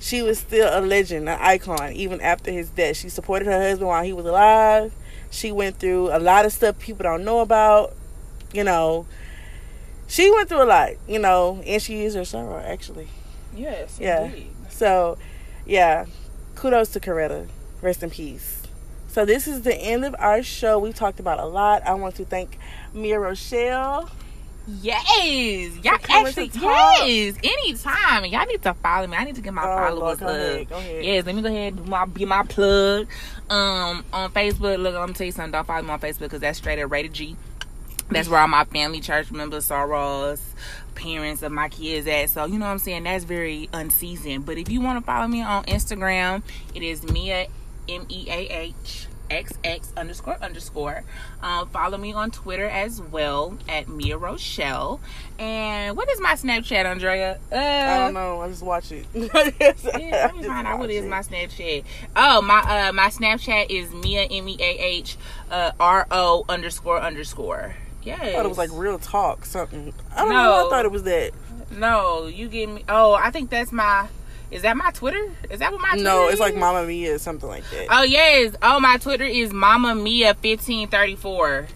She 0.02 0.20
was 0.20 0.40
still 0.40 0.68
a 0.76 0.82
legend, 0.84 1.28
an 1.28 1.38
icon, 1.40 1.92
even 1.92 2.20
after 2.20 2.50
his 2.50 2.68
death. 2.70 2.96
She 2.96 3.08
supported 3.08 3.46
her 3.46 3.60
husband 3.68 3.86
while 3.86 4.02
he 4.02 4.12
was 4.12 4.26
alive. 4.26 4.92
She 5.30 5.52
went 5.52 5.78
through 5.78 6.08
a 6.14 6.18
lot 6.18 6.44
of 6.44 6.52
stuff 6.52 6.78
people 6.80 7.04
don't 7.04 7.24
know 7.24 7.38
about. 7.40 7.94
You 8.52 8.64
know, 8.64 9.06
she 10.08 10.28
went 10.30 10.48
through 10.48 10.64
a 10.64 10.66
lot, 10.66 10.90
you 11.08 11.18
know, 11.20 11.62
and 11.64 11.80
she 11.80 12.02
is 12.04 12.14
her 12.14 12.22
soror, 12.22 12.62
actually. 12.68 13.08
yes, 13.54 13.98
Yeah. 14.00 14.24
indeed. 14.24 14.50
So, 14.70 15.18
yeah, 15.64 16.06
kudos 16.56 16.88
to 16.90 17.00
Coretta. 17.00 17.46
Rest 17.80 18.02
in 18.02 18.10
peace. 18.10 18.62
So 19.08 19.24
this 19.24 19.46
is 19.46 19.62
the 19.62 19.74
end 19.76 20.04
of 20.04 20.16
our 20.18 20.42
show. 20.42 20.78
We've 20.78 20.94
talked 20.94 21.20
about 21.20 21.38
a 21.38 21.46
lot. 21.46 21.86
I 21.86 21.94
want 21.94 22.16
to 22.16 22.24
thank 22.24 22.58
Mia 22.92 23.20
Rochelle. 23.20 24.10
Yes, 24.66 25.76
y'all 25.82 25.94
actually 26.08 26.50
yes. 26.54 27.36
Anytime, 27.42 28.24
y'all 28.26 28.46
need 28.46 28.62
to 28.62 28.74
follow 28.74 29.06
me. 29.08 29.16
I 29.16 29.24
need 29.24 29.34
to 29.34 29.40
get 29.40 29.52
my 29.52 29.62
Oh, 29.64 29.76
followers 29.76 29.98
Lord, 30.00 30.18
go 30.20 30.26
up. 30.26 30.32
ahead, 30.36 30.70
ahead. 30.70 31.04
Yes, 31.04 31.26
let 31.26 31.34
me 31.34 31.42
go 31.42 31.48
ahead 31.48 31.72
and 31.74 31.84
do 31.84 31.90
my 31.90 32.04
be 32.04 32.24
my 32.24 32.44
plug. 32.44 33.08
Um, 33.50 34.04
on 34.12 34.30
Facebook, 34.30 34.78
look, 34.80 34.94
I'm 34.94 35.00
gonna 35.02 35.12
tell 35.14 35.26
you 35.26 35.32
something. 35.32 35.50
Don't 35.52 35.66
follow 35.66 35.82
me 35.82 35.90
on 35.90 35.98
Facebook 35.98 36.20
because 36.20 36.40
that's 36.40 36.58
straight 36.58 36.78
at 36.78 36.88
rated 36.90 37.12
G. 37.12 37.36
That's 38.10 38.28
where 38.28 38.40
all 38.40 38.46
my 38.48 38.64
family, 38.64 39.00
church 39.00 39.32
members, 39.32 39.68
sorors, 39.68 40.40
parents 40.94 41.42
of 41.42 41.50
my 41.50 41.68
kids 41.68 42.06
at. 42.06 42.30
So 42.30 42.44
you 42.44 42.58
know 42.58 42.66
what 42.66 42.72
I'm 42.72 42.78
saying. 42.78 43.02
That's 43.04 43.24
very 43.24 43.68
unseasoned. 43.72 44.46
But 44.46 44.58
if 44.58 44.68
you 44.70 44.80
want 44.80 45.00
to 45.00 45.04
follow 45.04 45.26
me 45.26 45.42
on 45.42 45.64
Instagram, 45.64 46.42
it 46.74 46.82
is 46.82 47.02
Mia 47.02 47.46
M 47.88 48.06
E 48.08 48.26
A 48.28 48.48
H 48.48 49.06
X 49.32 49.52
X 49.64 49.92
underscore 49.96 50.36
underscore. 50.42 51.04
Um, 51.42 51.68
follow 51.68 51.98
me 51.98 52.12
on 52.12 52.30
Twitter 52.30 52.68
as 52.68 53.00
well 53.00 53.58
at 53.68 53.88
Mia 53.88 54.16
Rochelle. 54.18 55.00
And 55.38 55.96
what 55.96 56.08
is 56.10 56.20
my 56.20 56.34
Snapchat, 56.34 56.84
Andrea? 56.84 57.38
Uh, 57.50 57.56
I 57.56 57.98
don't 57.98 58.14
know. 58.14 58.40
I 58.42 58.48
just 58.48 58.62
watch 58.62 58.92
it. 58.92 59.06
yeah, 59.14 59.30
let 59.32 60.36
me 60.36 60.44
find 60.44 60.66
out 60.66 60.78
what 60.78 60.90
is 60.90 61.04
my 61.06 61.20
Snapchat. 61.20 61.84
Oh, 62.14 62.42
my 62.42 62.60
uh 62.60 62.92
my 62.92 63.08
Snapchat 63.08 63.70
is 63.70 63.92
Mia 63.92 64.24
M 64.24 64.48
E 64.48 64.56
A 64.60 64.78
H 64.78 65.16
uh 65.50 65.72
R 65.80 66.06
O 66.10 66.44
underscore 66.48 67.00
underscore. 67.00 67.74
Yes. 68.02 68.20
I 68.20 68.32
thought 68.32 68.44
it 68.46 68.48
was 68.48 68.58
like 68.58 68.70
real 68.72 68.98
talk, 68.98 69.44
something. 69.44 69.94
I 70.14 70.18
don't 70.20 70.28
know. 70.30 70.34
No. 70.34 70.66
I 70.66 70.70
thought 70.70 70.84
it 70.84 70.90
was 70.92 71.04
that. 71.04 71.30
no, 71.70 72.26
you 72.26 72.48
give 72.48 72.68
me. 72.68 72.84
Oh, 72.88 73.14
I 73.14 73.30
think 73.30 73.48
that's 73.50 73.72
my. 73.72 74.08
Is 74.52 74.62
that 74.62 74.76
my 74.76 74.90
Twitter? 74.92 75.32
Is 75.50 75.60
that 75.60 75.72
what 75.72 75.80
my 75.80 75.88
Twitter 75.90 76.04
No, 76.04 76.28
it's 76.28 76.38
like? 76.40 76.54
Mama 76.54 76.84
Mia, 76.86 77.18
something 77.18 77.48
like 77.48 77.64
that. 77.70 77.86
Oh 77.90 78.02
yes. 78.02 78.54
Oh, 78.62 78.78
my 78.80 78.98
Twitter 78.98 79.24
is 79.24 79.52
Mama 79.52 79.94
Mia 79.94 80.34
fifteen 80.34 80.88
thirty 80.88 81.16
four. 81.16 81.68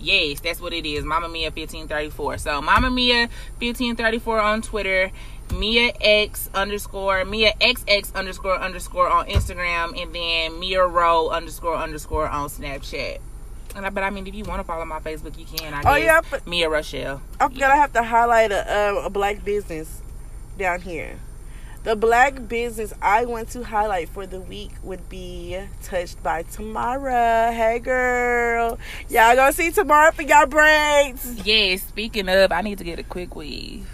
Yes, 0.00 0.38
that's 0.40 0.60
what 0.60 0.72
it 0.72 0.86
is. 0.86 1.04
Mama 1.04 1.28
Mia 1.28 1.50
fifteen 1.50 1.88
thirty 1.88 2.10
four. 2.10 2.38
So 2.38 2.62
Mama 2.62 2.90
Mia 2.90 3.28
fifteen 3.58 3.96
thirty 3.96 4.18
four 4.18 4.40
on 4.40 4.62
Twitter. 4.62 5.10
Mia 5.56 5.92
X 6.00 6.50
underscore 6.54 7.24
Mia 7.24 7.52
XX 7.60 8.14
underscore 8.14 8.60
underscore 8.60 9.08
on 9.08 9.26
Instagram, 9.28 10.00
and 10.00 10.14
then 10.14 10.60
Mia 10.60 10.84
Row 10.86 11.30
underscore 11.30 11.74
underscore 11.74 12.28
on 12.28 12.48
Snapchat. 12.50 13.18
And 13.74 13.86
I, 13.86 13.90
but 13.90 14.04
I 14.04 14.10
mean, 14.10 14.26
if 14.26 14.34
you 14.34 14.44
want 14.44 14.60
to 14.60 14.64
follow 14.64 14.84
my 14.84 15.00
Facebook, 15.00 15.38
you 15.38 15.46
can. 15.46 15.72
I 15.74 15.80
Oh, 15.80 15.94
guess. 15.96 16.04
yeah, 16.04 16.20
but- 16.30 16.46
Mia 16.46 16.68
Rochelle. 16.68 17.22
I 17.40 17.48
forgot 17.48 17.70
I 17.72 17.76
have 17.76 17.92
to 17.94 18.02
highlight 18.02 18.52
a, 18.52 18.70
a, 18.72 19.06
a 19.06 19.10
black 19.10 19.42
business 19.44 20.02
down 20.58 20.82
here. 20.82 21.18
The 21.84 21.96
black 21.96 22.48
business 22.48 22.92
I 23.00 23.24
want 23.24 23.48
to 23.50 23.62
highlight 23.62 24.08
for 24.10 24.26
the 24.26 24.40
week 24.40 24.72
would 24.82 25.08
be 25.08 25.58
Touched 25.82 26.22
by 26.22 26.42
Tamara. 26.42 27.52
Hey, 27.52 27.78
girl. 27.78 28.78
Y'all 29.08 29.36
gonna 29.36 29.52
see 29.52 29.70
Tamara 29.70 30.12
for 30.12 30.22
y'all 30.22 30.46
braids. 30.46 31.46
Yeah, 31.46 31.76
speaking 31.76 32.28
of, 32.28 32.52
I 32.52 32.60
need 32.60 32.78
to 32.78 32.84
get 32.84 32.98
a 32.98 33.04
quick 33.04 33.34
weave. 33.34 33.88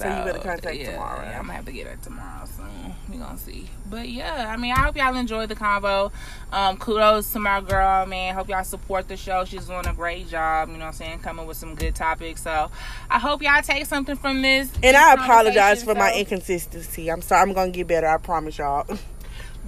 So, 0.00 0.08
you 0.08 0.24
better 0.24 0.38
contact 0.38 0.76
yeah, 0.76 0.92
Tamara. 0.92 1.26
Yeah, 1.26 1.38
I'm 1.38 1.42
gonna 1.42 1.52
have 1.52 1.66
to 1.66 1.72
get 1.72 1.86
her 1.86 1.96
tomorrow 2.02 2.46
soon. 2.46 2.94
We 3.10 3.18
gonna 3.18 3.36
see. 3.36 3.68
But 3.90 4.08
yeah, 4.08 4.46
I 4.48 4.56
mean, 4.56 4.72
I 4.72 4.80
hope 4.80 4.96
y'all 4.96 5.14
enjoyed 5.14 5.50
the 5.50 5.54
convo. 5.54 6.10
Um, 6.52 6.78
kudos 6.78 7.30
to 7.32 7.38
my 7.38 7.60
girl, 7.60 8.06
man. 8.06 8.34
Hope 8.34 8.48
y'all 8.48 8.64
support 8.64 9.08
the 9.08 9.16
show. 9.18 9.44
She's 9.44 9.66
doing 9.66 9.86
a 9.86 9.92
great 9.92 10.28
job. 10.28 10.68
You 10.68 10.74
know 10.74 10.80
what 10.80 10.86
I'm 10.86 10.92
saying? 10.94 11.18
Coming 11.18 11.46
with 11.46 11.58
some 11.58 11.74
good 11.74 11.94
topics. 11.94 12.42
So 12.42 12.70
I 13.10 13.18
hope 13.18 13.42
y'all 13.42 13.60
take 13.60 13.84
something 13.84 14.16
from 14.16 14.40
this. 14.40 14.70
And 14.82 14.96
I 14.96 15.14
apologize 15.14 15.84
for 15.84 15.94
my 15.94 16.14
inconsistency. 16.14 17.10
I'm 17.10 17.20
sorry. 17.20 17.42
I'm 17.42 17.52
gonna 17.52 17.70
get 17.70 17.86
better. 17.86 18.06
I 18.06 18.16
promise 18.16 18.56
y'all. 18.56 18.86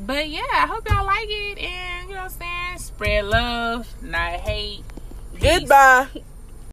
But 0.05 0.31
yeah, 0.31 0.41
I 0.41 0.67
hope 0.67 0.89
y'all 0.89 1.05
like 1.05 1.29
it 1.29 1.59
and 1.59 2.09
you 2.09 2.15
know 2.15 2.23
what 2.23 2.33
I'm 2.33 2.39
saying? 2.39 2.79
Spread 2.79 3.25
love, 3.27 3.87
not 4.03 4.41
hate. 4.41 4.83
Peace. 5.35 5.61
Goodbye. 5.61 6.09